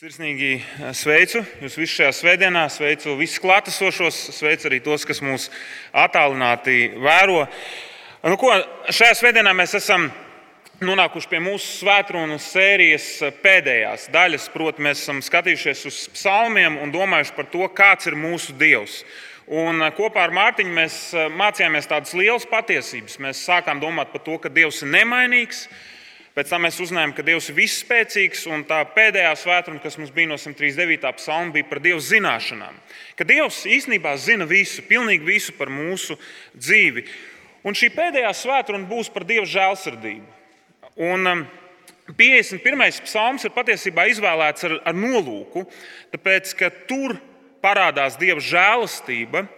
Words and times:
Sirsnīgi 0.00 0.54
eh, 0.56 0.92
sveicu 0.96 1.42
jūs 1.60 1.74
visus 1.76 1.98
šajā 1.98 2.12
svētdienā, 2.16 2.62
sveicu 2.72 3.18
visus 3.18 3.36
klātesošos, 3.44 4.16
sveicu 4.32 4.70
arī 4.70 4.78
tos, 4.80 5.02
kas 5.04 5.18
mūs 5.20 5.50
attālināti 5.92 6.94
vēro. 6.96 7.42
Nu, 8.24 8.38
ko, 8.40 8.48
šajā 8.88 9.18
svētdienā 9.18 9.52
mēs 9.58 9.76
esam 9.76 10.06
nonākuši 10.80 11.28
pie 11.34 11.42
mūsu 11.44 11.82
svētkrunu 11.82 12.40
sērijas 12.40 13.10
pēdējās 13.44 14.08
daļas. 14.14 14.48
Proti, 14.54 14.86
mēs 14.88 15.02
esam 15.04 15.20
skatījušies 15.26 15.84
uz 15.92 16.00
psalmiem 16.14 16.80
un 16.80 16.96
domājuši 16.96 17.36
par 17.36 17.52
to, 17.52 17.68
kāds 17.68 18.08
ir 18.08 18.16
mūsu 18.16 18.56
Dievs. 18.56 19.02
Un 19.52 19.84
eh, 19.84 19.92
kopā 20.00 20.24
ar 20.30 20.32
Mārtiņu 20.40 20.76
mēs 20.80 21.00
eh, 21.12 21.28
mācījāmies 21.28 21.92
tādas 21.92 22.16
lielas 22.16 22.48
patiesības. 22.48 23.20
Mēs 23.20 23.44
sākām 23.52 23.84
domāt 23.84 24.16
par 24.16 24.24
to, 24.24 24.40
ka 24.40 24.48
Dievs 24.48 24.80
ir 24.80 24.94
nemainīgs, 24.96 25.66
Pēc 26.30 26.52
tam 26.52 26.62
mēs 26.62 26.76
uzzinājām, 26.78 27.10
ka 27.16 27.24
Dievs 27.26 27.48
ir 27.50 27.56
visspēcīgs, 27.56 28.44
un 28.54 28.62
tā 28.68 28.78
pēdējā 28.94 29.32
svētdiena, 29.40 29.80
kas 29.82 29.96
mums 29.98 30.12
bija 30.14 30.30
no 30.30 30.36
139. 30.38 31.10
psalma, 31.18 31.50
bija 31.56 31.66
par 31.66 31.80
Dieva 31.82 31.98
zināšanām. 32.06 32.76
Ka 33.18 33.26
Dievs 33.26 33.64
īstenībā 33.66 34.12
zina 34.14 34.46
visu, 34.46 34.84
pilnīgi 34.86 35.26
visu 35.26 35.54
par 35.58 35.72
mūsu 35.74 36.14
dzīvi. 36.54 37.02
Un 37.66 37.74
šī 37.74 37.90
pēdējā 37.96 38.30
svētdiena 38.44 38.86
būs 38.92 39.10
par 39.10 39.26
Dieva 39.26 39.48
žēlsirdību. 39.50 40.38
Un 41.10 41.32
51. 42.14 42.78
Um, 42.78 42.86
psalms 43.10 43.48
ir 43.50 43.54
patiesībā 43.58 44.06
izvēlēts 44.14 44.70
ar, 44.70 44.78
ar 44.86 44.96
nolūku, 44.96 45.66
tāpēc 46.14 46.54
ka 46.62 46.70
tur 46.86 47.18
parādās 47.58 48.14
Dieva 48.22 48.38
žēlastība, 48.38 49.48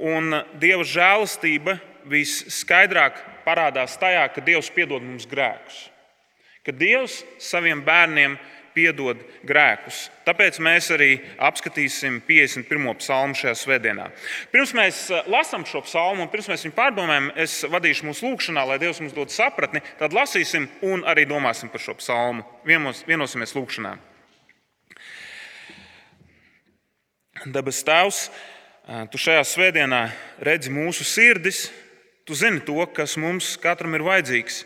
un 0.00 0.40
Dieva 0.56 0.88
žēlastība 0.96 1.76
visskaidrāk 2.08 3.20
parādās 3.44 4.00
tajā, 4.00 4.24
ka 4.32 4.40
Dievs 4.40 4.72
piedod 4.72 5.04
mums 5.04 5.28
grēkus 5.28 5.91
ka 6.62 6.72
Dievs 6.72 7.22
saviem 7.42 7.82
bērniem 7.84 8.38
piedod 8.72 9.20
grēkus. 9.46 10.06
Tāpēc 10.26 10.58
mēs 10.64 10.88
arī 10.94 11.10
apskatīsim 11.42 12.20
51. 12.26 12.94
psalmu 13.00 13.36
šajā 13.36 13.54
svētdienā. 13.58 14.08
Pirms 14.52 14.72
mēs 14.76 15.02
eh, 15.10 15.26
lasām 15.32 15.66
šo 15.68 15.82
psalmu 15.86 16.24
un 16.24 16.30
pirms 16.32 16.48
mēs 16.52 16.64
viņu 16.66 16.76
pārdomājam, 16.76 17.30
es 17.40 17.58
vadīšu 17.68 18.08
mūsu 18.08 18.28
lūgšanā, 18.28 18.64
lai 18.68 18.78
Dievs 18.82 19.02
mums 19.02 19.16
dod 19.16 19.34
sapratni. 19.34 19.82
Tad 20.00 20.16
lasīsim 20.16 20.68
un 20.88 21.04
arī 21.08 21.26
domāsim 21.28 21.72
par 21.72 21.84
šo 21.84 21.96
psalmu. 22.00 22.46
Vienos, 22.68 23.04
vienosimies 23.08 23.54
lūgšanā. 23.58 23.96
Dabas 27.52 27.82
Tēvs, 27.84 28.24
eh, 28.30 29.04
Tu 29.12 29.20
šajā 29.20 29.44
svētdienā 29.44 30.06
redzi 30.40 30.72
mūsu 30.72 31.04
sirdis, 31.04 31.70
Tu 32.24 32.36
zini 32.38 32.62
to, 32.62 32.78
kas 32.94 33.16
mums 33.18 33.56
katram 33.58 33.96
ir 33.98 34.06
vajadzīgs. 34.06 34.62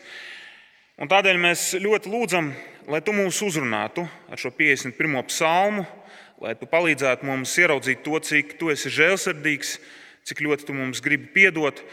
Un 0.97 1.11
tādēļ 1.13 1.37
mēs 1.37 1.63
ļoti 1.77 2.09
lūdzam, 2.09 2.47
lai 2.89 3.03
tu 3.05 3.13
mūs 3.13 3.43
uzrunātu 3.45 4.07
ar 4.33 4.41
šo 4.41 4.49
51. 4.57 5.19
psalmu, 5.29 5.83
lai 6.41 6.55
tu 6.57 6.65
palīdzētu 6.71 7.29
mums 7.29 7.53
ieraudzīt 7.61 8.01
to, 8.01 8.17
cik 8.17 8.55
tu 8.57 8.71
esi 8.73 8.89
žēlsirdīgs, 8.95 9.75
cik 10.25 10.41
ļoti 10.47 10.65
tu 10.65 10.79
mums 10.79 11.05
gribi 11.05 11.29
piedot. 11.35 11.85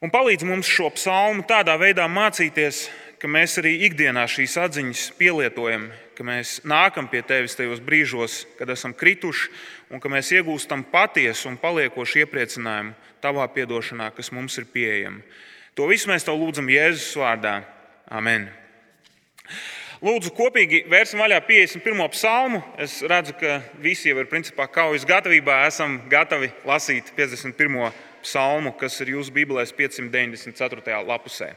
Un 0.00 0.08
palīdz 0.14 0.48
mums 0.48 0.72
šo 0.72 0.88
psalmu 0.96 1.44
tādā 1.44 1.76
veidā 1.76 2.08
mācīties, 2.08 2.86
ka 3.20 3.28
mēs 3.28 3.60
arī 3.60 3.74
ikdienā 3.90 4.24
šīs 4.24 4.56
atziņas 4.64 5.06
pielietojam, 5.20 5.90
ka 6.16 6.24
mēs 6.24 6.62
nākam 6.64 7.12
pie 7.12 7.20
tevis 7.20 7.60
tajos 7.60 7.84
brīžos, 7.84 8.46
kad 8.56 8.72
esam 8.72 8.96
krituši, 8.96 9.52
un 9.92 10.00
ka 10.00 10.08
mēs 10.08 10.32
iegūstam 10.32 10.88
patiesu 10.88 11.52
un 11.52 11.60
paliekošu 11.60 12.24
iepriecinājumu 12.24 12.96
tavā 13.20 13.44
piedošanā, 13.52 14.14
kas 14.16 14.32
mums 14.32 14.56
ir 14.56 14.72
pieejama. 14.72 15.20
To 15.76 15.92
visu 15.92 16.08
mēs 16.08 16.24
tev 16.24 16.40
lūdzam 16.40 16.72
Jēzus 16.72 17.18
vārdā. 17.20 17.58
Amen. 18.08 18.46
Lūdzu, 19.98 20.30
kopīgi 20.32 20.84
vērsim 20.88 21.20
vaļā 21.20 21.40
51. 21.44 22.04
psalmu. 22.14 22.60
Es 22.80 23.00
redzu, 23.02 23.34
ka 23.36 23.58
visi 23.82 24.08
jau 24.08 24.20
ir 24.22 24.28
principā 24.30 24.68
kaujas 24.70 25.04
gatavībā. 25.08 25.58
Esam 25.66 25.98
gatavi 26.08 26.48
lasīt 26.64 27.10
51. 27.16 27.90
psalmu, 28.22 28.72
kas 28.78 28.96
ir 29.02 29.12
jūsu 29.16 29.34
Bībelēs 29.34 29.74
594. 29.76 31.02
lapusē. 31.04 31.50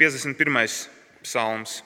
51. 0.00 0.88
psalms. 1.22 1.82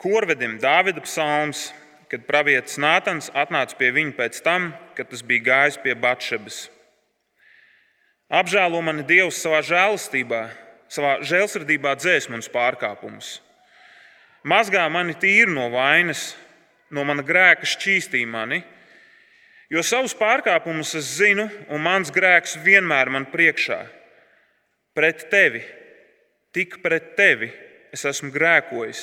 Korvedim 0.00 0.58
Dāvida 0.60 1.00
psalms, 1.06 1.70
kad 2.10 2.26
pravietis 2.28 2.76
Nātans 2.80 3.30
atnāca 3.32 3.78
pie 3.78 3.92
viņa 3.94 4.14
pēc 4.18 4.42
tam, 4.44 4.72
kad 4.98 5.08
tas 5.12 5.24
bija 5.24 5.46
gājis 5.48 5.80
pie 5.80 5.94
Batšebas. 5.94 6.66
Apžēlo 8.30 8.78
mani 8.78 9.02
Dievs 9.02 9.40
savā 9.42 9.58
žēlastībā, 9.66 10.44
savā 10.86 11.16
žēlsirdībā 11.26 11.96
dzēs 11.98 12.28
manus 12.30 12.46
pārkāpumus. 12.52 13.40
Mazgā 14.46 14.84
mani 14.86 15.16
tīri 15.18 15.50
no 15.50 15.64
vainas, 15.72 16.36
no 16.94 17.02
mana 17.02 17.24
grēka 17.26 17.66
šķīstī 17.66 18.20
mani, 18.30 18.60
jo 19.66 19.82
savus 19.82 20.14
pārkāpumus 20.14 20.94
es 21.00 21.08
zinu, 21.18 21.48
un 21.74 21.82
mans 21.82 22.12
grēks 22.14 22.54
vienmēr 22.62 23.10
man 23.10 23.26
priekšā. 23.32 23.80
Pret 24.94 25.24
tevi, 25.32 25.64
tik 26.54 26.76
pret 26.84 27.16
tevi 27.18 27.48
es 27.90 28.06
esmu 28.06 28.30
grēkojis, 28.30 29.00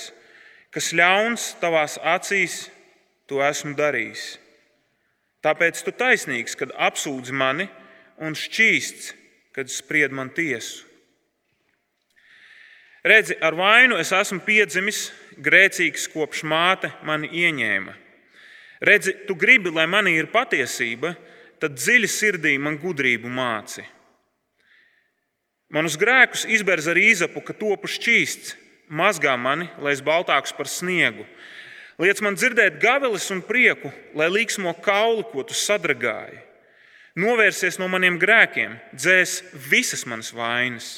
kas 0.72 0.94
ļauns 0.96 1.50
tavās 1.60 1.98
acīs, 2.00 2.70
to 3.28 3.44
esmu 3.44 3.76
darījis. 3.76 4.38
Tāpēc 5.44 5.84
tu 5.84 5.92
taisnīgs, 5.92 6.56
kad 6.56 6.72
apsūdzi 6.72 7.36
mani 7.36 7.68
un 8.22 8.36
šķīsts, 8.38 9.14
kad 9.56 9.70
spried 9.72 10.14
man 10.14 10.30
tiesu. 10.34 10.86
Redzi, 13.08 13.38
ar 13.42 13.56
vainu 13.56 13.98
es 14.02 14.12
esmu 14.12 14.42
piedzimis, 14.44 15.08
grēcīgs 15.40 16.10
kopš 16.12 16.44
māte 16.44 16.92
mani 17.08 17.30
ieņēma. 17.32 17.94
Redzi, 18.84 19.14
tu 19.28 19.36
gribi, 19.38 19.72
lai 19.74 19.86
manī 19.90 20.18
ir 20.18 20.28
patiesība, 20.34 21.14
tad 21.62 21.78
dziļi 21.78 22.10
sirdī 22.12 22.58
man 22.62 22.78
gudrību 22.82 23.30
māci. 23.32 23.86
Manus 25.74 25.98
grēkus 26.00 26.46
izberz 26.48 26.88
ar 26.88 27.00
īzapu, 27.00 27.42
ka 27.44 27.56
topu 27.58 27.90
šķīsts, 27.92 28.56
mazgā 28.88 29.34
mani, 29.40 29.68
lai 29.84 29.96
es 29.96 30.04
baltāks 30.04 30.54
par 30.56 30.70
sniegu. 30.72 31.26
Liec 32.00 32.22
man 32.22 32.38
dzirdēt 32.38 32.78
gavelis 32.80 33.26
un 33.34 33.42
prieku, 33.44 33.92
lai 34.16 34.30
līksmo 34.30 34.76
kauli, 34.86 35.26
ko 35.32 35.44
tu 35.48 35.58
sadragāji. 35.58 36.47
Novērsies 37.18 37.80
no 37.82 37.88
maniem 37.90 38.20
grēkiem, 38.22 38.76
dzēs 38.94 39.40
visas 39.72 40.06
manas 40.06 40.30
vainas. 40.38 40.90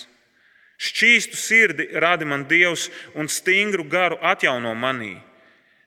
Šķīstu 0.80 1.38
sirdi 1.40 1.86
rādi 2.00 2.28
man 2.28 2.44
Dievs 2.48 2.90
un 3.16 3.28
stingru 3.32 3.86
garu 3.88 4.18
atjauno 4.24 4.74
manī. 4.76 5.18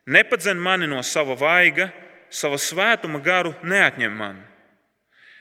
Nepadzen 0.08 0.60
mani 0.60 0.88
no 0.88 1.02
sava 1.04 1.36
vaiga, 1.38 1.90
sava 2.32 2.56
svētuma 2.60 3.20
garu 3.24 3.52
neatņem 3.62 4.16
man. 4.16 4.40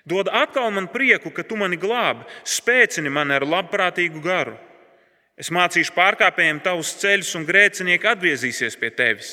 Dod 0.08 0.28
atkal 0.28 0.72
man 0.74 0.90
prieku, 0.92 1.32
ka 1.32 1.44
tu 1.44 1.56
mani 1.56 1.78
glābi, 1.80 2.26
spēcini 2.44 3.12
mani 3.14 3.38
ar 3.38 3.46
labprātīgu 3.48 4.22
garu. 4.24 4.58
Es 5.40 5.52
mācīšu 5.54 5.96
pārkāpējiem 5.96 6.60
tavus 6.66 6.96
ceļus, 7.02 7.36
un 7.40 7.48
grēcinieki 7.48 8.10
atgriezīsies 8.12 8.76
pie 8.82 8.92
tevis. 8.94 9.32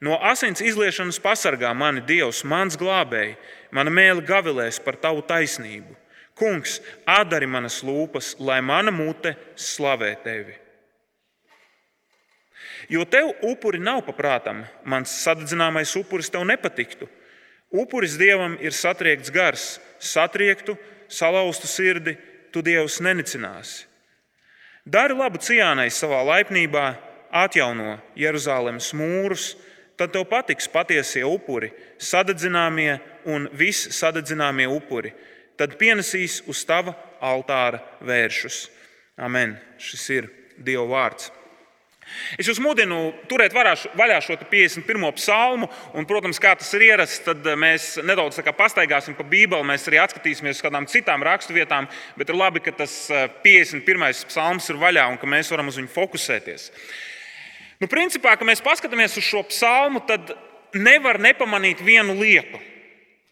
No 0.00 0.16
asins 0.24 0.62
izliešanas 0.64 1.20
pasargā 1.20 1.72
mani 1.76 2.02
Dievs, 2.06 2.44
mans 2.48 2.78
glābēji, 2.80 3.36
mana 3.72 3.90
mēlī 3.90 4.24
gavilēs 4.26 4.80
par 4.84 4.98
tavu 5.00 5.22
taisnību. 5.26 5.96
Kungs, 6.38 6.78
atdari 7.04 7.46
manas 7.46 7.82
lūpas, 7.84 8.34
lai 8.40 8.60
mana 8.64 8.92
mute 8.94 9.34
slavē 9.58 10.14
tevi. 10.24 10.56
Jo 12.88 13.04
tev 13.04 13.34
upuri 13.44 13.78
nav 13.82 14.00
paprātam, 14.06 14.64
mans 14.84 15.12
sadedzināmais 15.22 15.92
upuris 16.00 16.30
tev 16.32 16.46
nepatiktu. 16.48 17.06
Upuris 17.70 18.16
dievam 18.18 18.56
ir 18.58 18.74
satriekts 18.74 19.30
gars, 19.30 19.66
satriektu, 20.00 20.74
salauztu 21.06 21.68
sirdi, 21.70 22.16
tu 22.50 22.64
dievs 22.66 22.98
nenicināsi. 23.04 23.86
Dari 24.82 25.14
labu 25.14 25.38
ciānai 25.38 25.90
savā 25.92 26.22
laipnībā, 26.26 26.86
atjauno 27.30 28.00
Jeruzalemes 28.18 28.90
mūrus, 28.96 29.52
tad 30.00 30.14
tev 30.14 30.24
patiks 30.30 30.68
patiesie 30.72 31.24
upuri, 31.28 31.70
sadedzināmie 32.00 32.94
un 33.28 33.48
visi 33.52 33.92
sadedzināmie 33.92 34.68
upuri. 34.70 35.12
Tad 35.60 35.76
pienesīs 35.80 36.40
uz 36.48 36.64
tava 36.64 36.96
altāra 37.20 37.82
vēršus. 38.00 38.62
Amen. 39.20 39.58
Šis 39.76 40.06
ir 40.16 40.30
Dieva 40.56 40.86
vārds. 40.88 41.28
Es 42.40 42.48
jūs 42.48 42.58
mudinu 42.62 43.12
turēt 43.30 43.54
vaļā 43.54 44.18
šo 44.24 44.36
51. 44.40 45.04
psalmu, 45.18 45.68
un, 45.94 46.06
protams, 46.08 46.40
kā 46.42 46.56
tas 46.58 46.72
ir 46.74 46.86
ierasts, 46.88 47.20
tad 47.26 47.46
mēs 47.60 47.92
nedaudz 48.02 48.40
pastaigāsim 48.56 49.14
pa 49.18 49.26
Bībeli, 49.26 49.66
mēs 49.68 49.86
arī 49.88 50.00
atskatīsimies 50.02 50.58
uz 50.58 50.64
kādām 50.64 50.88
citām 50.90 51.22
raksturvietām, 51.26 51.86
bet 52.18 52.32
ir 52.32 52.40
labi, 52.40 52.64
ka 52.64 52.74
tas 52.82 52.96
51. 53.44 54.08
Eh, 54.08 54.24
psalms 54.32 54.72
ir 54.72 54.80
vaļā 54.80 55.06
un 55.12 55.20
ka 55.20 55.30
mēs 55.30 55.52
varam 55.52 55.70
uz 55.70 55.78
viņu 55.78 55.92
fokusēties. 55.94 56.70
Nu, 57.80 57.88
principā, 57.88 58.34
kad 58.36 58.44
mēs 58.44 58.60
paskatāmies 58.60 59.16
uz 59.16 59.24
šo 59.24 59.40
psalmu, 59.48 60.02
tad 60.04 60.34
nevar 60.76 61.16
nepamanīt 61.20 61.80
vienu 61.80 62.18
lietu. 62.18 62.60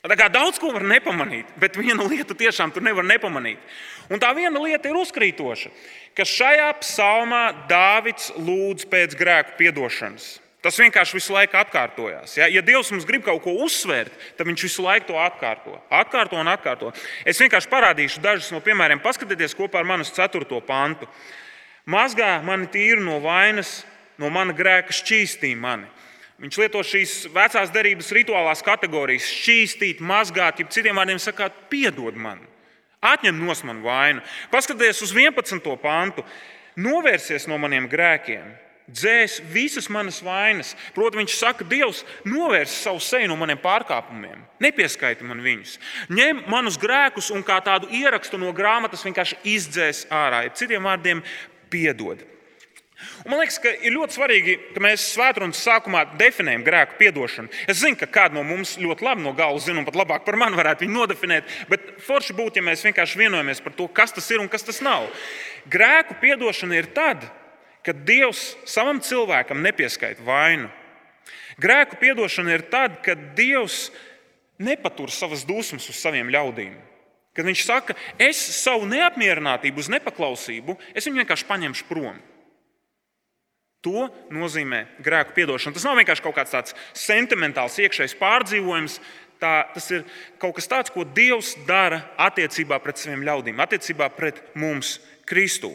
Daudz 0.09 0.61
ko 0.63 0.71
var 0.73 0.85
nepamanīt, 0.89 1.51
bet 1.61 1.77
viena 1.77 2.07
lieta 2.07 2.33
tiešām 2.39 2.73
tur 2.73 2.85
nevar 2.87 3.05
nepamanīt. 3.05 3.61
Un 4.09 4.23
tā 4.23 4.31
viena 4.33 4.63
lieta 4.63 4.89
ir 4.89 4.97
uzkrītoša, 4.97 5.73
ka 6.17 6.25
šajā 6.25 6.69
psalmā 6.81 7.43
Dāvids 7.69 8.31
lūdz 8.39 8.87
pēc 8.89 9.17
grēku 9.19 9.59
piedošanas. 9.59 10.39
Tas 10.65 10.79
vienkārši 10.81 11.15
visu 11.15 11.35
laiku 11.37 11.59
atkārtojās. 11.61 12.33
Ja, 12.39 12.49
ja 12.51 12.63
Dievs 12.65 12.89
mums 12.91 13.05
grib 13.07 13.23
kaut 13.27 13.45
ko 13.45 13.53
uzsvērt, 13.63 14.15
tad 14.39 14.49
Viņš 14.49 14.65
visu 14.67 14.83
laiku 14.83 15.13
to 15.13 15.19
atkārto. 15.23 15.77
Atkārto 15.93 16.41
un 16.41 16.51
atkārto. 16.51 16.91
Es 17.23 17.39
vienkārši 17.39 17.71
parādīšu 17.71 18.23
dažus 18.25 18.51
no 18.55 18.59
piemēriem. 18.65 19.03
Paskatieties 19.05 19.55
kopā 19.55 19.85
ar 19.85 19.87
manas 19.87 20.11
4. 20.17 20.43
pantu. 20.67 21.07
Mazgā 21.87 22.41
mani 22.45 22.67
tīru 22.73 23.05
no 23.07 23.21
vainas, 23.23 23.85
no 24.19 24.31
mana 24.31 24.55
grēka 24.57 24.95
šķīstī 24.95 25.55
mani. 25.59 25.89
Viņš 26.39 26.59
lieto 26.61 26.83
šīs 26.87 27.15
vecās 27.35 27.73
derības 27.75 28.13
rituālās 28.15 28.63
kategorijas- 28.63 29.27
šķīstīt, 29.41 29.99
mazgāt, 29.99 30.59
jeb 30.59 30.71
citiem 30.71 30.95
vārdiem 30.95 31.19
sakot, 31.19 31.53
piedod 31.71 32.15
man, 32.15 32.39
atņem 33.03 33.39
no 33.39 33.47
manas 33.47 33.63
vainu. 33.63 34.23
Paskatieties 34.51 35.03
uz 35.03 35.13
11. 35.13 35.77
pantu. 35.77 36.25
Novērsies 36.79 37.49
no 37.49 37.59
maniem 37.59 37.89
grēkiem, 37.91 38.55
dzēs 38.89 39.41
visas 39.53 39.89
manas 39.89 40.21
vainas. 40.23 40.77
Protams, 40.95 41.25
viņš 41.25 41.35
saka, 41.35 41.65
Dievs, 41.65 42.05
novērs 42.25 42.71
savu 42.71 43.01
seju 43.01 43.27
no 43.27 43.37
maniem 43.37 43.59
pārkāpumiem, 43.59 44.45
nepieskaiti 44.61 45.27
man 45.27 45.43
viņus. 45.43 45.79
Ņem 46.09 46.45
manus 46.47 46.79
grēkus 46.79 47.33
un 47.35 47.43
kā 47.43 47.59
tādu 47.65 47.91
ierakstu 47.91 48.39
no 48.39 48.53
grāmatas 48.53 49.03
vienkārši 49.03 49.41
izdzēs 49.43 50.07
ārā. 50.07 50.55
Citiem 50.55 50.87
vārdiem, 50.87 51.25
piedod. 51.69 52.38
Un 53.25 53.31
man 53.31 53.39
liekas, 53.39 53.61
ka 53.63 53.71
ir 53.71 53.95
ļoti 53.95 54.17
svarīgi, 54.17 54.55
ka 54.75 54.83
mēs 54.83 55.05
svētdienas 55.13 55.61
sākumā 55.63 56.01
definējam 56.19 56.65
grēku 56.67 56.97
piedošanu. 56.99 57.51
Es 57.71 57.79
zinu, 57.79 57.99
ka 58.01 58.09
kādu 58.11 58.39
no 58.39 58.43
mums 58.47 58.75
ļoti 58.81 59.05
labi 59.07 59.23
no 59.23 59.33
galvas 59.39 59.69
zina, 59.69 59.79
un 59.79 59.87
pat 59.87 59.99
labāk 59.99 60.25
par 60.27 60.39
mani 60.41 60.59
varētu 60.59 60.83
viņu 60.83 60.97
nodefinēt, 60.97 61.53
bet 61.71 61.93
forši 62.03 62.35
būtu, 62.39 62.59
ja 62.59 62.67
mēs 62.67 62.83
vienkārši 62.89 63.21
vienojamies 63.21 63.63
par 63.63 63.77
to, 63.79 63.87
kas 63.95 64.15
tas 64.17 64.27
ir 64.35 64.43
un 64.43 64.51
kas 64.51 64.67
tas 64.67 64.81
nav. 64.83 65.07
Grēku 65.71 66.17
piedošana 66.23 66.79
ir 66.79 66.91
tad, 66.97 67.23
kad 67.87 68.03
Dievs 68.09 68.57
savam 68.67 68.99
cilvēkam 69.05 69.63
nepieskaita 69.63 70.25
vainu. 70.27 70.67
Grēku 71.63 72.01
piedošana 72.03 72.57
ir 72.57 72.65
tad, 72.73 72.99
kad 73.07 73.23
Dievs 73.39 73.93
nepatur 74.59 75.15
savas 75.15 75.45
dusmas 75.47 75.87
uz 75.87 76.03
saviem 76.03 76.31
ļaudīm. 76.35 76.75
Kad 77.39 77.47
viņš 77.47 77.63
saka, 77.63 77.95
es 78.19 78.41
savu 78.59 78.89
neapmierinātību, 78.91 79.79
uz 79.79 79.91
nepaklausību, 79.95 80.75
es 80.99 81.07
viņu 81.07 81.23
vienkārši 81.23 81.47
paņemšu 81.47 81.87
prom. 81.87 82.19
To 83.87 84.09
nozīmē 84.35 84.85
grēku 85.05 85.37
piedošana. 85.37 85.77
Tas 85.77 85.87
nav 85.87 85.99
vienkārši 86.01 86.25
kaut 86.25 86.35
kāds 86.35 86.55
tāds 86.55 86.75
sentimentāls 86.99 87.79
iekšējs 87.79 88.17
pārdzīvojums. 88.19 88.99
Tā, 89.39 89.53
tas 89.71 89.85
ir 89.95 90.03
kaut 90.43 90.57
kas 90.57 90.67
tāds, 90.67 90.91
ko 90.91 91.05
Dievs 91.07 91.53
dara 91.69 92.01
attiecībā 92.19 92.81
pret 92.83 92.99
saviem 92.99 93.23
ļaudīm, 93.29 93.61
attiecībā 93.63 94.09
pret 94.17 94.41
mums, 94.59 94.97
Kristu. 95.29 95.71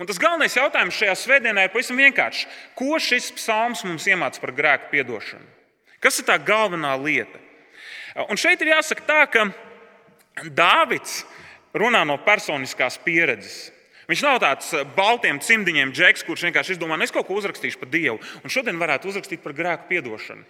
Un 0.00 0.08
tas 0.08 0.18
galvenais 0.18 0.56
jautājums 0.56 0.96
šajā 0.96 1.14
svētdienā 1.20 1.66
ir 1.66 1.72
pavisam 1.74 1.98
vienkāršs. 2.00 2.46
Ko 2.74 2.98
šis 2.98 3.28
psalms 3.36 3.84
mums 3.86 4.08
iemāca 4.08 4.42
par 4.42 4.54
grēku 4.56 4.90
piedošanu? 4.94 5.46
Kas 6.00 6.18
ir 6.18 6.26
tā 6.26 6.38
galvenā 6.42 6.94
lieta? 6.98 7.38
Un 8.32 8.40
šeit 8.40 8.62
ir 8.64 8.72
jāsaka 8.72 9.04
tā, 9.06 9.20
ka 9.30 9.44
Dāvids 10.56 11.20
runā 11.76 12.00
no 12.08 12.16
personiskās 12.24 12.96
pieredzes. 13.04 13.68
Viņš 14.10 14.22
nav 14.26 14.40
tāds 14.42 14.70
baltiem 14.96 15.38
cimdiņiem 15.38 15.92
džeks, 15.94 16.24
kurš 16.26 16.48
vienkārši 16.48 16.74
izdomā, 16.74 16.98
nu, 16.98 17.06
es 17.06 17.14
kaut 17.14 17.28
ko 17.28 17.36
uzrakstīšu 17.38 17.78
par 17.78 17.90
Dievu, 17.92 18.18
un 18.42 18.52
šodien 18.52 18.80
varētu 18.80 19.10
uzrakstīt 19.12 19.42
par 19.44 19.54
grēku 19.54 19.86
piedošanu. 19.92 20.42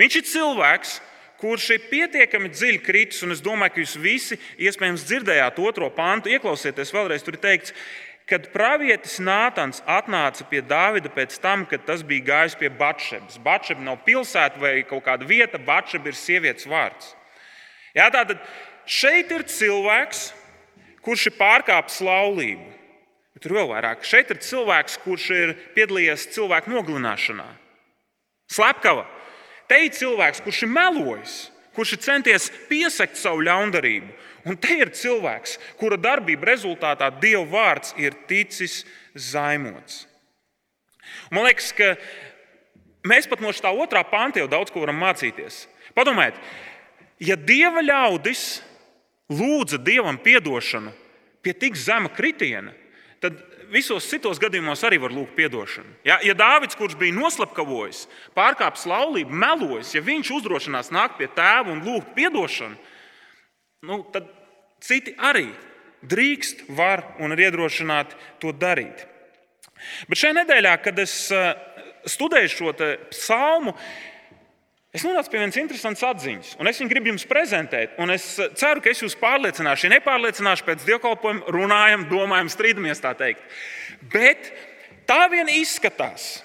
Viņš 0.00 0.16
ir 0.16 0.28
cilvēks, 0.30 0.94
kurš 1.42 1.66
ir 1.74 1.84
pietiekami 1.90 2.52
dziļi 2.54 2.80
kritis, 2.86 3.20
un 3.26 3.34
es 3.34 3.42
domāju, 3.44 3.74
ka 3.74 3.82
jūs 3.82 3.98
visi 4.00 4.38
iespējams 4.62 5.04
dzirdējāt 5.08 5.60
otro 5.60 5.90
pantu. 5.92 6.30
Ieklausieties 6.32 6.94
vēlreiz, 6.94 7.24
tur 7.26 7.36
ir 7.36 7.42
teikts, 7.42 7.74
kad 8.30 8.46
pravietis 8.54 9.18
Nātans 9.20 9.82
atnāca 9.84 10.46
pie 10.48 10.62
Dāvida 10.64 11.10
pēc 11.12 11.34
tam, 11.42 11.66
kad 11.68 11.84
tas 11.84 12.04
bija 12.06 12.28
gājis 12.30 12.56
pie 12.60 12.70
Batšebas. 12.70 13.40
Batšeba 13.42 13.84
nav 13.84 14.00
pilsēta 14.06 14.62
vai 14.62 14.76
kaut 14.88 15.04
kāda 15.08 15.26
vieta, 15.28 15.60
Batšeba 15.60 16.08
ir 16.12 16.16
sievietes 16.16 16.68
vārds. 16.70 17.12
Jā, 17.92 18.06
tātad 18.14 18.38
šeit 18.88 19.34
ir 19.34 19.44
cilvēks, 19.44 20.30
kurš 21.04 21.28
ir 21.28 21.36
pārkāpis 21.36 21.98
laulību. 22.06 22.70
Bet 23.32 23.46
tur 23.46 23.56
vēl 23.56 23.70
vairāk. 23.70 24.04
Šeit 24.04 24.30
ir 24.32 24.42
cilvēks, 24.44 24.98
kurš 25.04 25.30
ir 25.36 25.54
piedalījies 25.76 26.28
cilvēku 26.34 26.72
nogalināšanā. 26.72 27.48
Slepkava. 28.52 29.06
Te 29.70 29.78
ir 29.86 29.94
cilvēks, 29.96 30.42
kurš 30.44 30.64
ir 30.66 30.72
melojis, 30.72 31.36
kurš 31.76 31.94
ir 31.96 32.02
centies 32.04 32.50
piesakt 32.68 33.16
savu 33.16 33.44
ļaundarību. 33.46 34.10
Un 34.48 34.58
te 34.58 34.74
ir 34.82 34.90
cilvēks, 34.92 35.56
kura 35.78 35.96
darbība 35.96 36.50
rezultātā 36.50 37.08
Dieva 37.22 37.44
vārds 37.48 37.94
ir 37.96 38.16
ticis 38.28 38.82
zaimots. 39.14 40.02
Man 41.30 41.46
liekas, 41.46 41.70
ka 41.76 41.94
mēs 43.06 43.28
pat 43.30 43.40
no 43.40 43.52
šī 43.54 43.70
otrā 43.84 44.02
panta 44.08 44.42
jau 44.42 44.50
daudz 44.50 44.72
ko 44.74 44.82
varam 44.82 44.98
mācīties. 45.00 45.66
Padomājiet, 45.96 46.36
ja 47.22 47.38
Dieva 47.38 47.84
ļaudis 47.84 48.60
lūdza 49.32 49.78
Dievam 49.78 50.18
atdošanu 50.18 50.92
pie 51.42 51.54
tik 51.54 51.76
zema 51.78 52.10
kritiena, 52.12 52.74
tad 53.22 53.38
visos 53.72 54.06
citos 54.10 54.40
gadījumos 54.42 54.82
arī 54.84 54.98
var 55.00 55.14
lūgt 55.14 55.38
atdošanu. 55.46 55.96
Ja, 56.06 56.18
ja 56.24 56.34
Dārvids, 56.36 56.76
kurš 56.78 56.96
bija 57.00 57.16
noslapkavojis, 57.16 58.04
pārkāpis 58.36 58.84
laulību, 58.90 59.32
melojis, 59.44 59.94
ja 59.96 60.02
viņš 60.04 60.32
uzdrošinās 60.38 60.92
nākt 60.92 61.18
pie 61.20 61.30
tēva 61.32 61.72
un 61.72 61.82
lūgt 61.86 62.18
atdošanu, 62.26 62.76
nu, 63.88 64.02
tad 64.14 64.28
citi 64.82 65.14
arī 65.18 65.48
drīkst, 66.02 66.66
var 66.74 67.04
un 67.22 67.34
ir 67.34 67.46
iedrošināti 67.46 68.18
to 68.42 68.52
darīt. 68.52 69.06
Bet 70.10 70.18
šajā 70.18 70.36
nedēļā, 70.42 70.76
kad 70.82 70.98
es 71.02 71.14
eh, 71.34 71.52
studēju 72.10 72.50
šo 72.52 72.72
psalmu, 73.10 73.74
es 74.92 75.04
nonācu 75.06 75.32
pie 75.32 75.40
vienas 75.40 75.58
interesantas 75.60 76.04
atziņas, 76.04 76.52
un 76.60 76.68
es 76.70 76.80
viņu 76.80 76.92
gribu 76.92 77.12
jums 77.12 77.26
prezentēt. 77.28 77.96
Es 78.12 78.26
eh, 78.38 78.52
ceru, 78.60 78.82
ka 78.84 78.92
es 78.92 79.02
jūs 79.04 79.16
pārliecināšu. 79.20 79.88
Ja 79.88 79.94
nepārliecināšu, 79.96 80.66
pēc 80.68 80.86
dievkalpojuma 80.88 81.56
runājam, 81.56 82.06
domājam, 82.10 82.52
strīdamies 82.52 83.02
tā 83.02 83.14
teikt. 83.18 83.42
Bet 84.12 84.52
tā 85.08 85.24
vien 85.32 85.48
izskatās, 85.52 86.42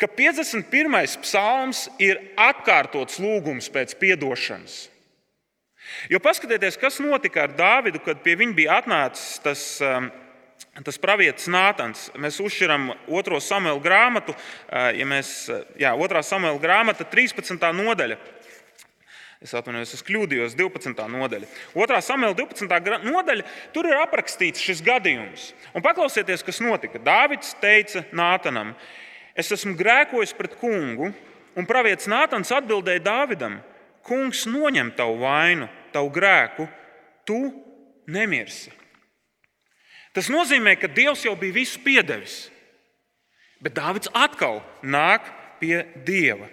ka 0.00 0.08
51. 0.08 1.20
psalms 1.26 1.88
ir 2.00 2.22
atkārtots 2.38 3.20
lūgums 3.20 3.68
pēc 3.72 3.98
atdošanas. 3.98 4.86
Jo 6.10 6.20
paskatieties, 6.22 6.78
kas 6.78 7.00
notika 7.02 7.44
ar 7.44 7.54
Dāvidu, 7.56 8.00
kad 8.04 8.22
pie 8.24 8.36
viņa 8.38 8.56
bija 8.56 8.78
atnācis 8.80 9.40
tas, 9.42 9.62
um, 9.84 10.10
tas 10.86 10.98
pravietis 11.02 11.48
Nātans. 11.50 12.08
Mēs 12.20 12.40
uzšķiram 12.42 12.90
otro 13.10 13.40
samuēlu 13.42 13.82
grāmatu, 13.84 14.34
ja 14.70 15.06
mēs, 15.08 15.50
jā, 15.80 15.94
otrā 15.98 16.22
samuēlu 16.24 16.60
grāmata, 16.62 17.06
13. 17.08 17.58
nodaļa. 17.76 18.18
Es 19.40 19.54
atvainojos, 19.56 19.94
es 19.96 20.04
kļūdījos, 20.04 20.52
12. 20.52 20.92
nodaļa. 21.08 21.46
Otrā 21.80 22.02
samuēlā 22.04 22.36
12. 22.36 22.98
nodaļa, 23.08 23.46
tur 23.72 23.88
ir 23.88 23.96
aprakstīts 24.02 24.60
šis 24.60 24.82
gadījums. 24.84 25.46
Un 25.72 25.84
paklausieties, 25.84 26.44
kas 26.44 26.60
notika. 26.60 27.00
Dāvids 27.00 27.54
teica 27.62 28.04
Nātanam, 28.12 28.74
es 29.32 29.48
esmu 29.56 29.72
grēkojis 29.80 30.36
pret 30.36 30.58
kungu, 30.60 31.08
un 31.56 31.68
pravietis 31.68 32.10
Nātans 32.12 32.52
atbildēja 32.52 33.00
Dāvidam, 33.06 33.56
kungs 34.04 34.44
noņem 34.50 34.92
tavu 34.98 35.22
vainu 35.24 35.70
tavu 35.94 36.12
grēku, 36.14 36.68
tu 37.24 37.40
nemirsi. 38.10 38.79
Tas 40.16 40.30
nozīmē, 40.32 40.74
ka 40.78 40.90
Dievs 40.90 41.24
jau 41.26 41.36
bija 41.38 41.60
visu 41.60 41.82
piedevis. 41.84 42.48
Bet 43.60 43.76
Dārvids 43.76 44.10
atkal 44.16 44.62
nāk 44.82 45.28
pie 45.60 45.84
Dieva. 46.06 46.48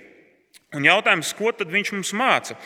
Un 0.75 0.83
jautājums, 0.83 1.29
ko 1.31 1.53
tad 1.55 1.69
viņš 1.71 1.89
mums 1.95 2.09
māca? 2.19 2.57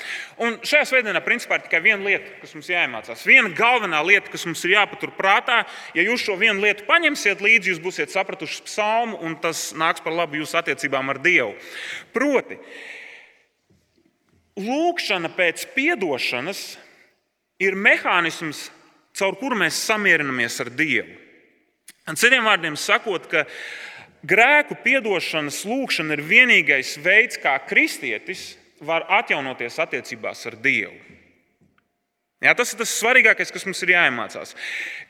Un 0.42 0.56
šajā 0.66 0.88
svētdienā 0.90 1.22
principā 1.22 1.60
ir 1.60 1.68
tikai 1.68 1.84
viena 1.86 2.02
lieta, 2.02 2.32
kas 2.42 2.56
mums 2.58 2.72
jāiemācās. 2.72 3.26
Viena 3.30 3.52
galvenā 3.54 4.00
lieta, 4.02 4.32
kas 4.34 4.48
mums 4.50 4.64
ir 4.66 4.74
jāpatur 4.74 5.14
prātā, 5.14 5.60
ja 5.94 6.06
jūs 6.08 6.26
šo 6.26 6.34
vienu 6.42 6.66
lietu 6.66 6.88
paņemsiet 6.88 7.44
līdzi, 7.46 7.76
jūs 7.76 7.84
būsiet 7.84 8.10
sapratuši 8.12 8.66
psalmu, 8.66 9.20
un 9.22 9.38
tas 9.44 9.68
nāks 9.78 10.02
par 10.02 10.18
labu 10.18 10.42
jūsu 10.42 10.58
attiecībām 10.64 11.14
ar 11.14 11.22
Dievu. 11.22 11.54
Proti, 12.16 12.58
Lūkšana 14.60 15.30
pēc 15.32 15.64
atdošanas 15.70 16.62
ir 17.62 17.78
mehānisms, 17.80 18.70
caur 19.18 19.38
kuru 19.40 19.58
mēs 19.60 19.80
samierinamies 19.88 20.60
ar 20.64 20.72
Dievu. 20.74 21.18
Un 22.10 22.18
citiem 22.18 22.46
vārdiem 22.46 22.76
sakot, 22.80 23.28
ka 23.30 23.46
grēku 24.28 24.78
piedošanas 24.84 25.62
lūkšana 25.68 26.18
ir 26.18 26.26
vienīgais 26.26 26.96
veids, 27.02 27.40
kā 27.42 27.54
kristietis 27.68 28.56
var 28.82 29.06
atjaunoties 29.22 29.78
attiecībās 29.84 30.46
ar 30.50 30.58
Dievu. 30.62 30.98
Jā, 32.42 32.56
tas 32.58 32.74
ir 32.74 32.80
tas 32.82 32.94
svarīgākais, 32.98 33.54
kas 33.54 33.68
mums 33.68 33.84
ir 33.86 33.94
jāiemācās. 33.94 34.56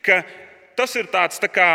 Ka 0.04 0.20
tas 0.76 0.96
ir 1.00 1.08
tāds 1.14 1.40
tā 1.40 1.48
kā 1.48 1.70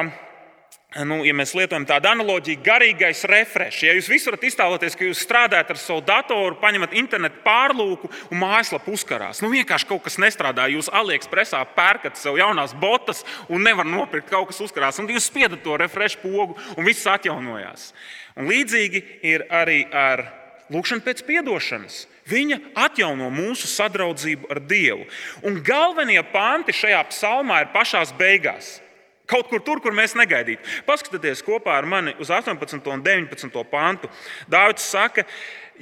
nu, 1.05 1.19
ja 1.27 1.35
mēs 1.37 1.53
lietojam 1.57 1.85
tādu 1.89 2.09
analoģiju, 2.09 2.63
garīgais 2.65 3.25
refresh. 3.29 3.83
Ja 3.85 3.93
jūs 3.97 4.09
visi 4.09 4.31
varat 4.31 4.47
iztēloties, 4.49 4.97
ka 4.97 5.09
jūs 5.09 5.21
strādājat 5.27 5.75
ar 5.75 5.81
savu 5.81 6.05
datoru, 6.07 6.57
paņemat 6.63 6.95
internetu 6.97 7.43
pārlūku 7.45 8.11
un 8.31 8.41
mājaslapu 8.41 8.95
uzkarās. 8.97 9.43
Nu, 9.45 9.51
vienkārši 9.53 9.91
kaut 9.91 10.07
kas 10.07 10.17
nestrādā. 10.23 10.69
Jūs 10.73 10.89
AliExpressā 10.95 11.61
pērkat 11.77 12.17
sev 12.21 12.39
jaunās 12.41 12.73
botas 12.79 13.25
un 13.49 13.67
nevarat 13.67 13.93
nopirkt 13.93 14.31
kaut 14.33 14.53
kas 14.53 14.63
uzkarās. 14.65 15.03
Un 15.03 15.11
jūs 15.13 15.29
spiedat 15.29 15.65
to 15.67 15.77
refresh 15.81 16.21
pogu 16.23 16.57
un 16.77 16.89
viss 16.89 17.09
atjaunojās. 17.11 17.91
Un 18.37 18.49
līdzīgi 18.51 19.05
ir 19.27 19.47
arī 19.53 19.83
ar 19.93 20.29
lūgšanu 20.73 21.05
pēc 21.05 21.23
atdošanas. 21.41 22.07
Viņa 22.27 22.59
atjauno 22.75 23.29
mūsu 23.31 23.69
sadraudzību 23.71 24.49
ar 24.51 24.61
Dievu. 24.67 25.07
Un 25.47 25.61
galvenie 25.63 26.23
panti 26.33 26.75
šajā 26.75 27.05
psalmā 27.13 27.63
ir 27.63 27.71
pašās 27.75 28.13
beigās. 28.19 28.81
Kaut 29.27 29.49
kur 29.51 29.63
tur, 29.65 29.81
kur 29.83 29.95
mēs 29.95 30.15
negaidītu. 30.19 30.63
Paskatieties 30.87 31.43
kopā 31.47 31.75
ar 31.81 31.89
mani 31.89 32.15
uz 32.23 32.31
18 32.31 32.93
un 32.93 33.03
19 33.03 33.65
pantu. 33.71 34.11
Dārvids 34.51 34.87
saka, 34.87 35.27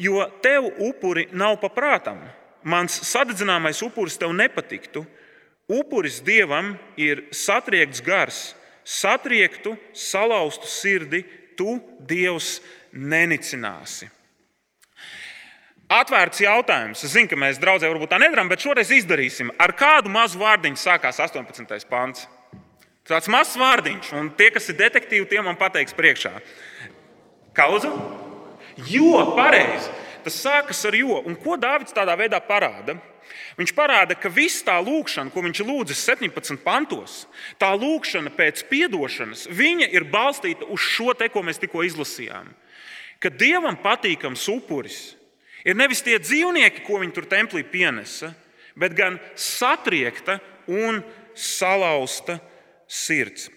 jo 0.01 0.25
tev 0.45 0.71
upuri 0.81 1.27
nav 1.33 1.59
paprātam. 1.61 2.23
Mans 2.65 2.97
sadedzināmais 3.05 3.83
upuris 3.85 4.17
tev 4.21 4.33
nepatiktu. 4.33 5.05
Upuris 5.69 6.19
dievam 6.25 6.75
ir 7.01 7.27
satriekts 7.33 8.03
gars, 8.05 8.41
satriektu, 8.85 9.77
salauztu 9.97 10.69
sirdi, 10.69 11.23
tu 11.57 11.79
dievs 12.05 12.59
nenicināsi. 12.93 14.11
Atvērts 15.95 16.41
jautājums. 16.41 17.05
Es 17.05 17.13
zinu, 17.13 17.29
ka 17.29 17.37
mēs 17.39 17.61
draudzē 17.61 17.91
varbūt 17.93 18.15
tā 18.15 18.19
nedarām, 18.21 18.49
bet 18.49 18.65
šoreiz 18.65 18.91
izdarīsim. 18.97 19.53
Ar 19.61 19.75
kādu 19.77 20.13
mazu 20.13 20.41
vārdiņu 20.41 20.81
sākās 20.81 21.21
18. 21.21 21.85
pāns? 21.91 22.25
Tāds 23.05 23.29
mazs 23.29 23.59
vārdiņš, 23.61 24.15
un 24.17 24.31
tie, 24.33 24.49
kas 24.53 24.71
ir 24.73 24.79
detektīvi, 24.79 25.29
tie 25.29 25.43
man 25.45 25.59
pateiks 25.61 25.93
priekšā. 25.97 26.39
Kauza? 27.57 27.91
Jo, 28.89 29.35
pareizi. 29.37 29.91
Tas 30.25 30.39
sākas 30.41 30.81
ar 30.89 30.97
jo. 30.97 31.19
Un 31.29 31.37
ko 31.37 31.59
Dārvids 31.61 31.93
tādā 31.93 32.15
veidā 32.17 32.41
parāda? 32.41 32.97
Viņš 33.59 33.73
parāda, 33.77 34.17
ka 34.19 34.31
viss 34.33 34.65
tā 34.65 34.79
lūkšana, 34.83 35.31
ko 35.33 35.43
viņš 35.45 35.61
lūdzas 35.69 36.01
17 36.09 36.63
pantos, 36.65 37.25
tā 37.61 37.71
lūkšana 37.77 38.33
pēc 38.35 38.65
atdošanas, 38.65 39.47
viņa 39.53 39.91
ir 39.93 40.09
balstīta 40.09 40.67
uz 40.67 40.81
šo 40.81 41.13
te, 41.15 41.29
ko 41.29 41.45
mēs 41.45 41.61
tikko 41.61 41.85
izlasījām. 41.85 42.49
Ka 43.21 43.31
dievam 43.31 43.77
patīkams 43.81 44.49
upuris 44.49 45.15
ir 45.65 45.77
nevis 45.77 46.03
tie 46.03 46.19
dzīvnieki, 46.19 46.83
ko 46.89 46.99
viņi 47.05 47.15
tur 47.15 47.29
templī 47.29 47.63
pienesa, 47.63 48.33
bet 48.77 48.97
gan 48.97 49.21
satriekta 49.37 50.41
un 50.67 51.05
salauzta 51.37 52.41
sirds. 52.89 53.51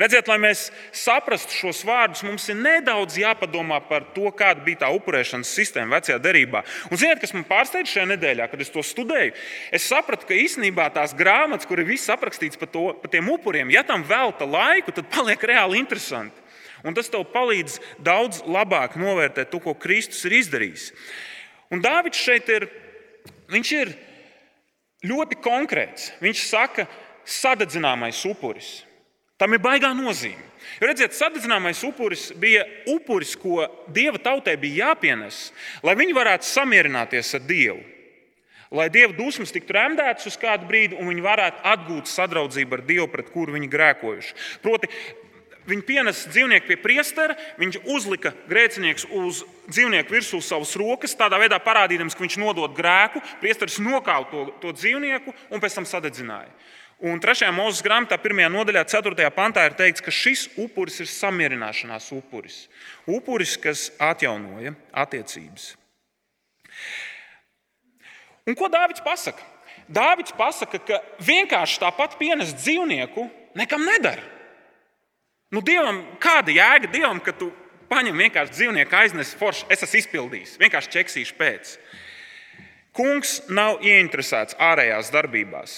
Redziet, 0.00 0.24
lai 0.28 0.38
mēs 0.40 0.70
saprastu 0.96 1.52
šos 1.52 1.82
vārdus, 1.84 2.22
mums 2.24 2.46
ir 2.48 2.56
nedaudz 2.58 3.18
jāpadomā 3.20 3.78
par 3.84 4.06
to, 4.14 4.30
kāda 4.34 4.64
bija 4.64 4.82
tā 4.86 4.88
upurēšanas 4.96 5.52
sistēma 5.52 5.98
vecajā 5.98 6.16
derībā. 6.24 6.62
Un 6.88 7.00
ziniet, 7.00 7.20
kas 7.20 7.34
man 7.36 7.44
pārsteidza 7.48 7.92
šajā 7.92 8.06
nedēļā, 8.14 8.48
kad 8.50 8.64
es 8.64 8.72
to 8.72 8.84
studēju? 8.84 9.34
Es 9.76 9.88
sapratu, 9.92 10.28
ka 10.28 10.38
īstenībā 10.38 10.88
tās 10.96 11.12
grāmatas, 11.16 11.68
kur 11.68 11.80
ir 11.82 11.88
viss 11.90 12.12
aprakstīts 12.12 12.60
par, 12.60 12.72
to, 12.72 12.88
par 13.02 13.12
tiem 13.12 13.28
upuriem, 13.32 13.70
ja 13.72 13.84
tam 13.86 14.04
velta 14.08 14.48
laiku, 14.48 14.96
tad 14.96 15.12
paliek 15.12 15.44
reāli 15.52 15.80
interesanti. 15.82 16.44
Un 16.86 16.96
tas 16.96 17.10
tev 17.12 17.26
palīdz 17.32 17.78
daudz 18.04 18.42
labāk 18.48 18.96
novērtēt 19.00 19.52
to, 19.52 19.60
ko 19.60 19.76
Kristus 19.76 20.24
ir 20.28 20.38
izdarījis. 20.40 20.90
Un 21.72 21.82
Dārvids 21.84 22.20
šeit 22.20 22.48
ir, 22.52 22.68
ir 23.52 23.96
ļoti 25.04 25.40
konkrēts. 25.42 26.14
Viņš 26.22 26.44
saka, 26.48 26.86
ka 26.86 27.05
sadedzināmais 27.26 28.22
upuris. 28.28 28.80
Tam 29.36 29.52
ir 29.52 29.60
baigā 29.60 29.90
nozīme. 29.92 30.46
Jo, 30.80 30.88
redziet, 30.88 31.14
sadedzināmais 31.14 31.82
upuris 31.84 32.30
bija 32.40 32.64
upuris, 32.88 33.34
ko 33.38 33.66
dieva 33.92 34.18
tautai 34.22 34.56
bija 34.60 34.90
jāpienes, 34.90 35.50
lai 35.84 35.94
viņi 35.98 36.16
varētu 36.16 36.48
samierināties 36.48 37.34
ar 37.36 37.44
Dievu. 37.46 37.82
Lai 38.74 38.88
dieva 38.90 39.14
dusmas 39.14 39.52
tiktu 39.54 39.76
remdētas 39.76 40.26
uz 40.26 40.38
kādu 40.40 40.66
brīdi, 40.66 40.96
un 40.98 41.06
viņi 41.12 41.22
varētu 41.22 41.62
atgūt 41.70 42.10
sadraudzību 42.10 42.78
ar 42.78 42.82
Dievu, 42.88 43.06
pret 43.12 43.30
kuru 43.34 43.54
viņi 43.54 43.70
grēkojuši. 43.70 44.34
Proti, 44.64 44.90
Viņi 45.66 45.82
pienesa 45.82 46.30
dzīvnieku 46.30 46.68
pie 46.68 46.76
priestera, 46.78 47.34
viņš 47.58 47.80
uzlika 47.90 48.30
grēcinieks 48.46 49.08
uz 49.18 49.40
dzīvnieku 49.66 50.14
virsū 50.14 50.38
savas 50.38 50.76
rokas, 50.78 51.16
tādā 51.18 51.40
veidā 51.42 51.58
parādījams, 51.58 52.14
ka 52.14 52.22
viņš 52.22 52.36
nodod 52.38 52.76
grēku. 52.76 53.18
Priesteris 53.40 53.80
nokāva 53.82 54.28
to, 54.30 54.44
to 54.62 54.74
dzīvnieku 54.76 55.34
un 55.50 55.62
pēc 55.62 55.80
tam 55.80 55.88
sadedzināja. 55.90 56.52
Un 57.04 57.18
3. 57.20 57.50
mūža 57.52 57.84
grāmatā, 57.84 58.16
1. 58.16 58.46
nodaļā, 58.48 58.86
4. 58.88 59.26
pantā 59.36 59.66
ir 59.68 59.74
teikts, 59.76 60.00
ka 60.00 60.12
šis 60.14 60.46
upuris 60.56 60.96
ir 61.04 61.08
samierināšanās 61.12 62.06
upuris. 62.16 62.62
Upuris, 63.04 63.58
kas 63.60 63.90
atjaunoja 64.00 64.72
attiecības. 64.96 65.74
Un 68.48 68.56
ko 68.56 68.70
Dārvids 68.72 69.04
pasaka? 69.04 69.44
Dārvids 69.92 70.32
pasaka, 70.38 70.80
ka 70.80 71.02
vienkārši 71.20 71.82
tāpat 71.82 72.16
pienest 72.16 72.56
dzīvnieku 72.62 73.26
nekam 73.60 73.84
nedara. 73.84 74.24
Nu, 75.52 75.60
dievam, 75.60 76.00
kāda 76.18 76.54
jēga 76.54 76.88
dievam, 76.90 77.20
ka 77.20 77.34
tu 77.36 77.50
paņem 77.90 78.24
vienkārši 78.24 78.56
dzīvnieku 78.56 78.96
aiznes 78.98 79.34
forši, 79.36 79.68
es 79.70 79.84
esmu 79.84 80.00
izpildījis, 80.00 80.56
vienkārši 80.64 80.94
ķeksīšu 80.96 81.36
pēc. 81.36 81.74
Kungs 82.96 83.42
nav 83.52 83.84
ieinteresēts 83.84 84.56
ārējās 84.56 85.12
darbībās. 85.12 85.76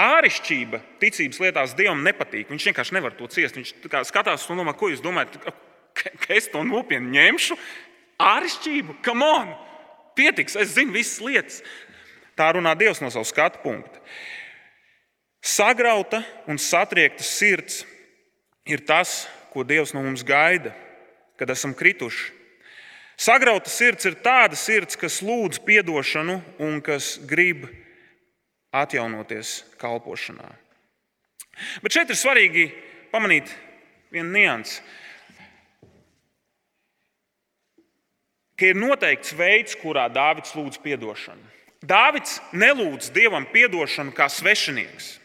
Ārišķība 0.00 0.80
ticības 1.02 1.40
lietās 1.42 1.74
Dievam 1.76 2.00
nepatīk. 2.04 2.48
Viņš 2.48 2.68
vienkārši 2.70 2.96
nevar 2.96 3.12
to 3.16 3.28
ciest. 3.28 3.58
Viņš 3.58 3.74
skatās 4.08 4.46
un 4.48 4.62
domā, 4.62 4.72
ko 4.76 4.88
jūs 4.88 5.02
domājat, 5.04 5.36
ka 5.92 6.32
es 6.32 6.48
to 6.52 6.62
nopietni 6.64 7.18
ņemšu. 7.18 7.58
Ārišķību, 8.22 9.00
come 9.04 9.26
on! 9.26 9.52
Pietiks, 10.16 10.56
es 10.60 10.74
zinu 10.76 10.94
visas 10.96 11.20
lietas. 11.24 11.60
Tā 12.36 12.50
runā 12.56 12.72
Dievs 12.78 13.02
no 13.04 13.10
savas 13.12 13.32
skatu 13.32 13.60
punkta. 13.64 14.00
Sagrauta 15.42 16.22
un 16.48 16.60
satriekta 16.60 17.24
sirds 17.26 17.82
ir 18.68 18.84
tas, 18.88 19.26
ko 19.52 19.64
Dievs 19.66 19.92
no 19.92 20.04
mums 20.04 20.24
gaida, 20.24 20.72
kad 21.36 21.50
esam 21.52 21.74
krituši. 21.76 22.30
Sagrauta 23.20 23.68
sirds 23.70 24.06
ir 24.08 24.16
tāda 24.24 24.56
sirds, 24.56 24.96
kas 24.96 25.20
lūdz 25.22 25.60
atdošanu 25.60 26.40
un 26.62 26.80
kas 26.80 27.18
grib 27.28 27.66
atjaunoties 28.72 29.60
kalpošanā. 29.80 30.48
Bet 31.84 31.94
šeit 31.94 32.10
ir 32.10 32.18
svarīgi 32.18 32.66
pamanīt 33.12 33.52
vienu 34.12 34.32
niansu. 34.32 34.80
Ka 38.56 38.68
ir 38.70 38.78
noteikts 38.78 39.34
veids, 39.36 39.74
kurā 39.80 40.06
Dārvids 40.12 40.54
lūdz 40.56 40.78
atdošanu. 40.80 41.48
Dāvids 41.82 42.38
nelūdz 42.54 43.10
Dievam 43.10 43.48
atdošanu 43.48 44.14
kā 44.14 44.28
svešinieks. 44.30 45.18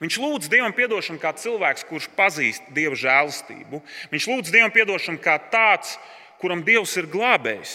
Viņš 0.00 0.16
lūdz 0.22 0.48
Dievam 0.48 0.72
atdošanu 0.72 1.20
kā 1.20 1.34
cilvēks, 1.36 1.84
kurš 1.84 2.08
pazīst 2.16 2.70
Dieva 2.74 2.96
žēlastību. 2.96 3.82
Viņš 4.10 4.28
lūdz 4.30 4.54
Dievam 4.54 4.72
atdošanu 4.72 5.20
kā 5.20 5.36
tāds, 5.52 5.98
kuram 6.40 6.64
Dievs 6.64 6.96
ir 6.96 7.10
glābējis. 7.12 7.74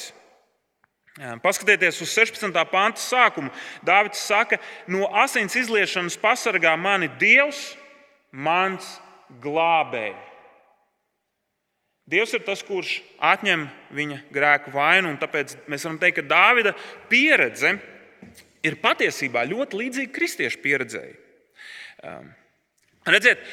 Paskatieties 1.19 1.99
uz 1.99 2.13
16. 2.15 2.55
pānta 2.71 3.01
sākumu. 3.03 3.51
Dāvids 3.83 4.21
saka, 4.23 4.59
no 4.87 5.09
asins 5.19 5.57
izliešanas 5.59 6.15
pasargā 6.21 6.77
mani 6.79 7.09
Dievs, 7.19 7.73
mans 8.31 8.87
glābējs. 9.43 10.25
Dievs 12.09 12.31
ir 12.33 12.41
tas, 12.41 12.63
kurš 12.65 12.95
atņem 13.21 13.67
viņa 13.93 14.23
grēku 14.33 14.71
vainu, 14.73 15.11
un 15.11 15.19
tāpēc 15.21 15.59
mēs 15.69 15.83
varam 15.85 15.99
teikt, 16.01 16.21
ka 16.21 16.29
Dāvida 16.31 16.71
pieredze 17.11 17.75
ir 18.65 18.79
patiesībā 18.81 19.43
ļoti 19.45 19.77
līdzīga 19.77 20.15
kristiešu 20.15 20.63
pieredzēji. 20.63 21.13
Um, 22.09 22.31
redziet, 23.05 23.43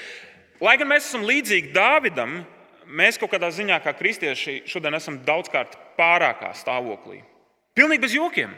lai 0.62 0.78
gan 0.80 0.88
mēs 0.88 1.10
esam 1.10 1.26
līdzīgi 1.28 1.74
Dāvidam, 1.76 2.38
mēs 2.88 3.20
kaut 3.20 3.34
kādā 3.34 3.50
ziņā, 3.52 3.82
kā 3.84 3.92
kristieši, 3.98 4.62
šodien 4.70 4.96
esam 4.96 5.20
daudzkārt 5.26 5.76
pārākā 5.98 6.54
stāvoklī. 6.56 7.20
Pilnīgi 7.76 8.02
bez 8.02 8.16
jokiem. 8.16 8.54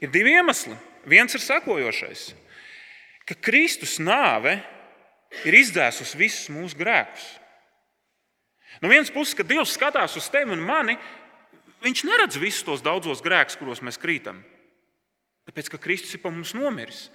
Ir 0.00 0.12
divi 0.12 0.34
iemesli. 0.38 0.76
Viens 1.08 1.32
ir 1.32 1.40
sekojošais, 1.40 2.26
ka 3.28 3.36
Kristus 3.40 3.94
nāve 4.02 4.58
ir 5.48 5.56
izdzēsusi 5.56 6.18
visus 6.20 6.50
mūsu 6.52 6.76
grēkus. 6.76 7.24
No 8.80 8.90
vienas 8.92 9.12
puses, 9.12 9.32
kad 9.36 9.48
Dievs 9.48 9.72
skatās 9.76 10.16
uz 10.20 10.28
tevi 10.32 10.52
un 10.52 10.60
mani, 10.64 10.98
Viņš 11.80 12.04
neredz 12.04 12.36
visus 12.40 12.64
tos 12.64 12.82
daudzos 12.84 13.22
grēkus, 13.24 13.56
kuros 13.56 13.80
mēs 13.84 13.98
krītam. 14.00 14.42
Tāpēc, 15.48 15.70
ka 15.72 15.80
Kristus 15.80 16.12
ir 16.14 16.20
par 16.22 16.34
mums 16.34 16.52
nomiris. 16.54 17.06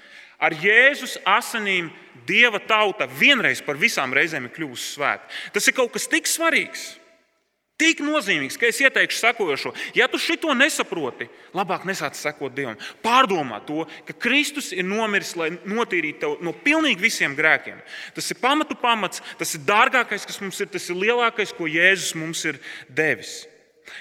Ar 0.41 0.55
Jēzus 0.57 1.19
asinīm 1.29 1.91
Dieva 2.27 2.59
tauta 2.59 3.05
vienreiz 3.07 3.61
par 3.63 3.77
visām 3.79 4.13
reizēm 4.15 4.47
ir 4.47 4.55
kļuvusi 4.55 4.95
svēta. 4.95 5.29
Tas 5.53 5.69
ir 5.69 5.75
kaut 5.77 5.93
kas 5.93 6.09
tik 6.09 6.27
svarīgs. 6.27 6.95
Tik 7.75 7.99
nozīmīgs, 7.99 8.55
ka 8.55 8.69
es 8.69 8.77
ieteikšu 8.79 9.17
sekojošo. 9.19 9.73
Ja 9.97 10.05
tu 10.07 10.15
šito 10.21 10.53
nesaproti, 10.55 11.25
labāk 11.51 11.83
nesāc 11.83 12.15
sekot 12.15 12.53
Dievam. 12.55 12.77
Pārdomā 13.03 13.57
to, 13.67 13.83
ka 14.07 14.13
Kristus 14.15 14.69
ir 14.71 14.85
nomiris, 14.87 15.33
lai 15.35 15.49
notīrītu 15.57 16.21
tevi 16.21 16.47
no 16.47 16.53
pilnīgi 16.55 17.03
visiem 17.03 17.35
grēkiem. 17.35 17.81
Tas 18.15 18.31
ir 18.31 18.39
pamatu 18.39 18.77
pamats, 18.79 19.19
tas 19.35 19.51
ir 19.57 19.65
dārgākais, 19.67 20.23
kas 20.23 20.39
mums 20.39 20.61
ir, 20.63 20.69
tas 20.71 20.87
ir 20.87 21.01
lielākais, 21.01 21.51
ko 21.57 21.67
Jēzus 21.67 22.13
mums 22.15 22.45
ir 22.47 22.61
devis. 22.87 23.41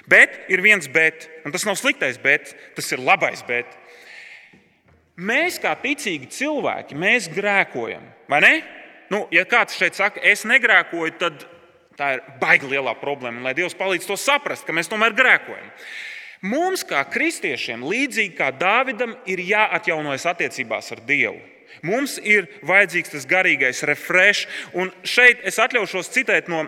Bet 0.07 0.45
ir 0.55 0.63
viens 0.63 0.87
bet, 0.87 1.27
un 1.43 1.51
tas 1.55 1.67
nav 1.67 1.75
sliktais 1.81 2.21
bet, 2.23 2.55
tas 2.79 2.93
ir 2.95 3.03
labais 3.03 3.43
bet. 3.49 3.75
Mēs, 5.19 5.59
kā 5.63 5.75
ticīgi 5.83 6.31
cilvēki, 6.31 6.95
mēs 6.99 7.27
grēkojam, 7.35 8.07
vai 8.31 8.41
ne? 8.47 8.55
Nu, 9.11 9.25
ja 9.35 9.43
kāds 9.47 9.75
šeit 9.79 9.99
saka, 9.99 10.23
es 10.23 10.47
negrēkoju, 10.47 11.19
tad 11.19 11.45
Tā 11.99 12.17
ir 12.17 12.25
baigta 12.41 12.69
lielā 12.71 12.95
problēma, 12.99 13.39
un 13.39 13.47
lai 13.47 13.55
Dievs 13.55 13.77
palīdz 13.79 14.09
to 14.09 14.19
saprast, 14.19 14.67
ka 14.67 14.75
mēs 14.75 14.91
tomēr 14.91 15.15
grēkojam. 15.15 15.71
Mums, 16.45 16.83
kā 16.85 17.01
kristiešiem, 17.09 17.85
līdzīgi 17.89 18.35
kā 18.37 18.51
Dāvidam, 18.53 19.15
ir 19.31 19.41
jāatjaunojas 19.41 20.27
attiecībās 20.35 20.93
ar 20.93 21.05
Dievu. 21.07 21.41
Mums 21.85 22.19
ir 22.23 22.49
vajadzīgs 22.67 23.15
tas 23.15 23.27
garīgais 23.29 23.83
refresh, 23.89 24.49
un 24.77 24.93
šeit 25.07 25.43
es 25.47 25.61
atļaušos 25.63 26.13
citēt 26.15 26.51
no 26.53 26.67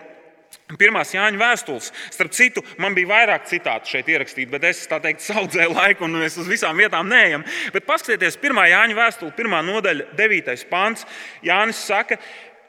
Pirmās 0.79 1.13
Jāņa 1.15 1.39
vēstules. 1.39 1.91
Starp 2.11 2.33
citu, 2.35 2.63
man 2.81 2.95
bija 2.95 3.07
vairāk 3.07 3.45
citātu 3.47 3.91
šeit 3.93 4.09
ierakstīti, 4.11 4.49
bet 4.51 4.65
es 4.67 4.81
tā 4.89 4.99
teikt, 5.03 5.23
saudzēju 5.23 5.71
laiku, 5.71 6.03
un 6.07 6.17
mēs 6.19 6.35
uz 6.41 6.49
visām 6.51 6.79
vietām 6.79 7.07
neejam. 7.07 7.45
Bet 7.75 7.87
paskatieties, 7.87 8.39
pirmā 8.41 8.65
Jāņa 8.71 8.97
vēstule, 8.97 9.35
pirmā 9.37 9.61
nodaļa, 9.63 10.09
9. 10.19 10.65
pāns. 10.71 11.05
Jānis 11.45 11.79
saka, 11.87 12.19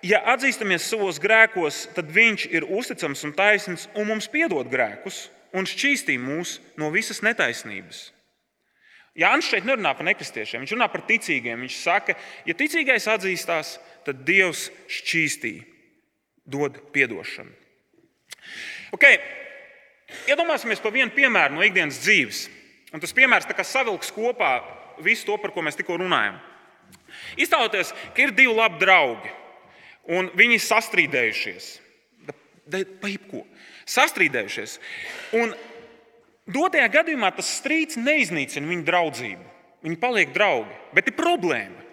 ja 0.09 0.21
atzīstamies 0.33 0.87
savos 0.89 1.21
grēkos, 1.23 1.87
tad 1.97 2.11
Viņš 2.15 2.47
ir 2.51 2.67
uzticams 2.69 3.25
un 3.29 3.35
taisnīgs 3.37 3.89
un 3.99 4.09
mums 4.09 4.29
piedod 4.33 4.69
grēkus 4.71 5.27
un 5.57 5.69
šķīstī 5.69 6.19
mūs 6.21 6.59
no 6.81 6.91
visas 6.95 7.21
netaisnības. 7.25 8.09
Jānis 9.19 9.49
šeit 9.51 9.67
nerunā 9.67 9.95
par 9.99 10.07
nekristiešiem, 10.07 10.63
viņš 10.63 10.75
runā 10.77 10.87
par 10.93 11.03
ticīgiem. 11.09 11.65
Viņš 11.65 11.79
saka, 11.83 12.15
ja 12.47 12.55
ticīgais 12.55 13.09
atzīstās, 13.11 13.73
tad 14.07 14.21
Dievs 14.27 14.69
šķīstī, 14.87 15.57
dod 16.47 16.79
atdošanu. 16.95 17.51
Okay. 18.95 19.19
Iedomāsimies 20.31 20.81
par 20.81 20.95
vienu 20.95 21.13
piemēru 21.13 21.59
no 21.59 21.65
ikdienas 21.67 21.99
dzīves. 22.01 22.47
Un 22.95 23.03
tas 23.03 23.13
piemērs 23.13 23.49
savilks 23.69 24.13
kopā 24.15 24.63
visu 25.05 25.27
to, 25.27 25.37
par 25.37 25.53
ko 25.53 25.61
mēs 25.67 25.77
tikko 25.77 25.99
runājam. 26.01 26.39
Iztēloties, 27.37 27.93
ka 28.15 28.23
ir 28.23 28.33
divi 28.33 28.55
labi 28.55 28.81
draugi 28.81 29.35
un 30.09 30.31
viņi 30.37 30.61
sastrīdējušies. 30.65 31.69
Pa 32.69 33.09
jebko. 33.09 33.45
Sastrīdējušies. 33.89 34.77
Un 35.39 35.55
dotajā 36.53 36.89
gadījumā 36.99 37.33
tas 37.37 37.51
strīds 37.61 37.97
neiznīcina 38.01 38.69
viņu 38.69 38.87
draudzību. 38.89 39.49
Viņi 39.87 40.01
paliek 40.03 40.35
draugi, 40.35 40.75
bet 40.97 41.09
ir 41.09 41.17
problēma. 41.17 41.85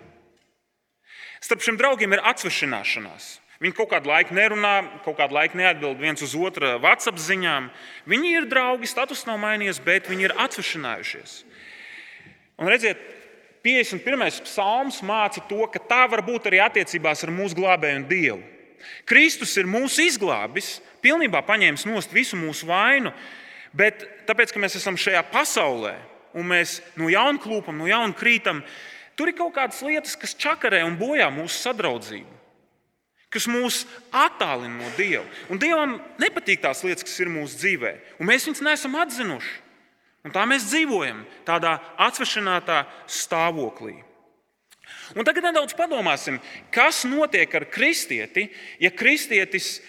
Starp 1.44 1.62
šiem 1.62 1.78
draugiem 1.78 2.16
ir 2.16 2.24
atsvešināšanās. 2.26 3.36
Viņi 3.62 3.76
kaut 3.78 3.92
kādu 3.94 4.10
laiku 4.12 4.36
nerunā, 4.36 4.74
kaut 5.06 5.16
kādu 5.20 5.38
laiku 5.38 5.60
neatbild 5.60 6.02
viens 6.02 6.24
uz 6.26 6.34
otru 6.36 6.74
WhatsApp 6.84 7.22
ziņām. 7.22 7.70
Viņi 8.10 8.34
ir 8.42 8.48
draugi, 8.52 8.90
status 8.90 9.24
nav 9.30 9.38
mainījies, 9.44 9.80
bet 9.86 10.10
viņi 10.12 10.28
ir 10.28 10.34
atsvešinājušies. 10.44 11.38
Un 12.60 12.72
redziet, 12.72 13.00
51. 13.66 14.44
psalms 14.46 15.00
māca 15.02 15.42
to, 15.50 15.64
ka 15.74 15.82
tā 15.82 16.04
var 16.12 16.22
būt 16.22 16.52
arī 16.52 16.60
attiecībās 16.62 17.26
ar 17.26 17.32
mūsu 17.34 17.58
glābēju 17.58 17.98
un 17.98 18.06
Dievu. 18.06 18.44
Kristus 19.10 19.56
ir 19.58 19.66
mūsu 19.66 20.04
izglābis, 20.06 20.76
pilnībā 21.02 21.42
paņēmis 21.48 21.88
nost 21.90 22.14
visu 22.14 22.38
mūsu 22.38 22.70
vainu, 22.70 23.10
bet 23.74 24.06
tāpēc, 24.30 24.54
ka 24.54 24.62
mēs 24.62 24.78
esam 24.78 25.00
šajā 25.02 25.24
pasaulē 25.34 25.96
un 26.38 26.46
mēs 26.52 26.78
no 27.00 27.10
jauna 27.10 27.42
klūpam, 27.42 27.80
no 27.80 27.90
jauna 27.90 28.14
krītam, 28.14 28.62
tur 29.18 29.32
ir 29.32 29.38
kaut 29.40 29.56
kādas 29.58 29.82
lietas, 29.82 30.14
kas 30.20 30.38
čakarē 30.38 30.84
un 30.86 31.00
bojā 31.02 31.32
mūsu 31.34 31.58
sadraudzību 31.66 32.36
kas 33.36 33.50
mūs 33.52 33.82
attālina 34.16 34.78
no 34.78 34.90
Dieva. 34.96 35.26
Un 35.52 35.60
Dievam 35.60 35.98
nepatīk 36.22 36.62
tās 36.64 36.86
lietas, 36.86 37.04
kas 37.04 37.18
ir 37.20 37.28
mūsu 37.28 37.58
dzīvē, 37.60 37.92
un 38.22 38.30
mēs 38.30 38.46
viņus 38.48 38.64
neesam 38.64 38.96
atzinuši. 38.96 39.65
Un 40.26 40.34
tā 40.34 40.44
mēs 40.50 40.66
dzīvojam, 40.72 41.22
tādā 41.46 41.78
atsvešinātā 42.02 42.82
stāvoklī. 43.06 44.00
Un 45.14 45.26
tagad 45.26 45.46
nedaudz 45.46 45.76
padomāsim, 45.78 46.40
kas 46.74 47.04
notiek 47.06 47.52
ar 47.58 47.68
kristieti, 47.70 48.48
ja 48.82 48.90
kristietis 48.90 49.80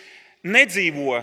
nedzīvo 0.45 1.23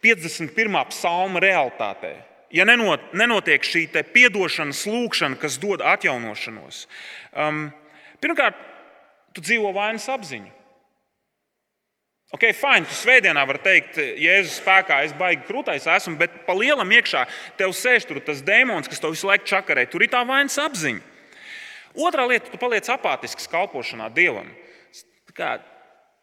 51. 0.00 0.80
psalma 0.92 1.42
realitātē. 1.44 2.14
Ja 2.50 2.64
nenotiek 2.66 3.62
šī 3.62 3.84
atdošanas 3.94 4.82
lūkšana, 4.88 5.38
kas 5.38 5.60
dod 5.62 5.84
atjaunošanos, 5.86 6.86
um, 7.36 7.68
pirmkārt, 8.24 8.56
tu 9.36 9.44
dzīvo 9.44 9.70
vainas 9.76 10.08
apziņu. 10.10 10.59
Ok, 12.30 12.44
fine, 12.54 12.86
tu 12.86 12.94
svētdienā 12.94 13.42
vari 13.42 13.58
teikt, 13.64 13.96
Jēzus 13.98 14.60
spēkā 14.60 15.00
es 15.02 15.14
baigi 15.18 15.42
krūtais 15.48 15.88
esmu, 15.90 16.14
bet 16.20 16.36
pa 16.46 16.54
lielam 16.54 16.92
iekšā 16.94 17.24
tev 17.58 17.72
sēž 17.74 18.06
tur 18.06 18.20
tas 18.22 18.42
demons, 18.46 18.86
kas 18.86 19.02
tev 19.02 19.16
visu 19.16 19.26
laiku 19.26 19.48
čakarē. 19.50 19.88
Tur 19.90 20.04
ir 20.06 20.12
tā 20.12 20.20
vainas 20.28 20.58
apziņa. 20.62 21.02
Otra 21.98 22.28
lieta, 22.30 22.52
tu 22.52 22.60
paliec 22.62 22.86
apātisks 22.94 23.50
kalpošanā 23.50 24.06
Dievam. 24.14 24.46
Kā, 25.34 25.56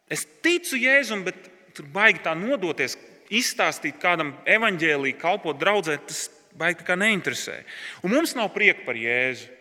es 0.08 0.24
ticu 0.40 0.80
Jēzum, 0.80 1.26
bet 1.28 1.36
tur 1.76 1.90
baigi 1.92 2.24
tā 2.24 2.32
nodoties, 2.32 2.96
izstāstīt 3.28 4.00
kādam 4.00 4.32
evaņģēlī, 4.48 5.12
kalpot 5.20 5.60
draudzē, 5.60 5.98
tas 6.08 6.24
baigi 6.56 6.88
neinteresē. 6.88 7.60
Un 8.00 8.16
mums 8.16 8.32
nav 8.38 8.54
prieka 8.56 8.88
par 8.88 8.96
Jēzu. 8.96 9.57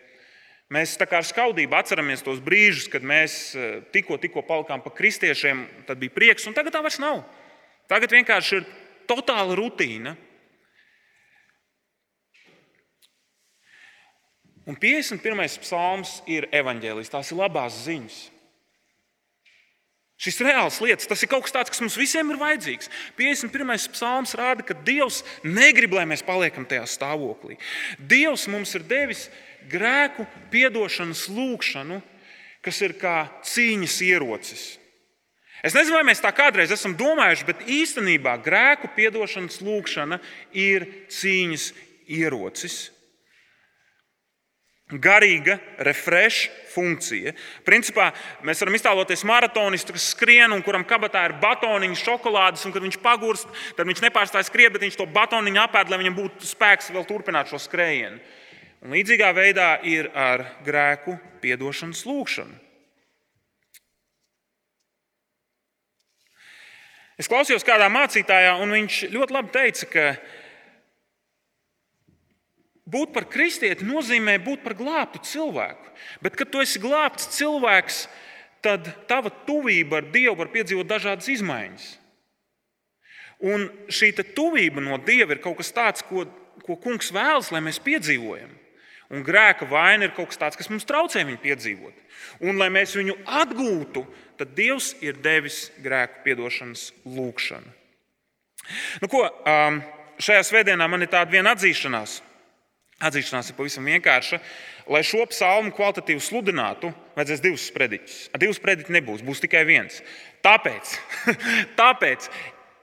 Mēs 0.74 0.98
ar 1.00 1.24
skaudību 1.24 1.78
atceramies 1.78 2.26
tos 2.26 2.42
brīžus, 2.44 2.90
kad 2.92 3.06
mēs 3.06 3.56
eh, 3.56 3.78
tikko, 3.94 4.18
tikko 4.20 4.44
palikām 4.44 4.82
par 4.84 4.92
kristiešiem, 4.98 5.64
tad 5.88 6.00
bija 6.02 6.12
prieks, 6.12 6.48
un 6.50 6.56
tagad 6.58 6.76
tā 6.76 6.82
vairs 6.84 7.00
nav. 7.00 7.22
Tagad 7.88 8.12
vienkārši 8.12 8.60
ir 8.60 8.66
totāla 9.08 9.56
rutīna. 9.56 10.18
Un 14.68 14.76
51. 14.76 15.62
psalms 15.64 16.18
ir 16.28 16.50
evaņģēlijs, 16.52 17.14
tās 17.14 17.32
ir 17.32 17.40
labās 17.40 17.86
ziņas. 17.86 18.18
Šis 20.18 20.40
reāls 20.42 20.80
lietas, 20.82 21.06
tas 21.06 21.22
ir 21.22 21.30
kaut 21.30 21.46
kas 21.46 21.54
tāds, 21.54 21.70
kas 21.70 21.82
mums 21.84 21.98
visiem 22.00 22.32
ir 22.34 22.40
vajadzīgs. 22.42 22.90
51. 23.20 23.92
psalms 23.94 24.34
rāda, 24.38 24.66
ka 24.66 24.74
Dievs 24.74 25.22
negrib, 25.46 25.94
lai 25.94 26.08
mēs 26.10 26.26
paliekam 26.26 26.66
tajā 26.66 26.88
stāvoklī. 26.90 27.60
Dievs 28.02 28.48
mums 28.50 28.74
ir 28.74 28.88
devis 28.90 29.28
grēku 29.70 30.26
piedošanas 30.50 31.28
lūgšanu, 31.30 32.02
kas 32.66 32.82
ir 32.82 32.98
kā 32.98 33.28
cīņas 33.46 34.02
ierocis. 34.10 34.66
Es 35.66 35.78
nezinu, 35.78 36.00
vai 36.00 36.10
mēs 36.10 36.22
tā 36.22 36.34
kādreiz 36.34 36.74
esam 36.74 36.98
domājuši, 36.98 37.46
bet 37.46 37.64
īstenībā 37.70 38.36
grēku 38.46 38.90
piedošanas 38.98 39.62
lūgšana 39.62 40.18
ir 40.58 40.86
cīņas 41.14 41.72
ierocis. 42.18 42.88
Garīga 44.88 45.58
refresh 45.84 46.48
funkcija. 46.72 47.34
Principā 47.68 48.06
mēs 48.48 48.62
varam 48.64 48.78
iztēloties 48.78 49.26
maratonistu, 49.28 49.92
kas 49.92 50.06
skrien 50.14 50.54
un 50.56 50.64
kuram 50.64 50.86
kabatā 50.88 51.26
ir 51.28 51.36
batoniņš, 51.42 52.04
šokolādes, 52.08 52.64
un 52.64 52.72
kad 52.72 52.86
viņš 52.86 53.00
pagurst, 53.04 53.52
tad 53.76 53.90
viņš 53.90 54.06
nepārstāj 54.06 54.46
skriet, 54.48 54.72
bet 54.72 54.86
viņš 54.86 54.96
to 55.02 55.10
batoniņu 55.12 55.60
apēd, 55.66 55.92
lai 55.92 56.00
viņam 56.06 56.16
būtu 56.22 56.48
spēks 56.48 56.94
vēl 56.96 57.04
turpināt 57.10 57.52
šo 57.52 57.60
skrējienu. 57.60 58.22
Un 58.86 58.96
līdzīgā 58.96 59.34
veidā 59.36 59.74
ir 59.84 60.08
ar 60.16 60.46
grēku 60.64 61.18
piedošanas 61.44 62.06
lūgšanu. 62.08 62.56
Es 67.18 67.28
klausījos 67.28 67.66
kādā 67.66 67.90
mācītājā, 67.90 68.52
un 68.62 68.72
viņš 68.72 68.98
ļoti 69.10 69.34
labi 69.34 69.50
teica, 69.56 69.88
ka 69.90 70.04
būt 72.88 73.14
par 73.16 73.28
kristieti 73.30 73.86
nozīmē 73.88 74.38
būt 74.44 74.64
par 74.64 74.76
glābtu 74.80 75.22
cilvēku. 75.28 75.94
Bet, 76.24 76.38
kad 76.40 76.52
tu 76.52 76.62
esi 76.64 76.82
glābts 76.82 77.30
cilvēks, 77.36 78.06
tad 78.66 78.88
tava 79.10 79.32
tuvība 79.48 80.02
ar 80.02 80.12
Dievu 80.14 80.38
var 80.40 80.52
piedzīvot 80.54 80.88
dažādas 80.90 81.30
izmaiņas. 81.32 81.88
Un 83.48 83.68
šī 83.94 84.14
tuvība 84.34 84.82
no 84.82 84.98
Dieva 84.98 85.36
ir 85.36 85.44
kaut 85.44 85.60
kas 85.60 85.70
tāds, 85.76 86.06
ko, 86.06 86.26
ko 86.66 86.78
Kungs 86.82 87.12
vēlas, 87.14 87.52
lai 87.54 87.62
mēs 87.62 87.82
piedzīvojam. 87.84 88.56
Un 89.14 89.24
grēka 89.24 89.68
vaina 89.70 90.08
ir 90.08 90.16
kaut 90.16 90.34
kas 90.34 90.40
tāds, 90.42 90.58
kas 90.60 90.68
mums 90.72 90.88
traucē 90.88 91.22
viņu 91.24 91.40
piedzīvot. 91.44 92.00
Un, 92.44 92.58
lai 92.60 92.68
mēs 92.74 92.96
viņu 92.98 93.16
atgūtu, 93.24 94.04
tad 94.40 94.52
Dievs 94.58 94.96
ir 95.06 95.20
devis 95.24 95.68
grēku 95.84 96.26
piedošanas 96.26 96.90
lūgšanu. 97.06 97.76
Nu, 99.00 99.08
ko, 99.08 99.24
šajā 100.20 100.44
svētdienā 100.50 100.90
man 100.92 101.06
ir 101.06 101.12
tāda 101.14 101.32
viena 101.32 101.54
atzīšanās. 101.56 102.20
Atzīšanās 102.98 103.52
ir 103.52 103.58
pavisam 103.58 103.86
vienkārša. 103.86 104.40
Lai 104.90 105.04
šo 105.06 105.26
psalmu 105.30 105.74
kvalitatīvi 105.76 106.24
sludinātu, 106.24 106.90
vajadzēs 107.18 107.44
divus 107.44 107.66
sprediķus. 107.70 108.20
Ar 108.34 108.42
divus 108.42 108.58
sprediķus 108.58 108.94
nebūs, 108.96 109.26
būs 109.28 109.44
tikai 109.44 109.66
viens. 109.68 110.00
Tāpēc, 110.46 110.94
tāpēc 111.82 112.30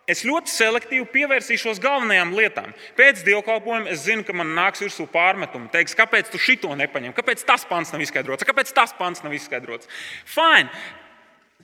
Es 0.04 0.20
ļoti 0.20 0.52
selektīvi 0.52 1.06
pievērsīšos 1.14 1.78
galvenajām 1.80 2.34
lietām. 2.36 2.74
Pēc 2.92 3.22
dievkalpojuma 3.24 3.88
es 3.88 4.02
zinu, 4.04 4.20
ka 4.26 4.34
man 4.36 4.50
nāks 4.52 4.82
virsū 4.84 5.06
pārmetumi. 5.08 5.70
Teiks, 5.72 5.96
kāpēc 5.96 6.28
tu 6.28 6.36
šito 6.36 6.68
nepaņem? 6.76 7.14
Kāpēc 7.16 7.40
tas 7.48 7.64
pants 7.64 7.94
nav 7.94 8.04
izskaidrots? 8.04 8.44
Kāpēc 8.44 8.74
tas 8.76 8.92
pants 8.98 9.24
nav 9.24 9.32
izskaidrots? 9.32 9.88
Fine. 10.28 10.68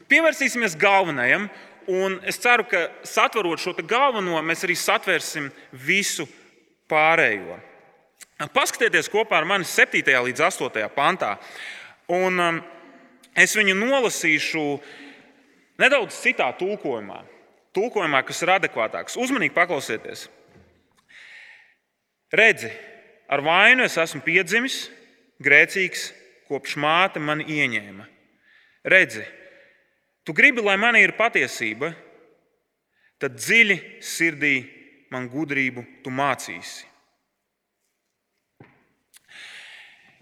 Pievērsīsimies 0.08 0.78
galvenajam, 0.80 1.50
un 1.92 2.16
es 2.24 2.40
ceru, 2.40 2.64
ka 2.70 2.86
satverot 3.04 3.60
šo 3.60 3.76
galveno, 3.84 4.40
mēs 4.40 4.64
arī 4.64 4.78
satvērsim 4.78 5.52
visu 5.76 6.24
pārējo. 6.88 7.60
Paskatieties 8.48 9.10
kopā 9.12 9.42
ar 9.42 9.44
mani 9.44 9.68
7. 9.68 10.00
līdz 10.00 10.46
8. 10.48 10.86
pantā. 10.94 11.34
Un, 12.08 12.40
um, 12.40 12.62
es 13.36 13.52
viņu 13.58 13.76
nolasīšu 13.76 14.64
nedaudz 15.80 16.16
citā 16.22 16.48
tulkojumā 16.56 17.20
tulkojumā, 17.76 18.22
kas 18.26 18.42
ir 18.44 18.54
adekvātāks. 18.56 19.18
Uzmanīgi 19.20 19.54
paklausieties. 19.54 20.26
Redzi, 22.34 22.70
ar 23.30 23.42
vainu 23.42 23.84
es 23.86 23.98
esmu 23.98 24.22
piedzimis, 24.26 24.84
grēcīgs, 25.42 26.10
kopš 26.50 26.76
māte 26.82 27.22
mani 27.22 27.46
ieņēma. 27.50 28.06
Redzi, 28.90 29.24
tu 30.26 30.34
gribi, 30.36 30.62
lai 30.64 30.76
man 30.80 30.98
ir 30.98 31.16
patiesība, 31.18 31.92
tad 33.20 33.36
dziļi 33.38 33.80
sirdī 34.02 34.54
man 35.10 35.28
gudrību 35.30 35.84
tu 36.04 36.14
mācīsi. 36.14 36.89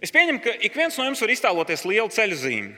Es 0.02 0.12
pieņemu, 0.14 0.42
ka 0.44 0.54
ik 0.62 0.76
viens 0.78 0.94
no 0.98 1.08
jums 1.08 1.22
var 1.24 1.32
iztēloties 1.34 1.82
lielu 1.88 2.12
ceļu 2.14 2.38
zīmi. 2.38 2.76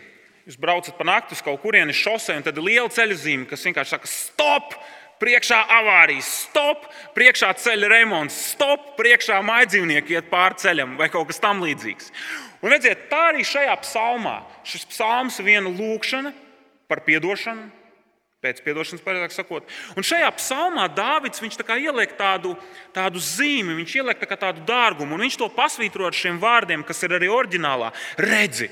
Jūs 0.48 0.56
braucat 0.60 0.96
pa 0.96 1.04
nakti 1.04 1.36
uz 1.36 1.42
kaut 1.44 1.60
kurienes 1.60 1.98
šosei, 2.00 2.38
un 2.40 2.46
tad 2.46 2.56
ir 2.56 2.64
liela 2.64 2.88
ceļa 2.90 3.16
zīme, 3.20 3.48
kas 3.50 3.66
vienkārši 3.68 3.96
saka, 3.96 4.10
stop! 4.10 4.74
Priekšā 5.20 5.58
avārijas, 5.68 6.30
stop, 6.46 6.86
priekšā 7.12 7.50
ceļa 7.60 7.90
remonts, 7.92 8.38
stop, 8.54 8.94
priekšā 8.96 9.36
maidzīvnieki 9.44 10.14
iet 10.16 10.30
pāri 10.30 10.56
ceļam 10.62 10.94
vai 10.96 11.10
kaut 11.12 11.28
kas 11.28 11.42
tamlīdzīgs. 11.44 12.08
Un 12.64 12.72
redziet, 12.72 13.02
tā 13.10 13.26
arī 13.34 13.44
šajā 13.44 13.74
psalmā. 13.82 14.38
Šis 14.64 14.88
psalms 14.88 15.36
ir 15.42 15.50
viena 15.50 15.68
lūkšana 15.68 16.32
par 16.88 17.04
atdošanu, 17.04 17.68
pēc 18.40 18.60
atdošanas, 18.64 19.04
pareizāk 19.04 19.34
sakot. 19.36 19.72
Un 19.96 20.06
šajā 20.06 20.28
psalmā 20.38 20.86
Dārvids 20.96 21.42
ieliek 21.80 22.14
tādu, 22.18 22.56
tādu 22.96 23.20
zīmi, 23.20 23.76
viņš 23.80 23.96
ieliek 24.00 24.20
tā 24.20 24.36
tādu 24.36 24.64
dārgumu, 24.66 25.14
un 25.14 25.26
viņš 25.26 25.40
to 25.40 25.50
pasvītro 25.52 26.06
ar 26.08 26.16
šiem 26.16 26.40
vārdiem, 26.40 26.84
kas 26.84 27.02
ir 27.04 27.16
arī 27.18 27.28
oriģinālā. 27.28 27.92
Redzi, 28.18 28.70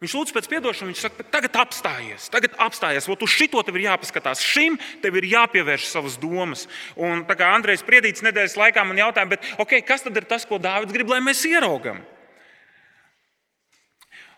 Viņš 0.00 0.12
lūdz 0.16 0.30
pēc 0.32 0.46
atdošanas, 0.48 0.88
viņš 0.88 1.00
saka, 1.04 1.24
tagad 1.28 1.56
apstājies, 1.60 2.30
tagad 2.32 2.54
apstājies. 2.56 3.04
Ot, 3.12 3.20
uz 3.20 3.34
šito 3.34 3.60
tev 3.60 3.76
ir 3.76 3.84
jāpaskatās, 3.84 4.40
šim 4.40 4.78
tev 5.02 5.18
ir 5.20 5.26
jāpievērš 5.28 5.90
savas 5.90 6.16
domas. 6.16 6.62
Un 6.96 7.26
tā 7.28 7.36
kā 7.36 7.50
Andrejs 7.52 7.84
Priedīts 7.84 8.24
nedēļas 8.24 8.56
laikā 8.56 8.84
man 8.88 8.96
jautāja, 8.96 9.28
bet, 9.34 9.44
okay, 9.60 9.84
kas 9.84 10.06
tad 10.06 10.16
ir 10.16 10.24
tas, 10.24 10.48
ko 10.48 10.56
Dārvids 10.56 10.96
grib, 10.96 11.12
lai 11.12 11.20
mēs 11.20 11.44
ieraugam? 11.44 12.00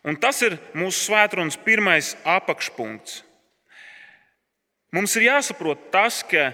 Un 0.03 0.19
tas 0.19 0.43
ir 0.43 0.59
mūsu 0.75 0.99
svētdienas 1.07 1.61
pirmais 1.63 2.17
apakšpunkts. 2.27 3.23
Mums 4.93 5.17
ir 5.17 5.29
jāsaprot 5.31 5.89
tas, 5.93 6.21
ka 6.27 6.53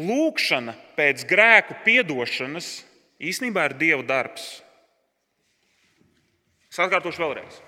lūkšana 0.00 0.74
pēc 0.96 1.26
grēku 1.28 1.76
piedošanas 1.84 2.80
īstenībā 3.20 3.68
ir 3.68 3.78
Dieva 3.80 4.06
darbs. 4.06 4.46
Es 6.70 6.78
atkārtošu 6.80 7.20
vēlreiz 7.20 7.60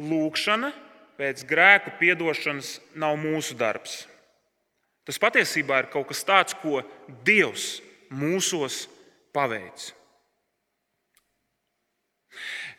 lūkšana 0.00 0.72
pēc 1.18 1.44
grēku 1.46 1.94
piedošanas 2.00 2.78
nav 2.98 3.16
mūsu 3.20 3.54
darbs. 3.58 4.04
Tas 5.04 5.20
patiesībā 5.20 5.82
ir 5.82 5.90
kaut 5.92 6.08
kas 6.10 6.24
tāds, 6.26 6.56
ko 6.58 6.82
Dievs 7.26 7.78
mūsos 8.10 8.86
paveic. 9.34 9.92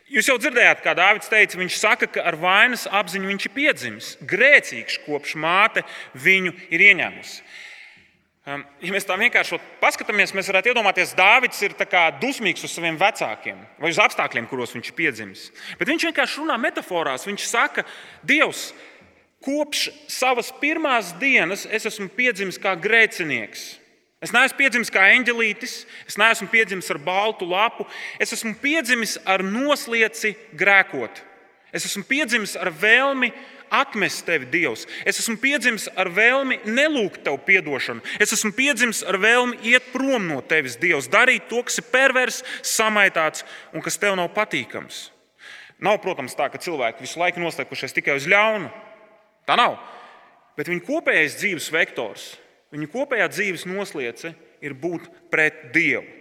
Jūs 0.06 0.28
jau 0.30 0.36
dzirdējāt, 0.38 0.84
kā 0.84 0.92
Dārvids 0.94 1.30
teica, 1.30 1.58
viņš 1.58 1.76
saka, 1.80 2.06
ka 2.06 2.22
ar 2.30 2.36
vainas 2.38 2.84
apziņu 2.86 3.26
viņš 3.26 3.46
ir 3.48 3.52
piedzimis, 3.56 4.10
grēcīgs 4.22 5.00
kopš 5.02 5.32
māte 5.42 5.82
viņu 6.14 6.52
ir 6.70 6.84
ieņēmusi. 6.92 7.40
Um, 8.46 8.62
ja 8.78 8.92
mēs 8.94 9.02
tā 9.02 9.16
vienkārši 9.18 9.58
paskatāmies, 9.80 10.30
mēs 10.30 10.46
varētu 10.52 10.70
iedomāties, 10.70 11.16
ka 11.16 11.18
Dārvids 11.18 11.62
ir 11.66 11.74
dusmīgs 12.22 12.62
uz 12.62 12.70
saviem 12.70 12.94
vecākiem 13.00 13.58
vai 13.82 13.90
uz 13.90 13.98
apstākļiem, 13.98 14.46
kuros 14.46 14.76
viņš 14.76 14.92
ir 14.92 14.94
piedzimis. 14.94 15.48
Bet 15.80 15.90
viņš 15.90 16.06
vienkārši 16.12 16.38
runā 16.44 16.54
metaforās. 16.54 17.26
Viņš 17.26 17.48
saka, 17.50 17.82
Dievs, 18.22 18.68
kopš 19.42 19.88
savas 20.06 20.52
pirmās 20.60 21.10
dienas 21.18 21.66
es 21.66 21.90
esmu 21.90 22.06
piedzimis 22.14 22.62
kā 22.62 22.76
grēcinieks. 22.78 23.72
Es 24.24 24.32
neesmu 24.32 24.56
piedzimis 24.56 24.90
kā 24.92 25.02
eņģelītis, 25.12 25.72
es 26.08 26.16
neesmu 26.16 26.48
piedzimis 26.48 26.88
ar 26.94 26.98
baltu 27.04 27.44
lapu, 27.48 27.84
es 28.22 28.32
esmu 28.32 28.54
piedzimis 28.62 29.18
ar 29.28 29.44
noslieci 29.44 30.32
grēkot. 30.56 31.20
Es 31.76 31.84
esmu 31.84 32.06
piedzimis 32.08 32.54
ar 32.56 32.70
vēlmi 32.72 33.28
atmest 33.70 34.24
tevi, 34.24 34.46
Dievs. 34.48 34.86
Es 35.04 35.18
esmu 35.20 35.36
piedzimis 35.42 35.88
ar 35.98 36.08
vēlmi 36.14 36.62
nelūgt 36.64 37.26
tev 37.26 37.42
atdošanu. 37.42 38.00
Es 38.22 38.32
esmu 38.32 38.54
piedzimis 38.56 39.02
ar 39.04 39.18
vēlmi 39.20 39.60
iet 39.68 39.90
prom 39.92 40.30
no 40.30 40.40
tevis, 40.40 40.78
Dievs, 40.80 41.10
darīt 41.12 41.50
to, 41.50 41.60
kas 41.66 41.82
ir 41.82 41.88
pervers, 41.92 42.40
samaitāts 42.64 43.44
un 43.74 43.84
kas 43.84 44.00
tev 44.00 44.16
nav 44.16 44.32
patīkams. 44.36 45.10
Nav, 45.76 46.00
protams, 46.00 46.32
tā, 46.38 46.48
ka 46.48 46.62
cilvēki 46.62 47.04
visu 47.04 47.20
laiku 47.20 47.42
noslēpušies 47.42 47.92
tikai 47.98 48.16
uz 48.16 48.24
ļaunu. 48.30 48.70
Tā 49.44 49.58
nav. 49.60 49.76
Bet 50.56 50.70
viņu 50.72 50.86
kopējais 50.86 51.36
dzīves 51.36 51.68
vektors, 51.74 52.30
viņu 52.76 52.92
kopējā 52.92 53.30
dzīves 53.32 53.66
nosliece 53.68 54.34
ir 54.64 54.76
būt 54.76 55.08
pret 55.32 55.70
Dievu. 55.74 56.15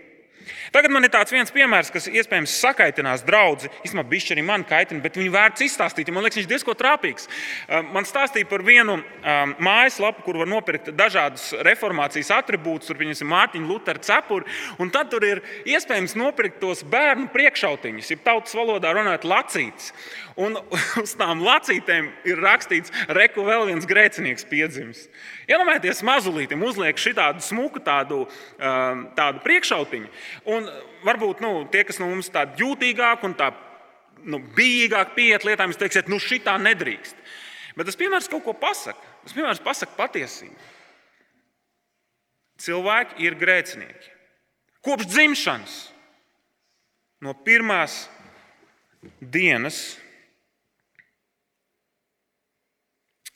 Tagad 0.73 0.93
man 0.93 1.05
ir 1.05 1.11
tāds 1.13 1.33
viens 1.33 1.51
piemērs, 1.53 1.91
kas 1.93 2.07
iespējams 2.09 2.55
sakaitinās 2.61 3.23
draugu. 3.25 3.69
Īstenībā 3.85 4.05
bišķi 4.09 4.35
arī 4.35 4.43
man 4.45 4.65
kaitina, 4.67 5.03
bet 5.03 5.19
viņu 5.19 5.33
vērts 5.33 5.65
izstāstīt. 5.65 6.11
Man 6.13 6.25
liekas, 6.25 6.39
viņš 6.39 6.47
ir 6.47 6.51
diezgan 6.51 6.79
trāpīgs. 6.79 7.29
Um, 7.69 7.91
man 7.95 8.07
stāstīja 8.07 8.49
par 8.49 8.65
vienu 8.65 8.97
um, 8.99 9.55
mājaslapu, 9.65 10.25
kur 10.25 10.41
var 10.41 10.49
nopirkt 10.51 10.91
dažādus 10.97 11.51
reformācijas 11.65 12.33
attribūtus. 12.39 12.89
Tur 12.91 12.99
viņas 13.01 13.23
ir 13.23 13.31
Mārtiņa 13.31 13.69
Lutera 13.69 14.03
cepuri. 14.05 14.49
Un 14.81 14.91
tad 14.93 15.11
tur 15.13 15.25
ir 15.27 15.43
iespējams 15.69 16.17
nopirkt 16.19 16.61
tos 16.63 16.83
bērnu 16.89 17.29
priekšautiņus, 17.33 18.11
ja 18.11 18.21
tautas 18.25 18.57
valodā 18.57 18.93
runājot 18.95 19.27
lacītes. 19.29 19.93
Un 20.35 20.57
uz 21.03 21.15
tām 21.15 21.43
lacītēm 21.45 22.09
ir 22.27 22.41
rakstīts, 22.43 22.93
reku 23.15 23.45
vēl 23.47 23.69
viens 23.71 23.87
grēcinieks 23.87 24.47
piedzimis. 24.49 25.05
Iedomājieties, 25.45 26.01
mazulītam 26.05 26.63
uzliek 26.65 26.97
šādu 26.99 27.43
smuku 27.45 27.79
tādu, 27.85 28.23
um, 28.57 29.05
tādu 29.15 29.43
priekšautiņu. 29.45 30.09
Un 30.51 30.67
varbūt 31.05 31.41
nu, 31.43 31.53
tie, 31.71 31.83
kas 31.87 31.99
no 32.01 32.09
mums 32.11 32.31
tādi 32.33 32.63
jūtīgāki 32.63 33.29
un 33.29 33.35
tā 33.39 33.51
nu, 34.25 34.39
bijīgāk 34.57 35.15
pieiet 35.17 35.45
lietām, 35.47 35.71
jūs 35.71 35.81
teiksiet, 35.81 36.11
nu 36.11 36.19
šitā 36.21 36.57
nedrīkst. 36.61 37.17
Bet 37.75 37.89
tas 37.89 37.99
piemērs 37.99 38.29
kaut 38.31 38.45
ko 38.45 38.55
pasaka. 38.57 39.13
Tas 39.25 39.35
piemērs 39.35 39.63
pasaka 39.63 39.97
patiesību. 39.97 40.55
Cilvēki 42.61 43.25
ir 43.25 43.35
grēcinieki. 43.39 44.11
Kopš 44.85 45.09
dzimšanas, 45.11 45.75
no 47.25 47.33
pirmās 47.45 48.05
dienas 49.19 49.97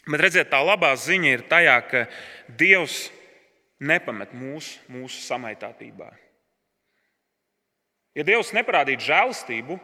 Bet 0.10 0.24
redziet, 0.26 0.50
tā 0.50 0.58
labā 0.66 0.90
ziņa 0.98 1.32
ir 1.36 1.44
tajā, 1.46 1.76
ka 1.86 2.00
Dievs 2.58 3.12
nepamet 3.78 4.32
mūs 4.34 4.72
mūsu 4.90 5.22
samaitātībā. 5.22 6.10
Ja 8.18 8.26
Dievs 8.26 8.52
neparādītu 8.58 9.06
žēlastību, 9.06 9.78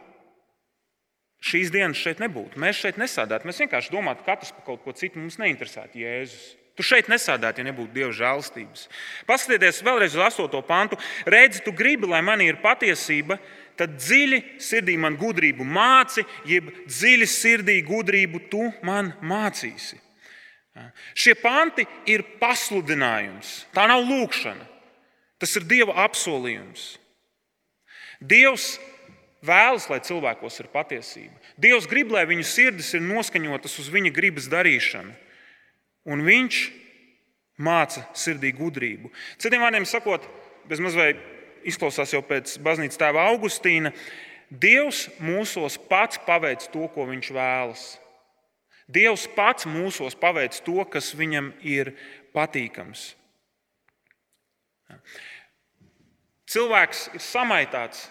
šīs 1.46 1.72
dienas 1.74 2.00
šeit 2.00 2.20
nebūtu. 2.22 2.58
Mēs 2.60 2.80
šeit 2.82 3.00
nesādātu. 3.00 3.48
Mēs 3.48 3.60
vienkārši 3.62 3.92
domātu, 3.94 4.24
ka 4.24 4.34
katrs 4.34 4.54
par 4.56 4.66
kaut 4.66 4.82
ko 4.84 4.94
citu 4.96 5.20
mums 5.20 5.38
neinteresētu 5.42 6.00
Jēzus. 6.02 6.46
Tu 6.76 6.84
šeit 6.84 7.06
nesādātu, 7.08 7.62
ja 7.62 7.70
nebūtu 7.70 7.94
Dieva 7.94 8.12
žēlastības. 8.12 8.82
Paskatieties 9.28 9.80
vēlreiz 9.86 10.16
uz 10.18 10.24
8. 10.26 10.58
pantu. 10.66 10.98
Redzi, 11.24 11.62
tu 11.64 11.72
gribi, 11.72 12.08
lai 12.10 12.20
man 12.24 12.42
ir 12.44 12.58
patiesība, 12.60 13.38
tad 13.80 13.94
dziļi 13.96 14.42
sirdī 14.60 14.98
man 15.00 15.16
gudrību 15.16 15.64
māci, 15.64 16.26
jeb 16.48 16.68
dziļi 16.84 17.28
sirdī 17.32 17.78
gudrību 17.86 18.42
tu 18.52 18.68
man 18.84 19.14
mācīsi. 19.24 20.02
Šie 21.16 21.32
panti 21.40 21.86
ir 22.12 22.26
pasludinājums. 22.40 23.62
Tā 23.72 23.86
nav 23.88 24.04
lūkšana. 24.04 24.68
Tas 25.40 25.56
ir 25.56 25.64
Dieva 25.68 25.96
apsolījums. 26.04 26.96
Dievs 28.20 28.76
vēlas, 29.46 29.86
lai 29.90 30.00
cilvēkos 30.04 30.60
ir 30.62 30.70
patiesība. 30.72 31.36
Dievs 31.60 31.88
grib, 31.90 32.10
lai 32.14 32.24
viņu 32.28 32.46
sirdis 32.46 32.92
ir 32.96 33.04
noskaņotas 33.04 33.78
uz 33.82 33.90
viņa 33.92 34.12
gribas 34.14 34.48
darīšanu. 34.52 35.14
Un 36.06 36.22
viņš 36.26 36.60
māca 37.62 38.04
sirdī 38.16 38.52
gudrību. 38.56 39.10
Citiem 39.40 39.64
vārdiem 39.64 39.86
sakot, 39.88 40.24
bez 40.68 40.82
mazliet 40.82 41.20
izklausās 41.66 42.12
jau 42.14 42.22
pēc 42.24 42.56
baznīcas 42.62 43.00
tēva 43.00 43.26
Augustīna, 43.32 43.92
Dievs 44.46 45.08
mūsos 45.18 45.74
pats 45.90 46.20
paveic 46.22 46.68
to, 46.70 46.84
ko 46.94 47.08
viņš 47.08 47.30
vēlas. 47.34 47.86
Dievs 48.86 49.24
pats 49.34 49.66
mūsos 49.66 50.14
paveic 50.14 50.54
to, 50.62 50.84
kas 50.86 51.10
viņam 51.18 51.50
ir 51.66 51.90
patīkams. 52.36 53.08
Cilvēks 56.46 57.08
ir 57.16 57.22
samaitāts, 57.24 58.04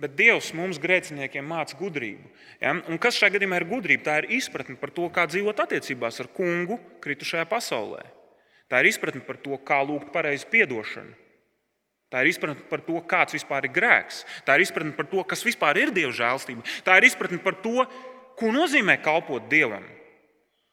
bet 0.00 0.16
Dievs 0.18 0.50
mums 0.56 0.80
grēciniekiem 0.82 1.46
māca 1.46 1.76
gudrību. 1.78 2.24
Ja? 2.62 2.74
Un 2.74 2.98
kas 3.02 3.18
šajā 3.20 3.36
gadījumā 3.36 3.60
ir 3.60 3.68
gudrība? 3.70 4.06
Tā 4.08 4.18
ir 4.22 4.32
izpratne 4.38 4.78
par 4.80 4.90
to, 4.94 5.06
kā 5.14 5.28
dzīvot 5.30 5.62
attiecībās 5.62 6.18
ar 6.24 6.30
kungu 6.34 6.80
kritušajā 7.04 7.44
pasaulē. 7.50 8.02
Tā 8.72 8.80
ir 8.82 8.90
izpratne 8.90 9.22
par 9.26 9.38
to, 9.44 9.58
kā 9.62 9.82
lūgt 9.84 10.10
pareizi 10.14 10.64
atdošanu. 10.64 11.22
Tā 12.12 12.20
ir 12.20 12.28
izpratne 12.28 12.66
par 12.68 12.82
to, 12.84 12.98
kāds 13.08 13.32
vispār 13.32 13.68
ir 13.68 13.72
grēks. 13.72 14.18
Tā 14.44 14.58
ir 14.58 14.66
izpratne 14.66 14.92
par 14.96 15.06
to, 15.08 15.22
kas 15.24 15.44
vispār 15.46 15.78
ir 15.80 15.92
Dieva 15.94 16.12
žēlstība. 16.12 16.64
Tā 16.84 16.98
ir 17.00 17.08
izpratne 17.08 17.40
par 17.40 17.56
to, 17.64 17.86
ko 18.36 18.52
nozīmē 18.52 18.98
kalpot 19.04 19.48
Dievam. 19.48 19.86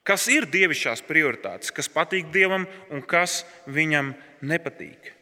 Kas 0.03 0.27
ir 0.31 0.47
dievišķās 0.49 1.03
prioritātes, 1.07 1.71
kas 1.75 1.89
patīk 1.91 2.31
Dievam 2.33 2.67
un 2.91 3.01
kas 3.05 3.45
viņam 3.67 4.13
nepatīk. 4.41 5.11
Um, 5.11 5.15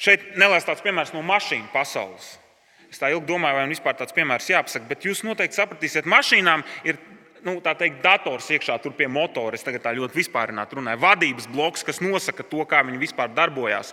šeit 0.00 0.34
nelaiž 0.40 0.66
tāds 0.68 0.84
piemērs 0.84 1.14
no 1.14 1.22
mašīnu 1.26 1.70
pasaules. 1.72 2.34
Es 2.90 3.00
tā 3.02 3.10
ilgi 3.10 3.26
domāju, 3.26 3.58
vai 3.58 3.64
man 3.66 3.74
vispār 3.74 3.96
tāds 3.98 4.14
piemērs 4.14 4.50
jāpasaka, 4.52 4.86
bet 4.90 5.04
jūs 5.06 5.24
noteikti 5.26 5.58
sapratīsiet, 5.58 6.06
mašīnām 6.10 6.62
ir 6.86 7.00
nu, 7.44 7.56
teikt, 7.64 8.00
dators 8.04 8.48
iekšā 8.54 8.76
tur 8.82 8.94
pie 8.96 9.08
motora. 9.10 9.56
Es 9.56 9.64
tagad 9.66 9.84
tā 9.84 9.92
ļoti 9.96 10.18
vispārināti 10.18 10.78
runāju. 10.78 11.00
Vadības 11.02 11.48
bloks, 11.52 11.84
kas 11.86 12.00
nosaka 12.04 12.46
to, 12.46 12.64
kā 12.68 12.82
viņi 12.86 13.00
vispār 13.00 13.32
darbojas. 13.34 13.92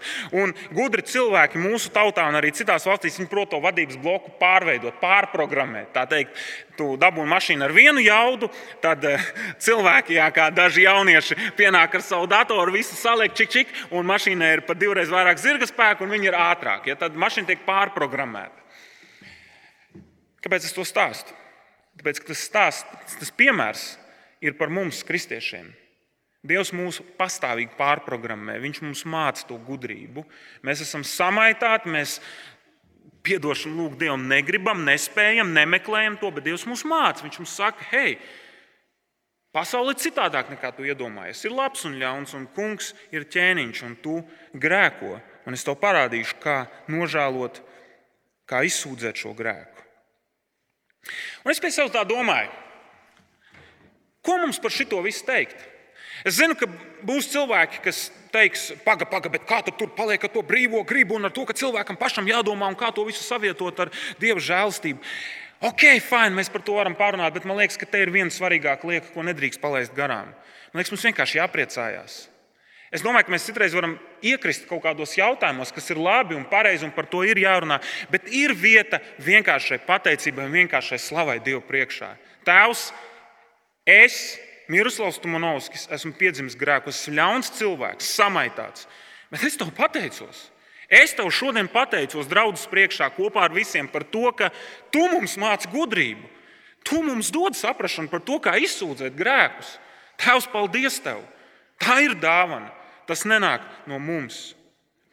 Gudri 0.72 1.06
cilvēki 1.08 1.62
mūsu 1.62 1.92
tautā 1.94 2.28
un 2.30 2.40
arī 2.40 2.54
citās 2.56 2.88
valstīs, 2.88 3.20
prot 3.32 3.52
to 3.52 3.60
vadības 3.64 4.00
bloku 4.02 4.32
pārveidot, 4.40 4.98
pārprogrammēt. 5.02 5.92
Tā 5.96 6.06
teikt, 6.10 6.38
tu 6.80 6.96
dabūji 7.00 7.32
mašīnu 7.32 7.68
ar 7.68 7.74
vienu 7.76 8.04
jaudu, 8.04 8.50
tad 8.84 9.04
eh, 9.08 9.28
cilvēki, 9.62 10.16
jā, 10.18 10.30
kā 10.36 10.48
daži 10.56 10.86
jaunieši, 10.88 11.38
pienāk 11.60 12.00
ar 12.00 12.06
savu 12.06 12.30
datoru, 12.32 12.74
visu 12.76 12.98
saliek 12.98 13.36
čik, 13.38 13.52
čik, 13.54 13.76
un 13.92 14.08
mašīnai 14.10 14.54
ir 14.58 14.66
pat 14.68 14.80
divreiz 14.82 15.12
vairāk 15.12 15.42
zirga 15.42 15.68
spēka, 15.70 16.06
un 16.06 16.16
viņi 16.16 16.32
ir 16.32 16.40
ātrāki. 16.40 16.94
Ja, 16.94 17.00
tad 17.04 17.20
mašīna 17.20 17.52
tiek 17.52 17.68
pārprogrammēta. 17.68 18.58
Kāpēc 20.42 20.66
es 20.66 20.74
to 20.74 20.88
stāstu? 20.88 21.41
Tāpēc 22.02 22.24
tas 22.26 22.42
stāsts, 22.42 23.18
tas 23.22 23.30
piemērs 23.38 23.84
ir 24.42 24.56
par 24.58 24.74
mums, 24.74 25.04
kristiešiem. 25.06 25.68
Dievs 26.42 26.72
mūs 26.74 26.98
pastāvīgi 27.20 27.76
pārprogrammē, 27.78 28.56
Viņš 28.64 28.80
mums 28.82 29.04
māca 29.06 29.46
to 29.46 29.60
gudrību. 29.62 30.24
Mēs 30.66 30.82
esam 30.82 31.04
samaitāti, 31.06 31.92
mēs 31.94 32.16
piedošanu 33.22 33.78
lūgt 33.78 34.00
Dievam 34.02 34.24
negribam, 34.26 34.82
nespējam, 34.88 35.54
nemeklējam 35.54 36.18
to, 36.18 36.32
bet 36.34 36.48
Dievs 36.50 36.66
mums 36.66 36.82
māca. 36.90 37.22
Viņš 37.22 37.38
mums 37.44 37.54
saka, 37.54 37.86
hei, 37.92 38.16
pasaule 39.54 39.94
ir 39.94 40.02
citādāk 40.02 40.50
nekā 40.50 40.74
tu 40.74 40.90
iedomājies. 40.90 41.46
Ir 41.46 41.54
labs 41.54 41.86
un 41.86 42.00
ļauns, 42.02 42.34
un 42.34 42.50
kungs 42.56 42.96
ir 43.14 43.30
ķēniņš, 43.30 43.84
un 43.86 43.94
tu 44.02 44.18
grēko. 44.58 45.20
Un 45.46 45.54
es 45.54 45.66
tev 45.66 45.78
parādīšu, 45.82 46.42
kā 46.42 46.58
nožēlot, 46.90 47.62
kā 48.50 48.66
izsūdzēt 48.66 49.22
šo 49.22 49.38
grēku. 49.38 49.81
Un 51.46 51.54
es 51.54 51.62
pie 51.62 51.72
sevis 51.74 51.94
tā 51.94 52.04
domāju, 52.08 52.52
ko 54.26 54.38
mums 54.42 54.62
par 54.62 54.74
šito 54.74 55.02
visu 55.06 55.26
teikt? 55.28 55.58
Es 56.28 56.38
zinu, 56.38 56.54
ka 56.58 56.68
būs 57.08 57.32
cilvēki, 57.34 57.82
kas 57.82 58.04
teiks, 58.34 58.70
pagaidi, 58.86 59.10
paga, 59.10 59.32
bet 59.34 59.46
kā 59.50 59.62
tur 59.66 59.90
paliek 59.98 60.22
ar 60.22 60.32
to 60.34 60.44
brīvo 60.46 60.84
gribu 60.88 61.18
un 61.18 61.26
ar 61.26 61.34
to, 61.34 61.46
ka 61.50 61.58
cilvēkam 61.58 61.98
pašam 61.98 62.30
jādomā 62.30 62.70
un 62.70 62.78
kā 62.78 62.92
to 62.94 63.06
visu 63.08 63.24
savietot 63.26 63.80
ar 63.82 63.94
dieva 64.22 64.44
žēlstību. 64.44 65.02
Ok, 65.62 65.86
fine, 66.02 66.34
mēs 66.38 66.50
par 66.50 66.64
to 66.66 66.78
varam 66.78 66.96
pārunāt, 66.98 67.34
bet 67.36 67.46
man 67.46 67.60
liekas, 67.60 67.78
ka 67.78 67.86
te 67.90 68.02
ir 68.02 68.14
viena 68.14 68.34
svarīgāka 68.34 68.88
lieta, 68.90 69.12
ko 69.14 69.26
nedrīkst 69.26 69.62
palaist 69.62 69.94
garām. 69.98 70.32
Man 70.72 70.82
liekas, 70.82 70.94
mums 70.94 71.06
vienkārši 71.10 71.38
jāpriecājās. 71.38 72.16
Es 72.92 73.00
domāju, 73.00 73.30
ka 73.30 73.32
mēs 73.32 73.46
citreiz 73.48 73.72
varam 73.72 73.94
iekrist 74.20 74.66
kaut 74.68 74.82
kādos 74.84 75.14
jautājumos, 75.16 75.72
kas 75.72 75.86
ir 75.94 76.00
labi 76.02 76.36
un 76.36 76.44
pareizi, 76.52 76.84
un 76.84 76.92
par 76.92 77.08
to 77.08 77.22
ir 77.24 77.40
jārunā. 77.40 77.78
Bet 78.12 78.28
ir 78.28 78.52
vieta 78.52 79.00
vienkāršai 79.24 79.80
pateicībai 79.88 80.50
vienkāršai 80.52 81.00
slavai 81.00 81.38
Dievu 81.40 81.64
priekšā. 81.70 82.10
Tēvs, 82.44 82.90
es, 83.88 84.18
Miroslavs 84.72 85.22
Tumanovskis, 85.24 85.88
esmu 85.96 86.12
piedzimis 86.20 86.58
grēkos, 86.60 87.00
esmu 87.00 87.16
ļauns 87.22 87.54
cilvēks, 87.62 88.12
samaitāts. 88.20 88.90
Bet 89.32 89.48
es 89.48 89.56
tev 89.56 89.72
pateicos. 89.78 90.50
Es 90.92 91.16
tev 91.16 91.32
šodien 91.32 91.72
pateicos 91.72 92.28
draudzes 92.28 92.68
priekšā 92.68 93.08
kopā 93.16 93.46
ar 93.48 93.56
visiem 93.56 93.88
par 93.88 94.04
to, 94.04 94.28
ka 94.36 94.52
tu 94.92 95.06
mums 95.14 95.38
māci 95.40 95.72
gudrību. 95.72 96.28
Tu 96.84 97.00
mums 97.06 97.32
dod 97.32 97.56
saprāšanu 97.56 98.12
par 98.12 98.20
to, 98.28 98.36
kā 98.44 98.58
izsūdzēt 98.60 99.16
grēkus. 99.16 99.78
Tēvs, 100.20 100.52
paldies 100.52 101.00
tev! 101.00 101.24
Tā 101.82 102.02
ir 102.04 102.20
dāvana. 102.20 102.81
Tas 103.10 103.26
nenāk 103.28 103.64
no 103.90 104.00
mums. 104.00 104.52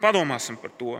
Padomāsim 0.02 0.58
par 0.60 0.70
to. 0.78 0.98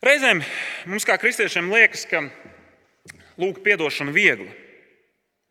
Reizēm 0.00 0.40
mums, 0.88 1.04
kā 1.04 1.18
kristiešiem, 1.20 1.68
liekas, 1.72 2.06
ka 2.08 2.22
lūgt 3.40 3.66
atdošanu 3.74 4.14
viegli. 4.14 4.48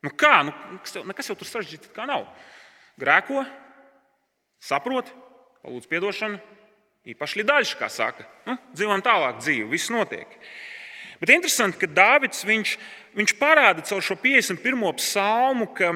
Nu 0.01 0.13
kā? 0.15 0.39
Nu, 0.47 0.53
nekas 1.09 1.29
jau 1.29 1.35
tur 1.37 1.49
sarežģīts 1.49 1.91
kā 1.93 2.07
nav. 2.09 2.23
Grēko, 2.99 3.43
saprot, 4.63 5.11
palūdz 5.61 5.91
atdošanu, 5.91 6.39
īpaši 7.13 7.45
daļš, 7.45 7.75
kā 7.79 7.91
saka. 7.91 8.25
Nu, 8.47 8.57
dzīvojam 8.73 9.03
tālāk 9.05 9.41
dzīvi, 9.43 9.67
viss 9.69 9.91
notiek. 9.93 10.33
Bet 11.19 11.33
interesanti, 11.35 11.81
ka 11.81 11.91
Dārvids 11.91 12.45
viņš, 12.47 12.73
viņš 13.19 13.35
parāda 13.39 13.83
caur 13.85 14.03
šo 14.03 14.15
51. 14.19 14.85
psalmu, 15.01 15.67
ka 15.75 15.91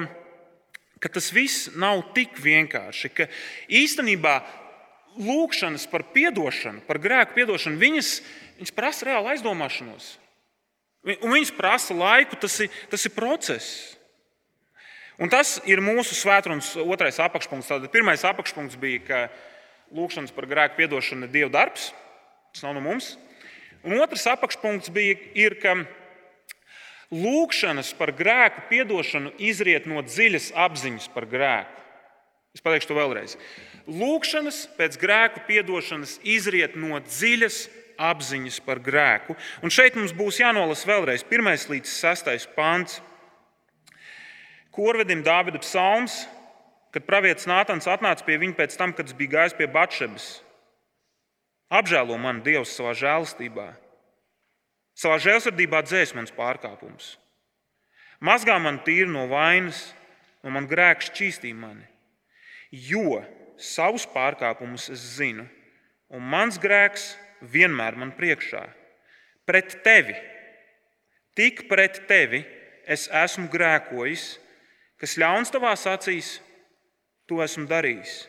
ka 1.03 1.11
tas 1.11 1.27
viss 1.35 1.67
nav 1.75 1.99
tik 2.15 2.37
vienkārši. 2.39 3.11
Ka 3.11 3.27
īstenībā 3.67 4.37
lūkšanas 5.19 5.85
par 5.91 6.05
atdošanu, 6.07 6.85
par 6.87 6.99
grēku 7.03 7.43
atdošanu, 7.43 7.79
viņas, 7.81 8.13
viņas 8.61 8.75
prasa 8.75 9.09
reāli 9.09 9.33
aizdomāšanos. 9.33 10.13
Un 11.19 11.33
viņas 11.35 11.51
prasa 11.57 11.95
laiku, 11.97 12.39
tas 12.39 12.55
ir, 12.63 12.71
tas 12.89 13.03
ir 13.03 13.11
process. 13.11 13.97
Un 15.19 15.29
tas 15.29 15.57
ir 15.69 15.83
mūsu 15.83 16.15
svētdienas 16.17 16.71
otrais 16.79 17.19
apakšpunkts. 17.21 17.69
Tātad 17.69 17.91
pirmais 17.93 18.23
apakšpunkts 18.25 18.79
bija, 18.79 19.03
ka 19.03 19.19
lūkšanas 19.93 20.33
par 20.33 20.47
grēku 20.49 20.87
atdošanu 20.87 21.27
ir 21.27 21.35
Dieva 21.35 21.51
darbs. 21.53 21.91
Tas 22.55 22.63
nav 22.65 22.77
no 22.77 22.85
mums. 22.85 23.17
Un 23.83 23.99
otrs 23.99 24.23
apakšpunkts 24.31 24.89
bija, 24.95 25.19
ir, 25.35 25.59
ka 25.59 25.75
Lūkšanas 27.11 27.91
par 27.97 28.13
grēku 28.15 28.63
piedošanu 28.69 29.33
izriet 29.41 29.85
no 29.89 30.01
dziļas 30.05 30.51
apziņas 30.55 31.09
par 31.13 31.27
grēku. 31.29 31.81
Es 32.53 32.61
pateikšu 32.61 32.91
to 32.91 32.97
vēlreiz. 32.97 33.37
Lūkšanas 33.89 34.59
pēc 34.77 34.97
grēku 35.01 35.43
piedošanas 35.47 36.19
izriet 36.23 36.77
no 36.79 37.01
dziļas 37.01 37.65
apziņas 37.97 38.59
par 38.65 38.81
grēku. 38.83 39.35
Un 39.65 39.73
šeit 39.73 39.97
mums 39.97 40.13
būs 40.15 40.39
jānolasa 40.41 40.89
vēlreiz 40.89 41.25
1 41.27 41.69
līdz 41.73 41.97
6 41.97 42.53
pāns. 42.55 43.01
Korvedim 44.73 45.21
Dāvida 45.25 45.61
psalms, 45.61 46.23
kad 46.93 47.05
pravietis 47.05 47.45
Nātans 47.49 47.89
atnāca 47.89 48.25
pie 48.25 48.39
viņa 48.41 48.57
pēc 48.57 48.77
tam, 48.77 48.93
kad 48.93 49.11
bija 49.17 49.37
gājis 49.37 49.57
pie 49.57 49.69
Batšebas. 49.69 50.27
Apžēlo 51.73 52.17
mani 52.21 52.41
Dievs 52.45 52.73
savā 52.77 52.93
žēlastībā 52.97 53.71
Savā 54.93 55.17
žēlsirdībā 55.21 55.81
dzēs 55.87 56.13
mans 56.13 56.33
pārkāpums. 56.35 57.15
Mazgā 58.23 58.59
man 58.61 58.79
tīri 58.85 59.09
no 59.09 59.25
vainas, 59.31 59.89
un 60.45 60.53
man 60.55 60.67
grēks 60.69 61.09
čīstī 61.17 61.53
mani. 61.55 61.85
Jo 62.71 63.23
savus 63.57 64.05
pārkāpumus 64.09 64.89
es 64.93 65.01
zinu, 65.17 65.47
un 66.13 66.23
mans 66.23 66.59
grēks 66.61 67.13
vienmēr 67.41 67.97
man 67.99 68.13
priekšā. 68.15 68.63
Pret 69.49 69.79
tevi, 69.83 70.15
tik 71.35 71.65
pret 71.67 72.03
tevi 72.07 72.43
es 72.85 73.09
esmu 73.11 73.49
grēkojis, 73.51 74.37
kas 75.01 75.17
ļauns 75.19 75.51
tavās 75.51 75.83
acīs, 75.89 76.37
to 77.27 77.41
esmu 77.43 77.65
darījis. 77.67 78.23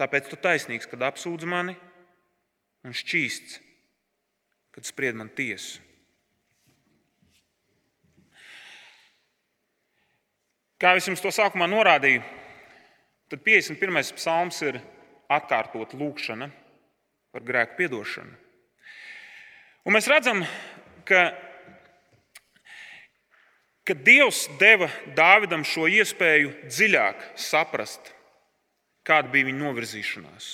Tāpēc 0.00 0.30
tu 0.30 0.38
taisnīgs, 0.40 0.88
kad 0.88 1.02
apsūdz 1.08 1.48
mani 1.48 1.76
un 2.84 2.96
šķīsts 2.96 3.65
kad 4.76 4.84
spried 4.84 5.16
man 5.16 5.30
tiesu. 5.32 5.80
Kā 10.76 10.92
jau 10.92 11.00
es 11.00 11.06
jums 11.08 11.22
to 11.24 11.32
sākumā 11.32 11.64
norādīju, 11.72 12.20
tad 13.32 13.40
51. 13.40 14.12
psalms 14.18 14.58
ir 14.66 14.76
atkārtot 15.32 15.94
lūkšana 15.96 16.50
par 17.32 17.46
grēku 17.48 17.78
piedošanu. 17.78 18.36
Un 19.88 19.96
mēs 19.96 20.10
redzam, 20.12 20.44
ka, 21.08 21.30
ka 23.88 23.96
Dievs 23.96 24.44
deva 24.60 24.90
Dāvidam 25.16 25.64
šo 25.64 25.88
iespēju 25.88 26.52
dziļāk 26.68 27.24
saprast, 27.40 28.12
kāda 29.08 29.32
bija 29.32 29.48
viņa 29.48 29.62
novirzīšanās. 29.64 30.52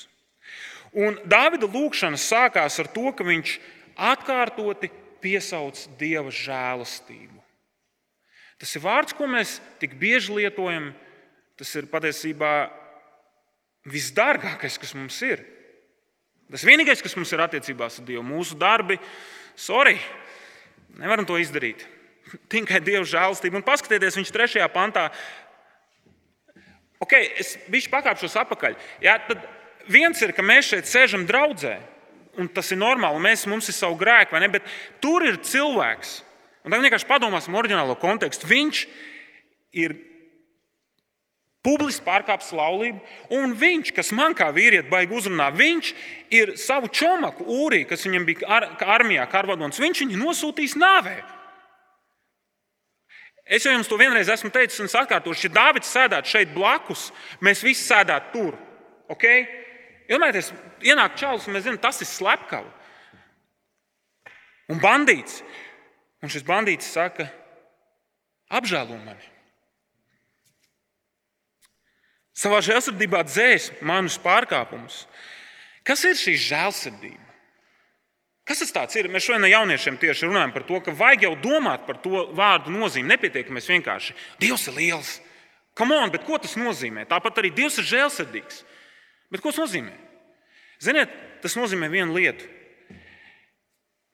Un 0.95 1.19
Dāvida 1.27 1.67
lūkšana 1.67 2.21
sākās 2.21 2.79
ar 2.79 2.95
to, 2.95 3.11
ka 3.17 3.27
viņš 3.27 3.59
atkārtoti 4.03 4.91
piesauc 5.23 5.79
Dieva 6.01 6.33
žēlastību. 6.35 7.39
Tas 8.63 8.75
ir 8.79 8.85
vārds, 8.85 9.15
ko 9.15 9.27
mēs 9.31 9.57
tik 9.83 9.97
bieži 9.99 10.37
lietojam. 10.37 10.93
Tas 11.59 11.71
ir 11.79 11.89
patiesībā 11.91 12.71
visdārgākais, 13.91 14.79
kas 14.79 14.95
mums 14.99 15.19
ir. 15.27 15.43
Tas 16.51 16.65
vienīgais, 16.67 17.03
kas 17.03 17.15
mums 17.19 17.33
ir 17.35 17.43
attiecībās 17.43 18.01
ar 18.01 18.07
Dievu, 18.07 18.23
mūsu 18.27 18.57
darbi, 18.59 18.99
sorry, 19.59 19.97
nevaram 21.01 21.27
to 21.29 21.39
izdarīt. 21.41 21.85
Tikai 22.53 22.83
Dieva 22.85 23.05
žēlastība. 23.09 23.59
Un 23.59 23.67
paskatieties, 23.67 24.19
viņš 24.21 24.35
trešajā 24.35 24.69
pantā. 24.73 25.09
Ok, 27.03 27.17
es 27.19 27.57
biju 27.73 27.91
pakāpšos 27.91 28.39
atpakaļ. 28.45 28.77
Jā, 29.03 29.17
tad 29.27 29.43
viens 29.91 30.23
ir, 30.23 30.35
ka 30.37 30.45
mēs 30.47 30.71
šeit 30.71 30.91
sēžam 30.91 31.27
draudzē, 31.27 31.81
un 32.41 32.49
tas 32.53 32.71
ir 32.73 32.81
normāli. 32.81 33.21
Mēs, 33.23 33.47
mums 33.51 33.69
ir 33.69 33.77
savu 33.77 33.99
grēku, 34.01 34.35
vai 34.37 34.45
ne? 34.45 34.53
Bet 34.53 34.69
tur 35.03 35.25
ir 35.27 35.41
cilvēks. 35.45 36.21
Un 36.63 36.73
tad 36.73 36.85
vienkārši 36.85 37.09
padomāsim 37.09 37.59
oriģinālo 37.59 37.97
kontekstu. 38.01 38.49
Viņš 38.51 38.87
ir 39.83 39.97
publiski 41.63 42.03
pārkāpis 42.07 42.51
laulību, 42.59 42.99
un 43.39 43.55
viņš, 43.59 43.93
kas 43.95 44.11
man 44.15 44.35
kā 44.39 44.49
vīrietim 44.55 44.91
baigi 44.91 45.15
uzrunā, 45.15 45.47
viņš 45.55 45.93
ir 46.35 46.57
savu 46.59 46.91
čomaku, 46.91 47.47
Ūriju, 47.47 47.87
kas 47.93 48.03
viņam 48.07 48.27
bija 48.27 48.49
ar, 48.51 48.67
armijā, 48.97 49.27
karvadonis, 49.31 49.79
viņš 49.83 50.03
viņu 50.03 50.19
nosūtīs 50.25 50.75
nāvē. 50.81 51.21
Es 53.47 53.67
jau 53.67 53.75
jums 53.75 53.91
to 53.91 53.99
vienreiz 53.99 54.31
esmu 54.31 54.51
teicis, 54.55 54.81
un 54.81 54.91
es 54.91 54.97
atkārtošu, 54.99 55.49
ja 55.49 55.55
Dārvids 55.59 55.91
sēdētu 55.91 56.31
šeit 56.31 56.53
blakus, 56.55 57.11
mēs 57.43 57.63
visi 57.67 57.85
sēdētu 57.85 58.31
tur. 58.35 58.59
Okay? 59.13 59.45
Iedomājieties, 60.11 60.53
ienāk 60.87 61.19
čalis, 61.21 61.47
un 61.47 61.57
mēs 61.57 61.67
zinām, 61.67 61.81
tas 61.83 62.01
ir 62.03 62.09
slepkava. 62.11 62.71
Un 64.73 64.81
bandīts. 64.83 65.43
Un 66.23 66.31
šis 66.31 66.45
bandīts 66.47 66.91
saka, 66.95 67.27
apžēlo 68.53 68.97
mani. 69.03 69.33
Savā 72.33 72.63
žēlsirdībā 72.65 73.21
dzēs 73.29 73.69
manus 73.85 74.17
pārkāpumus. 74.23 75.05
Kas 75.87 76.05
ir 76.09 76.17
šī 76.17 76.37
žēlsirdība? 76.41 77.33
Kas 78.49 78.63
tas 78.75 78.97
ir? 78.99 79.07
Mēs 79.13 79.27
šodien 79.27 79.47
jauniešiem 79.53 79.99
tieši 80.03 80.27
runājam 80.27 80.55
par 80.55 80.65
to, 80.67 80.81
ka 80.83 80.95
vajag 80.99 81.29
jau 81.29 81.35
domāt 81.45 81.85
par 81.87 82.01
to 82.03 82.25
vārdu 82.35 82.73
nozīmi. 82.75 83.13
Nepietiek, 83.13 83.47
ka 83.47 83.55
mēs 83.55 83.71
vienkārši 83.71 84.17
Dievs 84.43 84.67
ir 84.71 84.79
liels. 84.79 85.13
Come 85.79 85.95
on, 85.95 86.11
bet 86.13 86.27
ko 86.27 86.41
tas 86.43 86.57
nozīmē? 86.59 87.07
Tāpat 87.11 87.39
arī 87.39 87.53
Dievs 87.55 87.79
ir 87.79 87.87
žēlsirdīgs. 87.93 88.65
Bet 89.33 89.41
ko 89.41 89.53
tas 89.53 89.63
nozīmē? 89.63 89.95
Ziniet, 90.83 91.13
tas 91.45 91.57
nozīmē 91.57 91.89
vienu 91.93 92.15
lietu, 92.17 92.49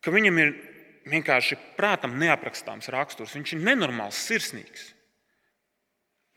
ka 0.05 0.13
viņam 0.15 0.39
ir 0.43 0.55
vienkārši 1.09 1.59
prātam 1.79 2.15
neaprakstāms 2.21 2.91
raksturs. 2.93 3.35
Viņš 3.35 3.57
ir 3.57 3.67
nenormāls, 3.67 4.21
sirsnīgs 4.29 4.93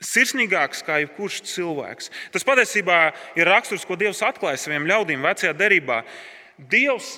sirsnīgāks 0.01 0.81
kā 0.85 0.99
jebkurš 1.03 1.41
cilvēks. 1.51 2.09
Tas 2.33 2.45
patiesībā 2.45 2.97
ir 3.37 3.49
raksturs, 3.49 3.85
ko 3.85 3.97
Dievs 3.99 4.23
atklāja 4.25 4.59
saviem 4.59 4.87
ļaudīm 4.89 5.21
vecajā 5.25 5.53
derībā. 5.57 6.01
Dievs, 6.71 7.13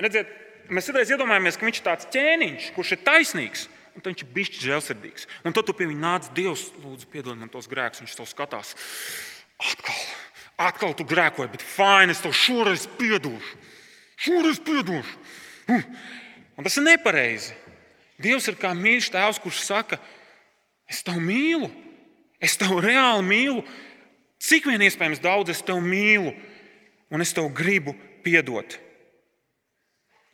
redziet, 0.00 0.30
mēs 0.70 0.88
citreiz 0.88 1.10
iedomājamies, 1.12 1.58
ka 1.58 1.66
viņš 1.66 1.80
ir 1.80 1.86
tāds 1.86 2.10
ķēniņš, 2.14 2.72
kurš 2.76 2.96
ir 2.96 3.06
taisnīgs. 3.06 3.68
Un 3.92 4.06
viņš 4.06 4.22
ir 4.24 4.30
bijis 4.32 4.62
žēlsirdīgs. 4.62 5.26
Un 5.44 5.52
tad 5.52 5.66
tu 5.68 5.74
pie 5.76 5.84
viņa 5.90 6.00
nāc, 6.00 6.30
Dievs, 6.32 6.70
lūdzu, 6.80 7.10
piedod 7.12 7.36
man 7.36 7.50
tos 7.52 7.68
grēkus. 7.68 8.00
Viņš 8.00 8.14
to 8.16 8.24
skatās. 8.30 8.72
Atkal, 9.62 10.00
atkal 10.68 10.96
tu 10.98 11.06
grēkoji, 11.06 11.52
bet 11.52 11.62
fini, 11.62 12.14
es 12.14 12.22
tev 12.24 12.34
šoreiz 12.34 12.88
piedošu. 12.98 13.60
Šoreiz 14.22 14.58
piedošu. 14.62 15.20
Un 16.56 16.66
tas 16.66 16.76
ir 16.78 16.86
nepareizi. 16.86 17.54
Dievs 18.22 18.48
ir 18.50 18.58
kā 18.58 18.74
mīļš 18.76 19.08
tēvs, 19.14 19.40
kurš 19.42 19.62
saka, 19.64 19.98
Es 20.92 21.00
tevi 21.00 21.22
mīlu, 21.24 21.70
es 22.42 22.58
tevi 22.60 22.82
reāli 22.84 23.24
mīlu. 23.24 23.64
Cik 24.42 24.66
vien 24.68 24.82
iespējams 24.84 25.22
daudz 25.22 25.54
es 25.54 25.62
tevi 25.64 25.80
mīlu, 25.86 26.32
un 27.12 27.24
es 27.24 27.32
tev 27.32 27.48
gribu 27.56 27.94
piedot. 28.24 28.76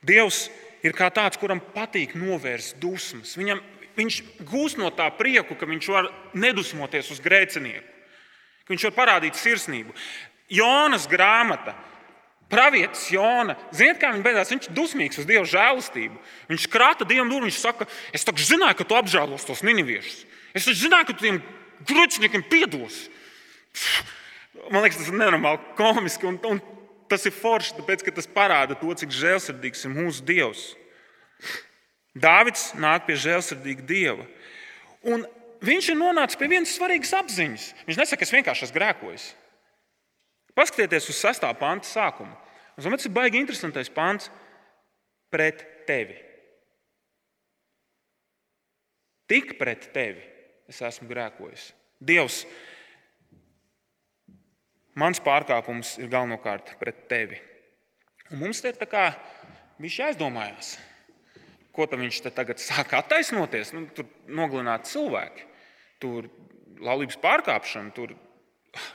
Dievs 0.03 0.47
ir 0.83 0.95
kā 0.97 1.09
tāds, 1.13 1.39
kuram 1.39 1.61
patīk 1.75 2.15
novērst 2.19 2.79
dusmas. 2.81 3.35
Viņam, 3.39 3.61
viņš 3.95 4.19
gūst 4.49 4.79
no 4.81 4.89
tā 4.95 5.07
prieku, 5.15 5.55
ka 5.55 5.69
viņš 5.69 5.89
var 5.93 6.09
nedusmoties 6.33 7.11
uz 7.13 7.23
grēcinieku, 7.23 7.87
viņš 8.69 8.87
var 8.89 8.97
parādīt 8.97 9.39
sirsnību. 9.39 9.95
Jonas 10.49 11.07
grāmata. 11.09 11.75
Pravietis 12.49 13.03
Jona, 13.13 13.53
ziniet, 13.69 13.99
kā 14.01 14.09
viņš 14.09 14.23
beidzās? 14.25 14.49
Viņš 14.49 14.67
ir 14.71 14.73
dusmīgs 14.73 15.19
uz 15.21 15.27
Dieva 15.29 15.45
žēlastību. 15.45 16.15
Viņš 16.49 16.65
krāta 16.73 17.05
Dievam 17.05 17.29
durvis, 17.29 17.53
viņš 17.53 17.61
saka, 17.61 17.85
es 18.09 18.25
taču 18.25 18.47
zināju, 18.47 18.79
ka 18.79 18.87
tu 18.89 18.97
apžēlos 18.97 19.45
tos 19.45 19.61
niniviešus. 19.61 20.23
Es 20.57 20.65
taču 20.65 20.87
zināju, 20.87 21.11
ka 21.11 21.13
tu 21.13 21.27
tiem 21.27 21.37
grūtniekiem 21.85 22.47
piedos. 22.49 23.03
Man 24.73 24.81
liekas, 24.81 24.97
tas 24.97 25.11
ir 25.11 25.19
nenormāli 25.21 25.61
komiski. 25.77 26.25
Un, 26.25 26.39
un 26.49 26.61
tas 27.11 27.29
ir 27.29 27.37
forši, 27.37 27.77
tāpēc, 27.77 28.07
ka 28.07 28.15
tas 28.17 28.29
parāda 28.33 28.77
to, 28.81 28.89
cik 28.97 29.13
žēlsirdīgs 29.13 29.85
ir 29.85 29.93
mūsu 29.93 30.25
Dievs. 30.25 30.71
Dāvids 32.17 32.71
nāk 32.81 33.05
pie 33.05 33.19
žēlsirdīga 33.19 33.85
Dieva. 33.85 34.25
Un 35.05 35.21
viņš 35.65 35.91
ir 35.91 35.99
nonācis 35.99 36.39
pie 36.39 36.49
vienas 36.51 36.73
svarīgas 36.75 37.13
apziņas. 37.19 37.67
Viņš 37.87 37.99
nesaka, 37.99 38.25
es 38.25 38.33
vienkārši 38.35 38.67
esmu 38.67 38.77
grēkojis. 38.77 39.27
Paskatieties 40.57 41.09
uz 41.11 41.19
6. 41.23 41.45
panta 41.59 41.87
sākumu. 41.87 42.35
Tas 42.75 43.05
ir 43.05 43.11
baigi 43.11 43.39
interesantais 43.41 43.91
pants 43.91 44.29
pret 45.31 45.61
tevi. 45.87 46.15
Tik 49.29 49.57
pret 49.59 49.91
tevi 49.93 50.23
es 50.69 50.79
esmu 50.85 51.09
grēkojis. 51.09 51.69
Dievs, 51.99 52.43
mans 54.97 55.19
pārkāpums 55.21 55.97
ir 55.99 56.09
galvenokārt 56.11 56.77
pret 56.79 57.03
tevi. 57.11 57.41
Un 58.31 58.43
mums 58.45 58.61
te 58.61 58.71
ir 58.71 58.79
tā 58.79 58.87
kā 58.89 59.09
viņš 59.81 59.99
aizdomājās, 60.07 60.71
ko 61.75 61.87
viņš 61.91 62.21
tagad 62.31 62.61
sāk 62.61 62.95
attaisnoties. 62.97 63.73
Nu, 63.75 63.85
tur 63.93 64.07
nogalināt 64.25 64.87
cilvēki, 64.89 65.48
tur 66.01 66.29
laulības 66.79 67.19
pārkāpšana, 67.21 67.93
tur 67.95 68.13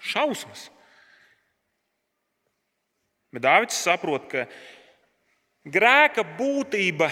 šausmas. 0.04 0.68
Bet 3.34 3.42
Dārvids 3.44 3.80
saprot, 3.82 4.28
ka 4.30 4.46
grēka 5.66 6.22
būtība 6.38 7.10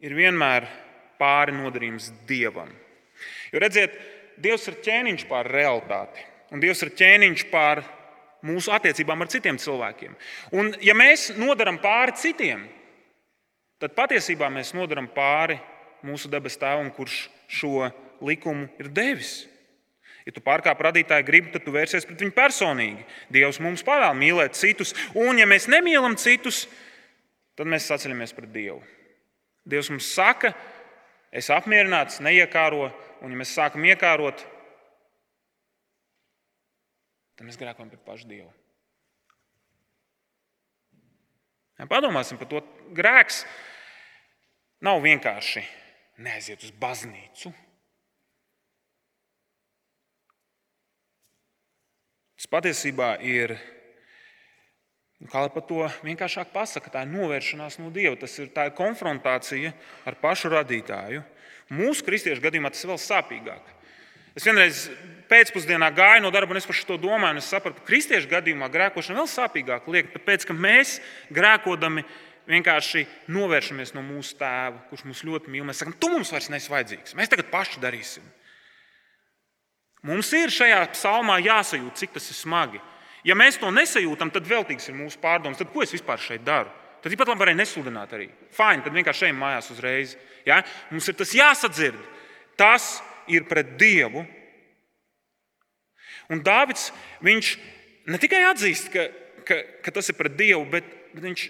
ir 0.00 0.14
vienmēr 0.16 0.68
pāri 1.20 1.54
nodarījums 1.56 2.10
dievam. 2.28 2.70
Jo 3.52 3.62
redziet, 3.62 3.98
Dievs 4.40 4.62
ir 4.70 4.78
ķēniņš 4.80 5.26
pār 5.28 5.50
realitāti, 5.52 6.22
un 6.48 6.62
Dievs 6.62 6.80
ir 6.86 6.94
ķēniņš 6.96 7.42
pār 7.50 7.82
mūsu 8.46 8.72
attiecībām 8.72 9.20
ar 9.20 9.28
citiem 9.28 9.58
cilvēkiem. 9.60 10.14
Un, 10.56 10.70
ja 10.80 10.94
mēs 10.96 11.26
nodaram 11.36 11.76
pāri 11.82 12.14
citiem, 12.16 12.62
tad 13.82 13.92
patiesībā 13.98 14.48
mēs 14.54 14.72
nodaram 14.72 15.10
pāri 15.12 15.58
mūsu 16.06 16.30
debes 16.32 16.56
tēvam, 16.56 16.88
kurš 16.96 17.26
šo 17.50 17.90
likumu 18.24 18.68
ir 18.80 18.90
devis. 18.94 19.44
Ja 20.26 20.34
tu 20.36 20.42
pārkāp 20.44 20.80
radītāju 20.84 21.24
gribu, 21.26 21.52
tad 21.54 21.64
tu 21.64 21.72
vērsies 21.74 22.04
pret 22.06 22.20
viņu 22.20 22.34
personīgi. 22.36 23.06
Dievs 23.32 23.60
mums 23.64 23.84
pavēl 23.86 24.12
mīlēt 24.18 24.58
citus, 24.58 24.92
un 25.16 25.40
ja 25.40 25.46
mēs 25.48 25.68
nemīlam 25.72 26.16
citus, 26.20 26.66
tad 27.56 27.70
mēs 27.70 27.88
saceļamies 27.88 28.36
pret 28.36 28.52
Dievu. 28.52 28.82
Dievs 29.68 29.90
mums 29.92 30.10
saka, 30.12 30.52
es 31.32 31.48
apmierināts, 31.52 32.20
neiekāro, 32.24 32.90
un 33.24 33.32
ja 33.32 33.40
mēs 33.40 33.56
sākam 33.56 33.84
iekārot, 33.88 34.44
tad 37.36 37.48
mēs 37.48 37.58
grēkojam 37.60 37.92
pret 37.92 38.04
pašu 38.04 38.28
Dievu. 38.28 38.50
Ja 41.80 41.88
padomāsim 41.88 42.36
par 42.36 42.48
to. 42.50 42.60
Grēks 42.92 43.44
nav 44.84 45.00
vienkārši 45.00 45.62
neaiziet 46.20 46.66
uz 46.66 46.74
baznīcu. 46.76 47.52
Tas 52.40 52.48
patiesībā 52.48 53.18
ir, 53.20 53.52
nu, 55.20 55.26
kā 55.28 55.42
lai 55.44 55.50
par 55.52 55.64
to 55.68 55.82
vienkāršāk 56.00 56.54
pasakā, 56.54 56.88
tā 56.88 57.02
ir 57.04 57.10
novēršanās 57.12 57.76
no 57.82 57.90
Dieva. 57.92 58.14
Tas 58.16 58.38
ir 58.40 58.48
ir 58.48 58.70
konfrontācija 58.78 59.74
ar 60.08 60.16
pašu 60.22 60.48
radītāju. 60.54 61.20
Mūsu 61.76 62.06
kristiešu 62.06 62.40
gadījumā 62.40 62.70
tas 62.72 62.80
ir 62.80 62.94
vēl 62.94 63.02
sāpīgāk. 63.04 63.68
Es 64.32 64.48
vienreiz 64.48 64.86
pēcpusdienā 65.28 65.92
gāju 65.92 66.24
no 66.24 66.32
darba, 66.32 66.56
un 66.56 66.62
es 66.62 66.70
par 66.70 66.80
to 66.88 66.96
domāju, 67.02 67.36
un 67.36 67.42
es 67.42 67.52
sapratu, 67.52 67.82
ka 67.82 67.90
kristiešu 67.92 68.32
gadījumā 68.32 68.72
grēkošana 68.72 69.20
vēl 69.20 69.28
sāpīgāk 69.28 69.92
liek, 69.92 70.08
tāpēc 70.16 70.48
ka 70.48 70.56
mēs 70.56 70.96
grēkodami 71.28 72.08
vienkārši 72.48 73.04
novēršamies 73.36 73.92
no 73.92 74.06
mūsu 74.06 74.40
tēva, 74.40 74.86
kurš 74.88 75.04
mūs 75.12 75.26
ļoti 75.28 75.52
mīl. 75.52 75.68
Mēs 75.68 75.84
sakām, 75.84 76.00
tu 76.00 76.08
mums 76.08 76.32
vairs 76.32 76.48
neesi 76.48 76.72
vajadzīgs, 76.72 77.18
mēs 77.20 77.36
tagad 77.36 77.52
paši 77.52 77.84
darīsim. 77.84 78.24
Mums 80.06 80.30
ir 80.32 80.52
šajā 80.52 80.80
psalmā 80.94 81.36
jāsajūt, 81.44 81.98
cik 82.00 82.14
tas 82.16 82.30
ir 82.32 82.38
smagi. 82.38 82.80
Ja 83.26 83.36
mēs 83.36 83.58
to 83.60 83.68
nesajūtam, 83.72 84.30
tad 84.32 84.48
veltīgs 84.48 84.88
ir 84.88 84.96
mūsu 84.96 85.20
pārdoms. 85.20 85.58
Tad 85.60 85.68
ko 85.72 85.84
es 85.84 85.92
vispār 85.92 86.20
šeit 86.22 86.44
daru? 86.46 86.72
Tad 87.00 87.12
tāpat 87.12 87.32
labi 87.32 87.42
varēja 87.44 87.58
nesludināt 87.60 88.12
arī. 88.16 88.28
Fine, 88.52 88.84
tad 88.84 88.96
vienkārši 88.96 89.28
ejam 89.28 89.40
mājās 89.40 89.70
uzreiz. 89.72 90.16
Ja? 90.48 90.62
Mums 90.92 91.08
ir 91.08 91.16
tas 91.20 91.32
jāsadzird. 91.36 92.00
Tas 92.60 92.88
ir 93.28 93.44
pret 93.48 93.76
Dievu. 93.80 94.24
Un 96.30 96.40
Dāvids 96.46 96.90
ne 97.24 98.20
tikai 98.20 98.42
atzīst, 98.48 98.88
ka, 98.92 99.06
ka, 99.48 99.58
ka 99.84 99.94
tas 99.96 100.08
ir 100.12 100.16
pret 100.16 100.36
Dievu, 100.38 100.64
bet, 100.72 100.88
bet 101.12 101.24
viņš 101.24 101.46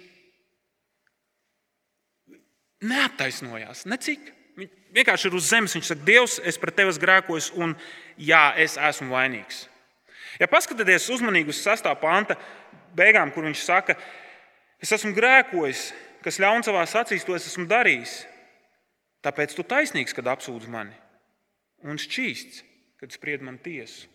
neattaisnojās. 2.91 3.87
Necik. 3.91 4.33
Viņš 4.59 4.71
vienkārši 4.95 5.29
ir 5.29 5.37
uz 5.39 5.49
zemes. 5.51 5.75
Viņš 5.77 5.91
saka, 5.93 6.07
Dievs, 6.07 6.39
es 6.47 6.59
pret 6.61 6.77
tevi 6.79 6.93
esmu 6.93 7.05
grēkojis, 7.05 7.51
un 7.59 7.75
jā, 8.19 8.45
es 8.61 8.77
esmu 8.81 9.15
vainīgs. 9.15 9.65
Ja 10.41 10.49
paskatieties 10.51 11.11
uzmanīgi 11.13 11.53
uz 11.53 11.61
6. 11.63 11.89
panta 12.01 12.37
beigām, 12.97 13.33
kur 13.35 13.45
viņš 13.47 13.65
saka, 13.65 13.97
es 14.83 14.93
esmu 14.97 15.13
grēkojis, 15.17 15.91
kas 16.25 16.41
ļauns 16.43 16.69
savā 16.69 16.85
acīs, 16.87 17.27
to 17.27 17.37
es 17.37 17.49
esmu 17.51 17.67
darījis. 17.71 18.21
Tāpēc 19.25 19.53
tu 19.57 19.67
taisnīgs, 19.69 20.15
kad 20.17 20.31
apsūdz 20.33 20.71
mani, 20.73 20.97
un 21.85 22.01
šķīsts, 22.01 22.63
kad 23.01 23.13
spried 23.13 23.45
man 23.45 23.59
tiesu. 23.61 24.09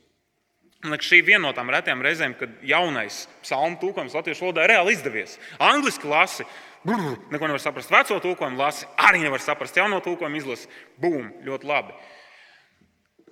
Man 0.85 0.93
liekas, 0.93 1.07
šī 1.09 1.19
ir 1.21 1.27
viena 1.29 1.43
no 1.47 1.51
tām 1.57 1.69
retām 1.73 2.01
reizēm, 2.05 2.35
kad 2.37 2.51
jaunais 2.65 3.23
psalmu 3.41 3.79
tūkojums 3.81 4.13
latviešu 4.17 4.45
valodā 4.45 4.65
ir 4.65 4.73
reāli 4.75 4.93
izdevies. 4.93 5.37
Angliski 5.61 6.09
lasi, 6.09 6.45
brr, 6.85 7.17
neko 7.33 7.49
nevar 7.49 7.61
saprast. 7.61 7.91
Veco 7.91 8.19
tūkojumu 8.23 8.61
lasi, 8.61 8.87
arī 9.01 9.23
nevar 9.23 9.43
saprast. 9.43 9.77
Jauno 9.77 9.99
tūkojumu 10.05 10.39
izlasi, 10.39 10.69
bum, 11.01 11.31
ļoti 11.45 11.69
labi. 11.69 11.95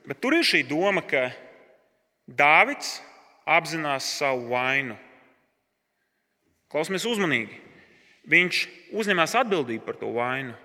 Bet 0.09 0.19
tur 0.23 0.35
ir 0.35 0.47
šī 0.47 0.65
doma, 0.67 1.05
ka 1.05 1.29
Dāvids 2.23 2.97
apzinās 3.45 4.07
savu 4.17 4.47
vainu. 4.53 4.95
Klausamies 6.71 7.05
uzmanīgi. 7.07 7.59
Viņš 8.31 8.59
uzņemas 8.95 9.35
atbildību 9.41 9.83
par 9.85 9.97
to 9.99 10.09
vainu. 10.15 10.55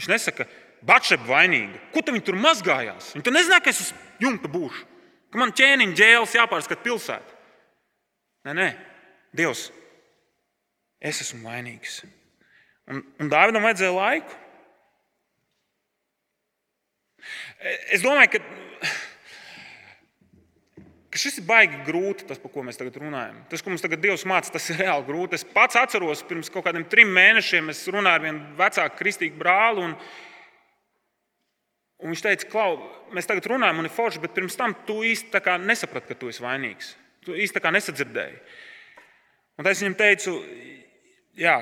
Viņš 0.00 0.08
nesaka, 0.12 0.46
Batšepa 0.86 1.24
vainīga. 1.28 1.80
Ko 1.92 2.02
tu 2.04 2.14
tur 2.24 2.36
mazgājās? 2.38 3.14
Viņa 3.16 3.32
nezināja, 3.32 3.62
ka 3.64 3.72
es 3.72 3.80
uz 3.86 3.94
jumta 4.22 4.48
būšu, 4.50 4.84
ka 5.32 5.40
man 5.40 5.54
ķēniņa 5.56 5.96
ģēles 5.98 6.36
jāpārskata 6.36 6.84
pilsētā. 6.84 7.32
Nē, 8.46 8.54
nē, 8.54 8.66
Dievs, 9.36 9.70
es 11.06 11.22
esmu 11.24 11.46
vainīgs. 11.46 12.02
Un, 12.90 13.02
un 13.22 13.30
Dāvidam 13.32 13.64
vajadzēja 13.66 13.94
laiku. 13.94 14.42
Es 17.94 18.04
domāju, 18.04 18.36
ka 18.36 18.44
ka 21.16 21.22
šis 21.22 21.40
ir 21.40 21.46
baigi 21.48 21.78
grūti, 21.86 22.26
tas, 22.28 22.38
par 22.40 22.52
ko 22.52 22.62
mēs 22.66 22.76
tagad 22.76 22.98
runājam. 23.00 23.38
Tas, 23.48 23.62
ko 23.64 23.72
mums 23.72 23.84
tagad 23.84 24.02
Dievs 24.02 24.26
māca, 24.28 24.52
tas 24.52 24.68
ir 24.68 24.82
reāli 24.82 25.06
grūti. 25.08 25.38
Es 25.38 25.46
pats 25.48 25.78
atceros, 25.80 26.20
pirms 26.28 26.52
kaut 26.52 26.66
kādiem 26.66 26.84
trim 26.92 27.08
mēnešiem 27.16 27.72
es 27.72 27.80
runāju 27.88 28.18
ar 28.18 28.24
vienu 28.26 28.42
vecāku 28.58 29.00
kristīgu 29.00 29.40
brāli. 29.40 29.86
Un, 29.86 29.94
un 32.04 32.12
viņš 32.12 32.24
teica, 32.26 32.50
Klau, 32.52 32.76
mēs 33.16 33.28
tagad 33.30 33.48
runājam, 33.48 33.80
un 33.80 33.88
ir 33.88 33.96
forši, 33.96 34.20
bet 34.26 34.36
pirms 34.36 34.58
tam 34.60 34.76
tu 34.88 35.00
īsti 35.08 35.40
nesaprati, 35.64 36.10
ka 36.12 36.20
tu 36.20 36.28
esi 36.32 36.44
vainīgs. 36.44 36.92
Tu 37.24 37.38
īsti 37.46 37.64
nesadzirdēji. 37.64 38.36
Un 39.56 39.64
tad 39.64 39.72
es 39.72 39.80
viņam 39.80 39.96
teicu, 39.96 40.36
jā, 41.36 41.56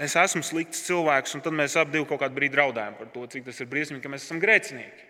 es 0.00 0.16
esmu 0.16 0.42
slikts 0.46 0.84
cilvēks, 0.86 1.34
un 1.36 1.44
tad 1.44 1.56
mēs 1.56 1.76
abi 1.80 2.02
kaut 2.06 2.22
kādu 2.22 2.36
brīdi 2.38 2.58
raudājam 2.60 2.96
par 2.98 3.10
to, 3.14 3.26
cik 3.30 3.46
tas 3.48 3.60
ir 3.60 3.70
briesmīgi, 3.70 4.02
ka 4.04 4.12
mēs 4.12 4.26
esam 4.26 4.40
grēcinieki. 4.42 5.08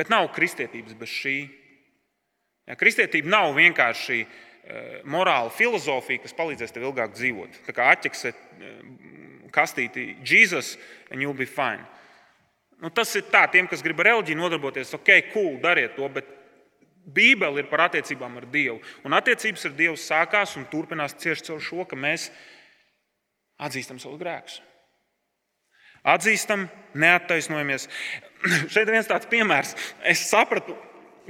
Bet 0.00 0.10
nav 0.12 0.30
kristietības 0.32 0.94
bez 0.96 1.10
šī. 1.12 1.36
Ja, 2.70 2.76
kristietība 2.78 3.32
nav 3.32 3.50
vienkārši 3.56 4.20
e, 4.22 4.26
morāla 5.10 5.50
filozofija, 5.52 6.22
kas 6.22 6.36
palīdzēs 6.38 6.72
tev 6.72 6.86
ilgāk 6.86 7.16
dzīvot. 7.16 7.58
Tā 7.66 7.74
kā 7.74 7.88
atķekse 7.96 8.30
e, 8.30 8.74
kastīti 9.50 10.12
Jesus 10.22 10.76
and 11.10 11.20
you'll 11.20 11.36
be 11.36 11.48
fine. 11.48 11.82
Nu, 12.80 12.88
tas 12.94 13.12
ir 13.18 13.26
tā, 13.28 13.42
tiem, 13.52 13.66
kas 13.68 13.82
grib 13.84 13.98
reliģiju 14.00 14.38
nodarboties, 14.38 14.94
ok, 14.96 15.10
cool, 15.34 15.58
dariet 15.60 15.98
to, 15.98 16.06
bet 16.08 16.30
Bībele 17.14 17.62
ir 17.62 17.68
par 17.70 17.86
attiecībām 17.88 18.38
ar 18.40 18.46
Dievu. 18.52 18.78
Un 19.06 19.16
attiecības 19.16 19.66
ar 19.68 19.76
Dievu 19.78 19.98
sākās 20.00 20.56
un 20.60 20.66
turpinās 20.70 21.16
cieši 21.20 21.48
caur 21.50 21.62
šo, 21.64 21.86
ka 21.88 21.98
mēs 21.98 22.28
atzīstam 23.60 24.00
savus 24.02 24.20
grēkus. 24.20 24.60
Atzīstam, 26.10 26.68
neattaisnojamies. 26.96 27.88
Šeit 28.72 28.86
ir 28.86 28.94
viens 28.94 29.10
tāds 29.10 29.28
piemērs. 29.30 29.74
Es 30.06 30.22
sapratu, 30.30 30.76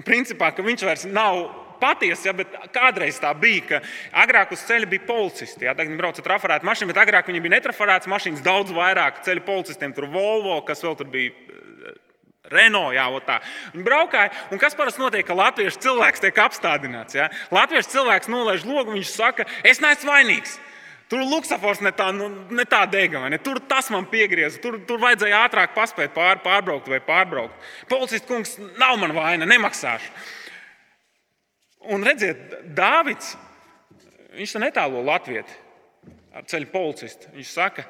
principā, 0.07 0.53
ka 0.55 0.65
viņš 0.67 0.87
vairs 0.87 1.09
nav 1.11 1.43
patiesa, 1.81 2.29
ja, 2.29 2.35
bet 2.37 2.53
kādreiz 2.75 3.19
tā 3.23 3.33
bija, 3.41 3.65
ka 3.67 3.81
agrāk 4.23 4.53
uz 4.55 4.63
ceļa 4.69 4.89
bija 4.91 5.07
policisti. 5.09 5.67
Ja, 5.67 5.75
tagad 5.75 5.91
viņi 5.91 6.01
brauca 6.03 6.23
ar 6.23 6.29
trafarētu 6.29 6.69
mašīnu, 6.69 6.93
bet 6.93 7.03
agrāk 7.03 7.31
viņi 7.31 7.43
bija 7.45 7.57
netrafarētas 7.57 8.11
mašīnas, 8.13 8.45
daudz 8.45 8.75
vairāk 8.77 9.23
ceļu 9.27 9.45
policistiem. 9.49 9.95
Tur 9.97 10.11
Volvo, 10.13 10.61
kas 10.69 10.85
vēl 10.85 10.99
tur 11.01 11.11
bija. 11.11 11.35
Renault, 12.51 12.97
jā, 12.97 13.05
tā. 13.27 13.39
Viņi 13.75 13.85
braukāja, 13.87 14.33
un 14.51 14.59
kas 14.59 14.75
parasti 14.75 15.03
notiek, 15.03 15.23
ka 15.27 15.37
latviešu 15.39 15.79
cilvēks 15.85 16.25
tiek 16.25 16.41
apstādināts? 16.43 17.15
Ja? 17.15 17.29
Latviešu 17.55 17.93
cilvēks 17.93 18.31
nolaiž 18.33 18.67
logu, 18.67 18.97
viņš 18.97 19.13
saka, 19.13 19.47
es 19.63 19.83
neesmu 19.83 20.11
vainīgs. 20.11 20.57
Tur 21.11 21.23
Luksafors 21.27 21.81
ne 21.83 21.91
tā, 21.95 22.09
nu, 22.15 22.29
ne 22.55 22.65
tā 22.71 22.85
dega, 22.91 23.25
ne? 23.31 23.39
tur 23.43 23.59
tas 23.71 23.89
man 23.91 24.07
piegrieza. 24.11 24.61
Tur, 24.63 24.79
tur 24.87 25.01
vajadzēja 25.03 25.45
ātrāk 25.47 25.73
paspēt 25.75 26.15
pār, 26.15 26.39
pārbraukt 26.43 26.91
vai 26.91 27.01
pārbraukt. 27.03 27.71
Policists 27.91 28.31
kungs, 28.31 28.57
nav 28.79 28.99
man 28.99 29.15
vaina, 29.17 29.49
nemaksāšu. 29.51 30.13
Un 31.91 32.07
redziet, 32.07 32.61
Dāvids, 32.77 33.35
viņš 34.37 34.55
tam 34.55 34.67
netālo 34.67 35.03
Latviju 35.07 35.43
ar 36.31 36.47
ceļu 36.51 36.71
policistu. 36.71 37.31
Viņš 37.35 37.55
saka, 37.57 37.87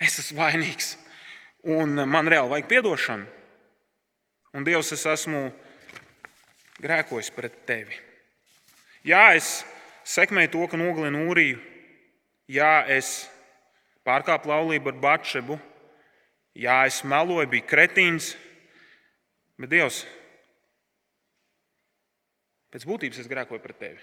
es 0.00 0.16
esmu 0.22 0.40
vainīgs, 0.40 0.94
un 1.64 2.02
man 2.08 2.28
reāli 2.28 2.52
vajag 2.52 2.76
atdošanu. 2.80 3.26
Un 4.56 4.64
Dievs, 4.64 4.92
es 4.94 5.04
esmu 5.04 5.50
grēkojis 6.80 7.32
pret 7.36 7.56
tevi. 7.68 7.96
Jā, 9.04 9.34
es 9.36 9.60
sekmēju 10.08 10.52
to, 10.54 10.62
ka 10.70 10.78
nogalinu 10.80 11.26
Ūriju. 11.28 11.58
Jā, 12.48 12.86
es 12.88 13.26
pārkāpu 14.06 14.48
laulību 14.48 14.92
ar 14.92 15.00
Batšebu. 15.02 15.58
Jā, 16.56 16.78
es 16.88 17.02
meloju, 17.04 17.50
biju 17.52 17.66
kretīns. 17.68 18.32
Bet 19.60 19.72
Dievs, 19.72 20.02
pēc 22.72 22.84
būtības 22.88 23.20
es 23.20 23.28
grēkoju 23.30 23.62
pret 23.64 23.80
tevi. 23.80 24.02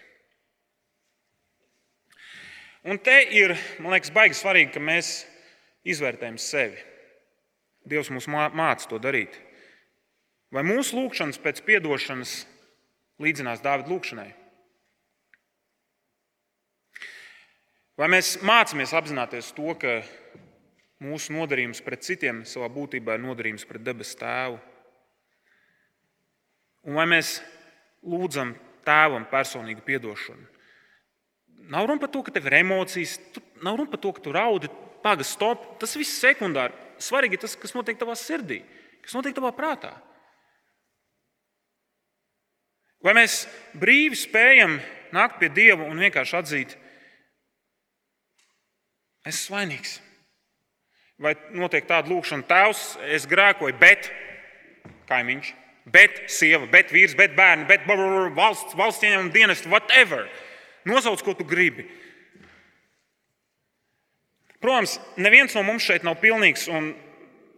Un 2.84 3.00
te 3.00 3.16
ir, 3.32 3.54
man 3.80 3.94
liekas, 3.96 4.12
baigi 4.12 4.36
svarīgi, 4.36 4.74
ka 4.76 4.82
mēs 4.84 5.22
izvērtējam 5.88 6.40
sevi. 6.42 6.82
Dievs 7.90 8.12
mums 8.14 8.30
māca 8.30 8.88
to 8.88 9.00
darīt. 9.02 9.36
Vai 10.54 10.64
mūsu 10.68 10.96
lūgšanas 11.00 11.40
pēc 11.42 11.64
atdošanas 11.66 12.34
līdzinās 13.24 13.64
Dāvida 13.64 13.92
lūgšanai? 13.92 14.30
Vai 17.98 18.10
mēs 18.10 18.38
mācāmies 18.42 18.94
apzināties 18.98 19.52
to, 19.54 19.74
ka 19.78 20.00
mūsu 21.04 21.34
nodarījums 21.36 21.82
pret 21.86 22.06
citiem 22.06 22.42
savā 22.48 22.70
būtībā 22.74 23.18
ir 23.18 23.26
nodarījums 23.26 23.66
pret 23.70 23.84
debesu 23.86 24.18
tēvu? 24.22 24.62
Un 26.84 26.98
vai 27.00 27.06
mēs 27.08 27.38
lūdzam 28.04 28.56
tēvam 28.88 29.28
personīgu 29.30 29.86
atdošanu? 29.98 30.50
Nav 31.72 31.88
runa 31.88 32.02
par 32.02 32.12
to, 32.12 32.24
ka 32.26 32.34
tev 32.36 32.50
ir 32.50 32.60
emocijas, 32.60 33.20
nav 33.64 33.78
runa 33.80 33.92
par 33.92 34.02
to, 34.04 34.12
ka 34.12 34.24
tu 34.24 34.34
raudi, 34.36 34.72
pagaidi, 35.04 35.28
stop. 35.28 35.64
Tas 35.80 35.96
viss 35.96 36.18
ir 36.18 36.34
sekundāri. 36.34 36.83
Svarīgi 37.02 37.38
ir 37.38 37.44
tas, 37.46 37.56
kas 37.60 37.74
notiek 37.76 37.98
tavā 38.00 38.16
sirdī, 38.20 38.62
kas 39.06 39.16
notiek 39.18 39.36
tavā 39.38 39.54
prātā. 39.56 39.94
Vai 43.04 43.16
mēs 43.18 43.44
brīvi 43.76 44.16
spējam 44.16 44.78
nākt 45.14 45.42
pie 45.42 45.50
Dieva 45.52 45.90
un 45.90 46.00
vienkārši 46.00 46.40
atzīt, 46.40 46.78
Es 49.24 49.40
esmu 49.40 49.56
vainīgs. 49.56 49.98
Vai 51.24 51.32
notiek 51.56 51.86
tāda 51.88 52.12
lūkšana, 52.12 52.44
tēvs, 52.48 52.82
es 53.16 53.28
grēkoju, 53.30 53.76
bet 53.80 54.10
kaimiņš, 55.08 55.52
bet 55.94 56.18
sieva, 56.32 56.68
bet 56.72 56.92
vīrs, 56.92 57.16
bet 57.16 57.36
bērni, 57.38 57.68
bet 57.70 57.86
valsts, 57.88 58.76
valsts 58.76 59.06
ieņēmuma 59.06 59.32
dienestu, 59.32 59.72
whatever. 59.72 60.28
Nosauc, 60.90 61.24
ko 61.24 61.38
tu 61.40 61.48
gribi. 61.48 61.88
Protams, 64.64 64.96
neviens 65.20 65.52
no 65.58 65.62
mums 65.68 65.84
šeit 65.84 66.06
nav 66.08 66.22
pilnīgs. 66.22 66.70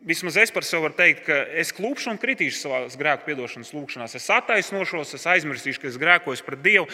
Vismaz 0.05 0.37
es 0.41 0.51
par 0.53 0.65
sevi 0.65 0.87
varu 0.87 0.95
teikt, 0.97 1.23
ka 1.27 1.35
es 1.57 1.71
klūpšu 1.73 2.11
un 2.11 2.19
kritīšu 2.21 2.63
savā 2.63 2.79
grēku 2.97 3.27
piedošanas 3.27 3.71
lūgšanās. 3.73 4.15
Es 4.17 4.25
attaisnošos, 4.33 5.13
es 5.17 5.25
aizmirsīšu, 5.29 5.81
ka 5.81 5.89
es 5.89 5.99
grēkoju 6.01 6.45
pret 6.45 6.63
Dievu. 6.65 6.89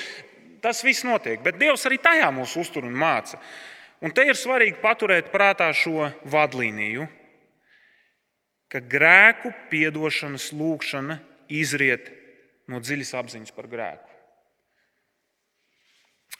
Tas 0.63 0.83
viss 0.83 1.05
notiek, 1.07 1.39
bet 1.43 1.59
Dievs 1.59 1.87
arī 1.87 1.97
tajā 1.99 2.27
mūs 2.35 2.57
uztur 2.59 2.87
un 2.87 2.95
māca. 2.95 3.39
Un 4.03 4.11
te 4.15 4.25
ir 4.27 4.35
svarīgi 4.35 4.81
paturēt 4.83 5.31
prātā 5.31 5.69
šo 5.75 6.09
vadlīniju, 6.31 7.07
ka 8.71 8.83
grēku 8.83 9.51
piedošanas 9.71 10.49
lūgšana 10.55 11.19
izriet 11.51 12.11
no 12.71 12.83
dziļas 12.83 13.15
apziņas 13.19 13.55
par 13.55 13.67
grēku. 13.71 14.07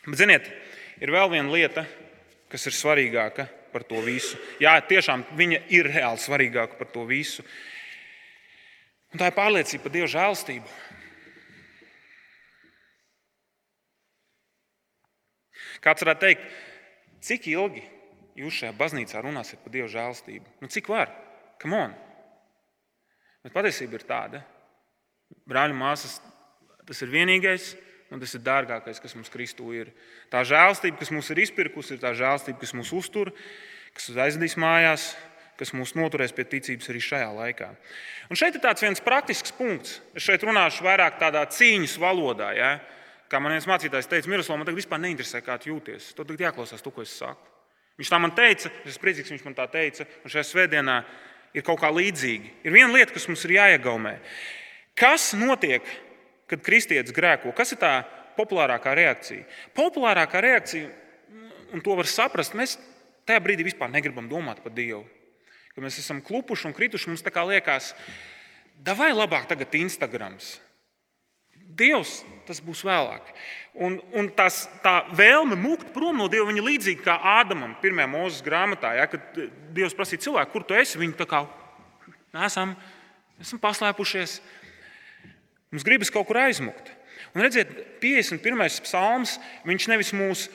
Bet, 0.08 0.20
ziniet, 0.20 0.52
ir 1.04 1.12
vēl 1.14 1.32
viena 1.36 1.52
lieta, 1.52 1.88
kas 2.52 2.68
ir 2.68 2.76
svarīgāka 2.76 3.48
par 3.74 3.86
to 3.88 4.02
visu. 4.06 4.40
Jā, 4.62 4.76
tiešām 4.86 5.26
viņa 5.38 5.62
ir 5.74 5.90
reāli 5.92 6.22
svarīgāka 6.22 6.78
par 6.80 6.90
to 6.94 7.06
visu. 7.10 7.46
Un 9.12 9.20
tā 9.20 9.28
ir 9.32 9.36
pārliecība 9.36 9.86
par 9.86 9.96
Dieva 9.96 10.10
žēlstību. 10.12 10.76
Kāds 15.82 16.06
varētu 16.06 16.24
teikt, 16.28 16.46
cik 17.26 17.48
ilgi 17.52 17.84
jūs 18.38 18.62
šajā 18.62 18.76
baznīcā 18.78 19.22
runāsiet 19.26 19.64
par 19.64 19.74
Dieva 19.74 19.90
žēlstību? 19.92 20.58
Nu, 20.62 20.70
cik 20.72 20.90
var? 20.92 21.12
Come 21.62 21.80
on! 21.88 21.96
Bet 23.42 23.56
patiesība 23.56 23.98
ir 23.98 24.06
tāda, 24.06 24.44
brāļi, 25.50 25.74
māsas, 25.74 26.20
tas 26.86 27.02
ir 27.02 27.10
vienīgais, 27.10 27.72
un 28.12 28.22
tas 28.22 28.36
ir 28.36 28.44
dārgākais, 28.46 29.00
kas 29.02 29.16
mums 29.16 29.32
Kristū 29.32 29.72
ir. 29.76 29.92
Tā 30.32 30.44
žēlstība, 30.48 31.00
kas 31.00 31.12
mums 31.16 31.32
ir 31.32 31.42
izpirkusi, 31.46 31.96
ir 31.96 32.04
tā 32.04 32.14
žēlstība, 32.18 32.60
kas 32.62 32.76
mūs 32.78 32.92
uztur, 32.96 33.32
kas 33.96 34.10
aizvedīs 34.12 34.58
mājās, 34.60 35.12
kas 35.60 35.74
mūs 35.78 35.94
noturēs 35.96 36.34
pie 36.36 36.46
ticības 36.50 36.90
arī 36.92 37.04
šajā 37.06 37.30
laikā. 37.38 37.70
Un 38.32 38.40
šeit 38.40 38.58
ir 38.58 38.64
tāds 38.64 38.84
viens 38.84 39.04
praktisks 39.04 39.54
punkts. 39.56 40.00
Es 40.18 40.26
šeit 40.26 40.44
runāšu 40.48 40.86
vairāk 40.88 41.20
tādā 41.22 41.44
cīņas 41.54 41.96
valodā. 42.02 42.52
Ja? 42.58 42.72
Kā 43.32 43.40
man 43.40 43.54
viens 43.56 43.68
mācītājs 43.70 44.10
teica, 44.12 44.32
Miroslav, 44.32 44.58
man 44.60 44.68
tagad 44.68 44.82
vispār 44.82 45.00
neinteresē, 45.04 45.44
kā 45.46 45.60
jūties. 45.64 46.12
Tad 46.18 46.34
jāklausās 46.34 46.84
to, 46.84 46.92
ko 46.92 47.06
es 47.06 47.14
saku. 47.16 47.48
Viņš 48.00 48.10
tā 48.10 48.18
man 48.18 48.34
teica, 48.36 48.72
es 48.82 48.96
esmu 48.96 49.06
priecīgs, 49.06 49.32
viņš 49.36 49.44
man 49.46 49.56
tā 49.56 49.68
teica. 49.72 50.08
Un 50.26 50.34
šajā 50.34 50.48
svētdienā 50.50 50.98
ir 51.54 51.66
kaut 51.68 51.80
kā 51.84 51.92
līdzīgi. 51.94 52.56
Ir 52.66 52.74
viena 52.74 52.92
lieta, 52.96 53.14
kas 53.14 53.28
mums 53.30 53.44
ir 53.46 53.56
jāiegaumē. 53.60 54.16
Kas 54.98 55.32
notiek 55.38 55.86
kad 56.52 56.64
kristietis 56.66 57.16
grēko, 57.16 57.54
kas 57.56 57.74
ir 57.74 57.80
tā 57.82 57.94
populārākā 58.38 58.94
reakcija? 58.98 59.48
Populārākā 59.78 60.44
reakcija, 60.44 60.90
un 61.72 61.84
to 61.84 61.96
var 61.98 62.10
saprast, 62.10 62.58
mēs 62.58 62.78
tajā 63.28 63.42
brīdī 63.44 63.66
vispār 63.70 63.92
negribam 63.92 64.28
domāt 64.32 64.62
par 64.64 64.76
Dievu. 64.76 65.06
Kad 65.72 65.86
mēs 65.86 66.02
esam 66.02 66.20
klupuši 66.24 66.68
un 66.68 66.76
krituši, 66.76 67.12
mums 67.12 67.24
tā 67.24 67.32
kā 67.32 67.46
liekas, 67.48 67.94
vai 68.98 69.14
labāk 69.14 69.48
tagad 69.48 69.74
Instagrams. 69.80 70.58
Dievs 71.72 72.22
tas 72.48 72.60
būs 72.60 72.82
vēlāk. 72.84 73.30
Un, 73.80 73.96
un 74.18 74.28
tas, 74.36 74.66
tā 74.84 75.06
vēlme 75.16 75.56
mūkt 75.56 75.94
prom 75.96 76.18
no 76.20 76.28
Dieva 76.32 76.52
ir 76.52 76.66
līdzīga 76.66 77.06
kā 77.06 77.16
Ādamam, 77.38 77.78
pirmajā 77.80 78.10
mūža 78.12 78.44
grāmatā. 78.44 78.92
Ja, 79.00 79.08
kad 79.08 79.38
Dievs 79.72 79.96
prasīja 79.96 80.26
cilvēku, 80.28 80.52
kur 80.52 80.66
tu 80.68 80.76
esi, 80.76 81.00
viņi 81.00 81.16
tā 81.22 81.28
kā 81.30 81.46
esam, 82.44 82.76
esam 83.40 83.62
paslēpušies. 83.64 84.42
Mums 85.72 85.86
gribas 85.88 86.12
kaut 86.12 86.28
kur 86.28 86.40
aizmukt. 86.42 86.92
Un 87.32 87.46
redziet, 87.46 87.70
51. 88.04 88.82
psalms, 88.84 89.38
viņš 89.68 89.88
nevis 89.88 90.12
mūs 90.16 90.50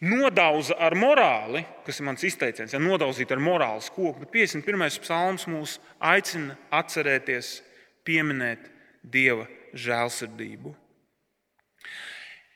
nodauza 0.00 0.76
ar 0.78 0.94
morāli, 0.96 1.64
kas 1.84 1.98
ir 1.98 2.06
mans 2.06 2.24
izteiciens, 2.24 2.72
ja 2.72 2.80
nodauzīt 2.80 3.32
ar 3.34 3.42
morāles 3.42 3.90
koku, 3.92 4.22
bet 4.22 4.32
51. 4.32 5.00
psalms 5.02 5.46
mūs 5.50 5.78
aicina 5.98 6.56
atcerēties, 6.70 7.58
pieminēt 8.06 8.70
Dieva 9.02 9.44
žēlsirdību. 9.76 10.72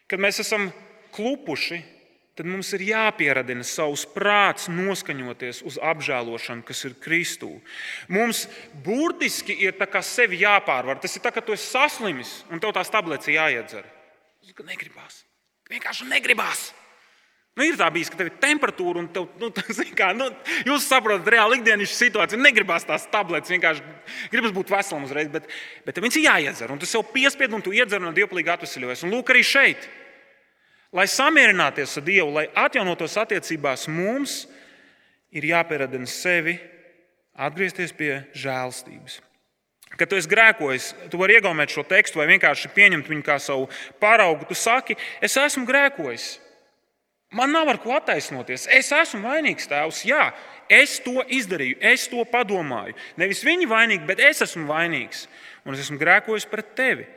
Kad 0.09 0.22
mēs 0.22 0.40
esam 0.42 0.70
klupuši, 1.12 1.82
tad 2.38 2.48
mums 2.48 2.70
ir 2.76 2.84
jāpieradina 2.88 3.64
savs 3.66 4.04
prāts 4.08 4.68
noskaņoties 4.72 5.62
uz 5.68 5.78
apžēlošanu, 5.82 6.64
kas 6.68 6.84
ir 6.88 6.96
Kristū. 7.02 7.50
Mums 8.12 8.46
burtiski 8.84 9.56
ir 9.66 9.76
sevi 10.00 10.40
jāpārvar. 10.42 11.00
Tas 11.00 11.16
ir 11.16 11.22
tā, 11.22 11.32
ka 11.32 11.44
tu 11.44 11.52
esi 11.52 11.68
saslimis 11.68 12.44
un 12.50 12.60
tev 12.60 12.72
tās 12.72 12.90
tabletes 12.90 13.28
jāiedzer. 13.28 13.84
Tas 14.42 14.66
negribās. 14.66 15.24
Vienkārši 15.70 16.08
negribās. 16.08 16.72
Nu, 17.52 17.66
ir 17.68 17.76
tā 17.76 17.84
bijis, 17.92 18.08
ka 18.08 18.16
tev 18.16 18.30
ir 18.30 18.36
temperatūra 18.40 19.02
un 19.02 19.08
tev, 19.12 19.26
nu, 19.36 19.50
kā, 19.98 20.14
nu, 20.16 20.30
jūs 20.64 20.86
saprotat, 20.88 21.28
reāli 21.34 21.58
ikdienas 21.60 21.92
situācija. 22.00 22.40
Negribas 22.40 22.86
tās 22.88 23.04
tabletes, 23.12 23.52
vienkārši 23.52 23.84
gribas 24.32 24.54
būt 24.56 24.72
veselam 24.72 25.04
uzreiz, 25.04 25.28
bet, 25.32 25.50
bet 25.84 26.00
viņas 26.00 26.16
ir 26.16 26.24
jāiedzer. 26.30 26.72
Un 26.72 26.80
tu 26.80 26.88
sev 26.88 27.04
piespied 27.12 27.52
un 27.52 27.64
tu 27.64 27.74
iedzer 27.76 28.00
un 28.00 28.16
dievplīgi 28.16 28.54
atvesļojies. 28.54 29.04
Un 29.04 29.12
lūk, 29.12 29.34
arī 29.34 29.44
šeit. 29.44 29.84
Lai 30.93 31.07
samierināties 31.09 31.97
ar 31.97 32.05
Dievu, 32.05 32.28
lai 32.36 32.49
atjaunotos 32.53 33.16
attiecībās, 33.16 33.86
mums 33.88 34.43
ir 35.32 35.47
jāpieradina 35.49 36.09
sevi, 36.09 36.59
atgriezties 37.32 37.95
pie 37.97 38.18
žēlstības. 38.36 39.22
Kad 39.97 40.09
tu 40.09 40.16
esi 40.16 40.28
grēkojis, 40.28 40.90
tu 41.12 41.20
vari 41.20 41.36
iegaumēt 41.36 41.72
šo 41.72 41.84
tekstu 41.88 42.20
vai 42.20 42.28
vienkārši 42.30 42.70
pieņemt 42.72 43.09
viņu 43.09 43.24
kā 43.24 43.36
savu 43.40 43.68
paraugu. 44.01 44.47
Tu 44.49 44.57
saki, 44.57 44.97
es 45.24 45.36
esmu 45.40 45.66
grēkojis. 45.68 46.34
Man 47.32 47.53
nav 47.53 47.70
ar 47.72 47.78
ko 47.80 47.95
attaisnoties. 47.97 48.66
Es 48.72 48.93
esmu 48.93 49.24
vainīgs 49.24 49.68
tēvs. 49.68 50.03
Jā, 50.09 50.30
es 50.68 50.99
to 51.05 51.24
izdarīju, 51.24 51.78
es 51.80 52.05
to 52.12 52.24
padomāju. 52.28 52.97
Nevis 53.20 53.40
viņi 53.45 53.68
vainīgi, 53.68 54.05
bet 54.09 54.20
es 54.20 54.45
esmu 54.45 54.68
vainīgs. 54.68 55.26
Un 55.64 55.76
es 55.76 55.86
esmu 55.86 56.01
grēkojis 56.01 56.49
pret 56.49 56.74
tevi. 56.76 57.09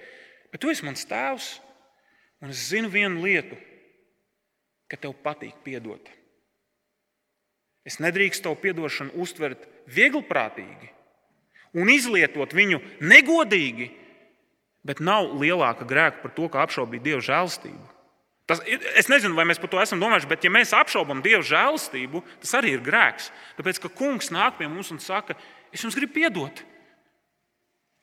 Bet 0.52 0.64
tu 0.64 0.72
esi 0.72 0.88
mans 0.88 1.04
tēvs. 1.08 1.50
Un 2.44 2.52
es 2.52 2.68
zinu 2.70 2.92
vienu 2.92 3.24
lietu, 3.24 3.58
ka 4.92 5.00
tev 5.00 5.16
patīk 5.24 5.58
piedot. 5.66 6.10
Es 7.86 8.00
nedrīkstu 8.02 8.48
tavu 8.48 8.58
piedošanu 8.64 9.14
uztvert 9.22 9.68
viegliprātīgi 9.86 10.90
un 11.76 11.92
izlietot 11.92 12.54
viņu 12.56 12.80
negodīgi, 13.04 13.90
bet 14.86 15.02
nav 15.04 15.34
lielāka 15.42 15.86
grēka 15.88 16.24
par 16.24 16.34
to, 16.36 16.48
kā 16.50 16.64
apšaubīt 16.64 17.04
Dieva 17.06 17.22
žēlstību. 17.26 17.92
Tas, 18.46 18.62
es 18.70 19.10
nezinu, 19.10 19.34
vai 19.34 19.48
mēs 19.50 19.58
par 19.58 19.72
to 19.74 19.80
esam 19.82 20.02
domājuši, 20.02 20.30
bet 20.30 20.46
ja 20.46 20.52
mēs 20.54 20.74
apšaubām 20.78 21.24
Dieva 21.26 21.42
žēlstību, 21.46 22.22
tas 22.44 22.54
arī 22.58 22.76
ir 22.76 22.86
grēks. 22.86 23.32
Tāpēc, 23.58 23.82
ka 23.82 23.90
Kungs 23.90 24.30
nāk 24.34 24.60
pie 24.60 24.70
mums 24.70 24.92
un 24.94 25.02
saka, 25.02 25.34
es 25.74 25.82
jums 25.82 25.98
gribu 25.98 26.14
piedot. 26.20 26.62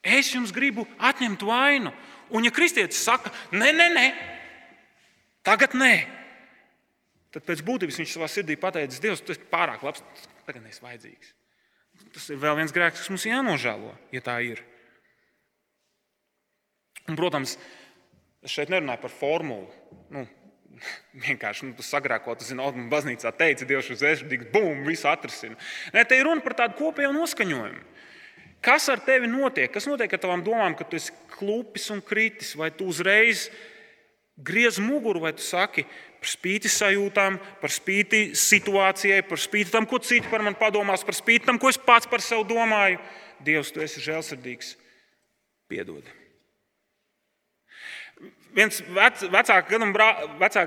Es 0.03 0.33
jums 0.33 0.51
gribu 0.51 0.83
atņemt 0.99 1.45
vainu. 1.47 1.93
Un, 2.31 2.45
ja 2.45 2.51
kristietis 2.53 3.01
saka, 3.03 3.31
nē, 3.51 3.71
nē, 3.75 3.87
nē, 3.93 4.07
tagad 5.45 5.75
nē, 5.77 5.93
tad 7.33 7.45
pēc 7.47 7.63
būtības 7.65 7.99
viņš 7.99 8.13
savā 8.15 8.29
sirdī 8.31 8.57
pateicis, 8.59 9.01
Dievs, 9.03 9.23
tu 9.25 9.35
esi 9.35 9.43
pārāk 9.51 9.83
labs, 9.85 10.03
tagad 10.47 10.63
neesi 10.63 10.83
vajadzīgs. 10.85 11.33
Tas 12.13 12.29
ir 12.29 12.39
vēl 12.41 12.57
viens 12.61 12.73
grēks, 12.73 13.01
kas 13.01 13.11
mums 13.11 13.25
jānožēlo, 13.27 13.93
ja 14.13 14.21
tā 14.23 14.37
ir. 14.45 14.61
Un, 17.09 17.17
protams, 17.19 17.57
es 18.45 18.53
šeit 18.53 18.71
nerunāju 18.71 19.03
par 19.03 19.13
formulu. 19.13 19.67
Nu, 20.13 20.25
vienkārši 21.27 21.69
nu, 21.69 21.85
sagrākot, 21.85 22.39
tas 22.41 22.49
zina, 22.51 22.69
man 22.75 22.89
baznīcā 22.91 23.33
teica, 23.37 23.67
Dievs 23.69 23.91
uz 23.93 24.03
ēšanu, 24.05 24.39
bum, 24.53 24.85
visu 24.87 25.09
atrisina. 25.11 25.57
Nē, 25.95 26.05
te 26.07 26.19
ir 26.19 26.27
runa 26.29 26.43
par 26.45 26.57
tādu 26.63 26.79
kopēju 26.79 27.13
noskaņojumu. 27.17 27.83
Kas 28.63 28.87
ar 28.89 29.01
tevi 29.03 29.27
notiek? 29.27 29.67
Kas 29.73 29.89
notiek 29.89 30.13
ar 30.15 30.21
tavām 30.23 30.43
domām, 30.45 30.77
kad 30.79 30.87
tu 30.87 30.95
esi 30.95 31.11
klupis 31.35 31.89
un 31.91 31.99
kritis, 32.05 32.53
vai 32.55 32.71
tu 32.71 32.87
uzreiz 32.87 33.49
griez 34.39 34.79
muguru, 34.79 35.25
vai 35.25 35.33
tu 35.35 35.43
saki 35.43 35.83
par 36.23 36.31
spīti 36.31 36.71
sajūtām, 36.71 37.37
par 37.59 37.73
spīti 37.73 38.23
situācijai, 38.39 39.21
par 39.27 39.41
spīti 39.43 39.73
tam, 39.75 39.85
ko 39.85 39.99
citi 39.99 40.31
par 40.31 40.45
mani 40.45 40.55
padomās, 40.59 41.03
par 41.03 41.17
spīti 41.17 41.49
tam, 41.49 41.59
ko 41.59 41.69
es 41.69 41.77
pats 41.77 42.07
par 42.07 42.23
sevi 42.23 42.47
domāju. 42.47 43.01
Dievs, 43.43 43.73
tu 43.75 43.83
esi 43.83 43.99
žēlsirdīgs, 44.05 44.77
piedod. 45.67 46.07
Viens 48.53 48.83
vec, 48.93 49.23
vecāka 49.33 49.79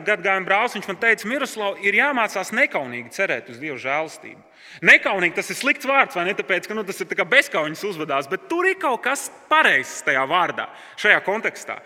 gadagājuma 0.03 0.47
brālis 0.49 0.89
man 0.89 0.99
teica, 0.99 1.29
Miroslav, 1.31 1.77
ir 1.87 1.95
jāmācās 1.95 2.51
nekaunīgi 2.57 3.15
cerēt 3.15 3.53
uz 3.53 3.61
Dieva 3.63 3.79
žēlastību. 3.79 4.43
Nekaunīgi 4.87 5.39
tas 5.39 5.53
ir 5.53 5.59
slikts 5.61 5.87
vārds, 5.87 6.17
vai 6.19 6.25
ne? 6.27 6.35
Tāpēc, 6.35 6.67
ka 6.67 6.75
nu, 6.75 6.83
tas 6.87 6.99
ir 7.01 7.07
tā 7.07 7.27
bezkaunis 7.29 7.85
uzvedās, 7.87 8.27
bet 8.29 8.49
tur 8.51 8.67
ir 8.67 8.75
kaut 8.83 9.05
kas 9.07 9.29
pareizs 9.51 10.03
tajā 10.07 10.27
vārdā, 10.27 10.67
šajā 10.99 11.23
kontekstā. 11.27 11.79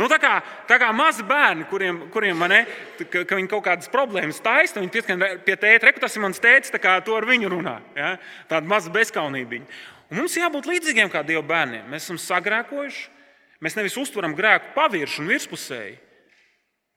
Nu, 0.00 0.08
tā, 0.08 0.16
kā, 0.16 0.38
tā 0.64 0.78
kā 0.80 0.88
mazi 0.96 1.24
bērni, 1.28 1.66
kuriem, 1.68 1.98
kuriem 2.14 2.40
ne, 2.48 2.62
ka, 3.12 3.26
ka 3.28 3.36
viņi 3.36 3.50
kaut 3.50 3.66
kādas 3.66 3.90
problēmas 3.92 4.40
taisa, 4.40 4.80
viņi 4.80 4.92
pieskan 4.94 5.24
pie 5.44 5.52
tēta, 5.52 5.90
reku, 5.90 6.00
tas 6.00 6.16
ir 6.16 6.24
mans 6.24 6.40
tēvs, 6.40 6.72
tā 6.72 6.80
kā 6.80 6.96
to 7.04 7.18
ar 7.18 7.28
viņu 7.28 7.52
runā. 7.52 7.76
Ja? 7.98 8.14
Tāda 8.48 8.72
maza 8.72 8.92
bezkaunība. 8.94 9.60
Un 10.08 10.22
mums 10.22 10.36
jābūt 10.40 10.70
līdzīgiem 10.70 11.12
kā 11.12 11.20
Dieva 11.28 11.44
bērniem. 11.44 11.84
Mēs 11.92 12.08
esam 12.08 12.16
sagrēkojuši, 12.20 13.04
mēs 13.62 13.76
nevis 13.78 13.96
uztveram 14.00 14.34
grēku 14.36 14.72
pavirši 14.76 15.22
un 15.22 15.30
virspusēji, 15.30 15.98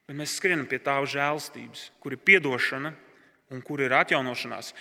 bet 0.06 0.18
mēs 0.18 0.38
skrienam 0.40 0.68
pie 0.70 0.80
tā 0.82 0.98
žēlstības, 1.06 1.90
kur 2.02 2.16
ir 2.16 2.38
atdošana 2.40 2.94
un 3.54 3.62
kur 3.66 3.82
ir 3.82 3.94
atjaunošanās. 3.94 4.74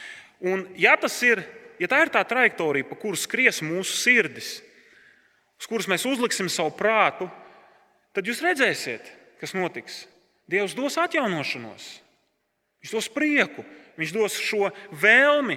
Un, 0.45 0.66
ja, 0.80 0.97
ir, 1.28 1.45
ja 1.80 1.89
tā 1.91 2.03
ir 2.05 2.12
tā 2.12 2.24
trajektorija, 2.28 2.89
pa 2.89 2.97
kuru 3.01 3.16
skries 3.16 3.61
mūsu 3.64 3.97
sirdis, 3.97 4.57
uz 5.61 5.68
kuras 5.68 5.89
mēs 5.89 6.07
uzliksim 6.09 6.49
savu 6.53 6.74
prātu, 6.76 7.28
tad 8.16 8.26
jūs 8.28 8.43
redzēsiet, 8.45 9.07
kas 9.41 9.55
notiks. 9.57 10.05
Dievs 10.51 10.76
dos 10.76 10.99
atjaunošanos, 11.01 12.01
Viņš 12.85 12.93
dos 12.93 13.07
prieku, 13.09 13.62
Viņš 13.97 14.11
dos 14.12 14.35
šo 14.37 14.68
vēlmi 14.93 15.55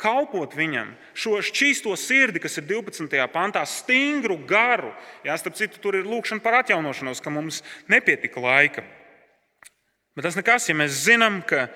kalpot 0.00 0.54
viņam, 0.56 0.94
šo 1.12 1.38
šķīsto 1.44 1.92
sirdi, 2.00 2.40
kas 2.42 2.56
ir 2.58 2.66
12. 2.70 3.12
pantā, 3.32 3.62
stingru 3.68 4.38
garu. 4.48 4.94
Jā, 5.26 5.36
starp 5.40 5.58
citu, 5.58 5.80
tur 5.82 5.98
ir 5.98 6.08
lūkšana 6.08 6.42
par 6.44 6.60
atjaunošanos, 6.62 7.20
ka 7.20 7.32
mums 7.34 7.60
nepietika 7.90 8.42
laika. 8.42 8.86
Bet 10.16 10.26
tas 10.26 10.38
nekas, 10.38 10.66
ja 10.70 10.76
mēs 10.76 10.96
zinām, 11.04 11.40
ka 11.46 11.68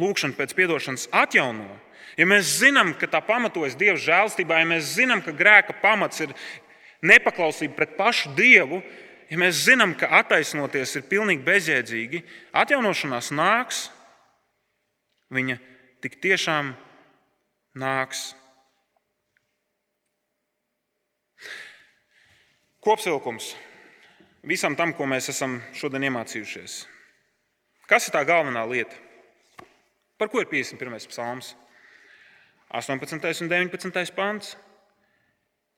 lūkšana 0.00 0.36
pēc 0.38 0.56
atdošanas 0.56 1.06
atjauno, 1.12 1.68
ja 2.18 2.26
mēs 2.26 2.56
zinām, 2.60 2.94
ka 2.98 3.08
tā 3.10 3.20
pamatojas 3.24 3.78
Dieva 3.78 4.00
žēlstībā, 4.00 4.58
ja 4.60 4.68
mēs 4.72 4.96
zinām, 4.96 5.22
ka 5.22 5.36
grēka 5.36 5.76
pamats 5.82 6.24
ir 6.24 6.34
nepaklausība 7.06 7.76
pret 7.76 7.96
pašu 8.00 8.34
Dievu, 8.36 8.82
ja 9.30 9.38
mēs 9.38 9.62
zinām, 9.68 9.94
ka 9.94 10.10
attaisnoties 10.20 10.96
ir 10.98 11.08
pilnīgi 11.08 11.44
bezjēdzīgi, 11.46 12.22
atjaunošanās 12.64 13.30
nāks, 13.36 13.88
viņa 15.30 15.60
tik 16.00 16.16
tiešām 16.22 16.72
nāks. 17.76 18.30
Kopsavilkums 22.80 23.52
visam 24.48 24.76
tam, 24.76 24.94
ko 24.96 25.04
mēs 25.04 25.28
esam 25.32 25.58
šodien 25.76 26.08
iemācījušies. 26.08 26.80
Kas 27.90 28.08
ir 28.08 28.14
tā 28.14 28.24
galvenā 28.24 28.64
lieta? 28.70 28.96
Par 30.16 30.30
ko 30.32 30.40
ir 30.40 30.48
51. 30.48 31.10
psalms? 31.10 31.54
18. 32.70 33.42
un 33.42 33.50
19. 33.50 34.14
pāns. 34.16 34.54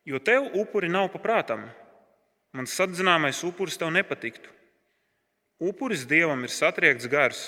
Jo 0.05 0.19
tev 0.19 0.51
upuri 0.59 0.91
nav 0.91 1.09
paprātam, 1.15 1.69
mans 2.53 2.75
sadzināmais 2.75 3.39
upuris 3.47 3.79
tev 3.79 3.93
nepatiktu. 3.95 4.51
Upuris 5.63 6.03
dievam 6.11 6.43
ir 6.43 6.51
satriekts 6.51 7.07
gars, 7.07 7.43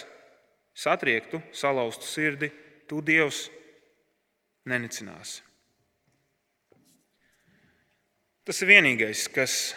satriektu, 0.75 1.43
salauztu 1.51 2.07
sirdi, 2.07 2.53
tu 2.89 3.01
Dievs 3.05 3.49
nenicināsi. 4.69 5.43
Tas 8.45 8.61
ir 8.61 8.69
vienīgais, 8.69 9.25
kas 9.33 9.73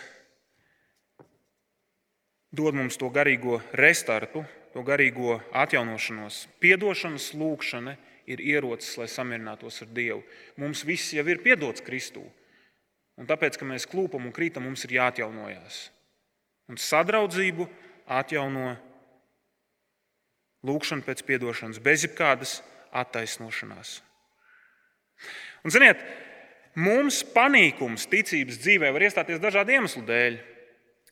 dod 2.51 2.75
mums 2.75 2.97
to 2.99 3.07
garīgo 3.13 3.61
restartu, 3.79 4.43
to 4.73 4.83
garīgo 4.83 5.37
atjaunošanos. 5.55 6.45
Piedošanas 6.59 7.31
lūkšana 7.37 7.95
ir 8.27 8.43
ierocis, 8.43 8.97
lai 8.99 9.07
samierinātos 9.07 9.81
ar 9.85 9.93
Dievu. 9.95 10.19
Mums 10.59 10.83
viss 10.87 11.15
jau 11.15 11.23
ir 11.31 11.39
piedots 11.43 11.83
Kristū. 11.85 12.25
Un 13.17 13.25
tāpēc, 13.29 13.55
ka 13.57 13.65
mēs 13.65 13.87
klūpam 13.89 14.27
un 14.27 14.35
krītam, 14.35 14.67
mums 14.67 14.83
ir 14.85 14.97
jāatjaunojas. 14.99 15.87
Un 16.67 16.77
sadraudzību 16.77 17.65
atjauno 18.19 18.75
lūkšana 20.67 21.05
pēc 21.07 21.23
atdošanas, 21.23 21.79
bez 21.79 22.03
jebkādas 22.03 22.59
attaisnošanās. 23.01 23.97
Un, 25.65 25.73
ziniet, 25.73 26.01
mums 26.77 27.23
panīkums 27.33 28.07
ticības 28.11 28.59
dzīvē 28.61 28.91
var 28.93 29.07
iestāties 29.07 29.41
dažādu 29.43 29.75
iemeslu 29.75 30.03
dēļ. 30.07 30.37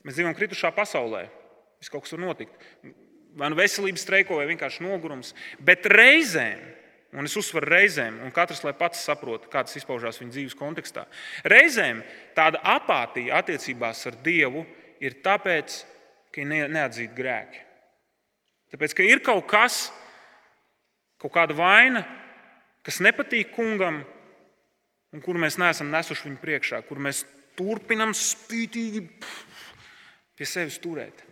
Mēs 0.06 0.18
dzīvojam 0.18 0.38
kritušā 0.38 0.72
pasaulē. 0.76 1.26
Viss 1.82 1.92
kaut 1.92 2.06
kas 2.06 2.14
var 2.16 2.24
notikt. 2.28 2.56
Vai 3.36 3.50
nu 3.52 3.58
veselības 3.60 4.06
streiko, 4.06 4.38
vai 4.40 4.48
vienkārši 4.52 4.86
nogurums. 4.86 5.34
Bet 5.60 5.88
reizēm, 5.92 6.62
un 7.18 7.28
es 7.28 7.36
uzsveru 7.40 7.68
reizēm, 7.74 8.22
un 8.24 8.34
katrs 8.36 8.64
lai 8.64 8.76
pats 8.78 9.02
saprot, 9.08 9.50
kā 9.52 9.66
tas 9.66 9.76
izpaužās 9.80 10.22
viņa 10.22 10.36
dzīves 10.36 10.58
kontekstā, 10.60 11.08
reizēm 11.52 12.04
tāda 12.38 12.62
apātija 12.76 13.42
attiecībās 13.42 14.06
ar 14.12 14.20
Dievu 14.24 14.64
ir 15.04 15.20
tāpēc, 15.26 15.82
ka 16.32 16.44
ir 16.44 16.72
neatzīti 16.72 17.16
grēki. 17.18 17.62
Tāpēc, 18.76 18.96
ka 18.96 19.06
ir 19.08 19.22
kaut 19.26 19.46
kas, 19.50 19.90
kaut 21.26 21.34
kāda 21.34 21.58
vaina, 21.58 22.04
kas 22.86 23.02
nepatīk 23.02 23.56
kungam, 23.56 24.04
un 25.10 25.24
kuru 25.26 25.42
mēs 25.42 25.58
neesam 25.58 25.90
nesuši 25.90 26.28
viņu 26.28 26.42
priekšā, 26.42 26.82
kur 26.86 27.02
mēs 27.02 27.24
turpinām 27.58 28.14
spītīgi 28.14 29.02
pie 30.36 30.46
sevis 30.46 30.78
turēt. 30.84 31.24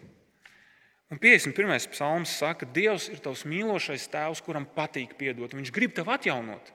Un 1.14 1.20
51. 1.22 1.91
psalms 1.94 2.32
saka, 2.39 2.64
ka 2.64 2.74
Dievs 2.74 3.06
ir 3.12 3.20
tavs 3.22 3.44
mīlošais 3.46 4.08
tēvs, 4.10 4.41
kuram 4.41 4.66
patīk 4.66 5.14
piedot. 5.20 5.54
Viņš 5.54 5.70
grib 5.76 5.94
tevi 5.94 6.10
atjaunot. 6.10 6.72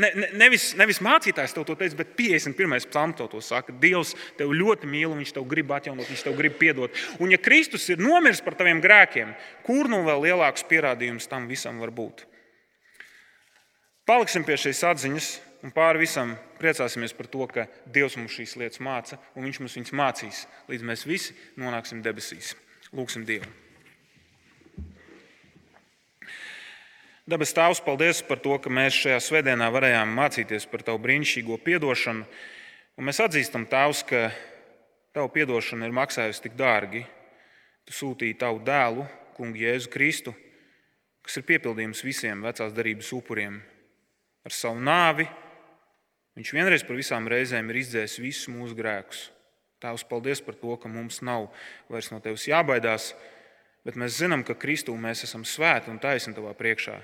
Ne, 0.00 0.08
ne, 0.14 0.28
nevis, 0.38 0.70
nevis 0.78 1.00
mācītājs 1.02 1.52
to 1.52 1.64
teica, 1.66 1.96
bet 1.98 2.12
51. 2.16 2.86
psalms 2.92 3.18
to 3.18 3.40
saka. 3.42 3.74
Dievs 3.82 4.14
tevi 4.38 4.56
ļoti 4.56 4.88
mīl, 4.88 5.12
viņš 5.18 5.34
tev 5.36 5.48
grib 5.50 5.72
atjaunot, 5.74 6.08
viņš 6.08 6.24
tev 6.28 6.36
grib 6.38 6.56
piedot. 6.60 6.94
Un, 7.18 7.32
ja 7.34 7.40
Kristus 7.42 7.88
ir 7.90 8.00
nomiris 8.00 8.42
par 8.44 8.54
taviem 8.58 8.80
grēkiem, 8.82 9.34
kur 9.66 9.90
nu 9.90 10.04
vēl 10.06 10.28
lielāks 10.28 10.64
pierādījums 10.70 11.28
tam 11.30 11.48
visam 11.50 11.82
var 11.82 11.92
būt? 11.96 12.22
Paliksim 14.08 14.46
pie 14.46 14.56
šīs 14.58 14.84
atziņas 14.86 15.32
un 15.66 15.74
pāri 15.74 16.04
visam 16.06 16.36
priecāsimies 16.62 17.16
par 17.16 17.28
to, 17.30 17.48
ka 17.50 17.66
Dievs 17.90 18.16
mums 18.18 18.36
šīs 18.36 18.56
lietas 18.62 18.82
māca, 18.84 19.18
un 19.34 19.48
Viņš 19.48 19.60
mums 19.62 19.76
viņas 19.80 19.96
mācīs, 20.02 20.44
līdz 20.70 20.86
mēs 20.86 21.06
visi 21.08 21.36
nonāksim 21.60 22.02
debesīs. 22.06 22.54
Lūksim 22.94 23.26
Dievu! 23.28 23.69
Dabas 27.28 27.52
Tēvs, 27.52 27.82
paldies 27.84 28.22
par 28.24 28.38
to, 28.40 28.54
ka 28.56 28.70
mēs 28.72 28.96
šajā 28.96 29.18
svētdienā 29.20 29.66
varējām 29.68 30.12
mācīties 30.16 30.64
par 30.70 30.80
Tavu 30.86 31.02
brīnišķīgo 31.04 31.58
atdošanu. 31.60 32.24
Mēs 33.04 33.20
atzīstam, 33.20 33.66
Tēvs, 33.68 34.00
ka 34.08 34.30
Tava 35.12 35.28
atdošana 35.28 35.84
ir 35.84 35.92
maksājusi 35.92 36.46
tik 36.46 36.56
dārgi. 36.56 37.02
Tu 37.84 37.92
sūtīji 37.92 38.38
Tavu 38.40 38.62
dēlu, 38.64 39.04
Kungu 39.36 39.60
Jēzu 39.60 39.92
Kristu, 39.92 40.32
kas 41.20 41.36
ir 41.36 41.44
piepildījums 41.50 42.00
visiem 42.06 42.40
vecās 42.40 42.72
darbības 42.72 43.12
upuriem. 43.12 43.60
Ar 44.48 44.56
savu 44.56 44.80
nāvi 44.80 45.28
viņš 46.40 46.54
vienreiz 46.56 46.86
par 46.88 46.96
visām 46.96 47.28
reizēm 47.28 47.68
ir 47.68 47.82
izdzēsis 47.82 48.22
visus 48.24 48.48
mūsu 48.48 48.78
grēkus. 48.78 49.26
Tēvs, 49.84 50.08
paldies 50.08 50.40
par 50.40 50.56
to, 50.56 50.72
ka 50.80 50.88
mums 50.88 51.20
nav 51.20 51.50
vairs 51.92 52.08
no 52.14 52.20
Tevis 52.24 52.48
jābaidās, 52.48 53.12
bet 53.86 53.96
mēs 53.96 54.18
zinām, 54.20 54.44
ka 54.44 54.56
Kristū 54.58 54.94
mēs 54.96 55.24
esam 55.26 55.44
svēti 55.46 55.90
un 55.92 56.00
taisni 56.02 56.34
Tavā 56.36 56.52
priekšā. 56.56 56.98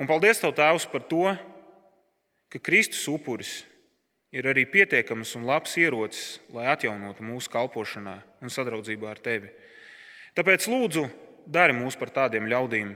Un 0.00 0.08
paldies 0.08 0.40
Tev, 0.40 0.54
Tēvs, 0.56 0.86
par 0.92 1.04
to, 1.10 1.34
ka 2.50 2.60
Kristus 2.62 3.02
upuris 3.10 3.60
ir 4.32 4.46
arī 4.46 4.64
pietiekams 4.70 5.34
un 5.38 5.46
labs 5.48 5.74
ierocis, 5.80 6.38
lai 6.54 6.68
atjaunotu 6.70 7.26
mūsu 7.26 7.50
kalpošanā 7.52 8.20
un 8.40 8.52
sadraudzībā 8.52 9.10
ar 9.10 9.22
Tevi. 9.22 9.50
Tāpēc 10.38 10.68
lūdzu, 10.70 11.08
dari 11.50 11.74
mūs 11.74 11.98
par 11.98 12.12
tādiem 12.14 12.46
ļaudīm, 12.50 12.94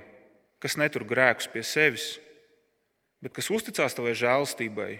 kas 0.62 0.78
netur 0.78 1.04
grēkus 1.08 1.50
pie 1.50 1.64
sevis, 1.66 2.14
bet 3.20 3.34
kas 3.34 3.50
uzticās 3.50 3.96
Tavai 3.96 4.14
žēlstībai, 4.16 4.92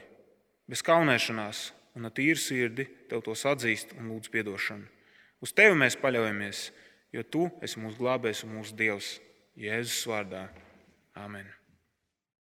bez 0.69 0.83
kaunēšanās 0.85 1.69
un 1.95 2.09
ar 2.09 2.15
tīru 2.15 2.41
sirdi 2.41 2.89
Tev 3.09 3.23
tos 3.25 3.47
atzīst 3.47 3.95
un 3.99 4.11
lūdz 4.11 4.33
atdošanu. 4.33 4.91
Uz 5.45 5.53
Tevi 5.53 5.77
mēs 5.79 5.97
paļaujamies, 6.01 6.71
jo 7.15 7.23
Tu 7.23 7.45
esi 7.63 7.83
mūsu 7.83 8.01
glābējs 8.03 8.45
un 8.47 8.57
mūsu 8.59 8.75
Dievs 8.79 9.15
Jēzus 9.61 10.07
vārdā. 10.11 10.49
Amen. 11.15 11.47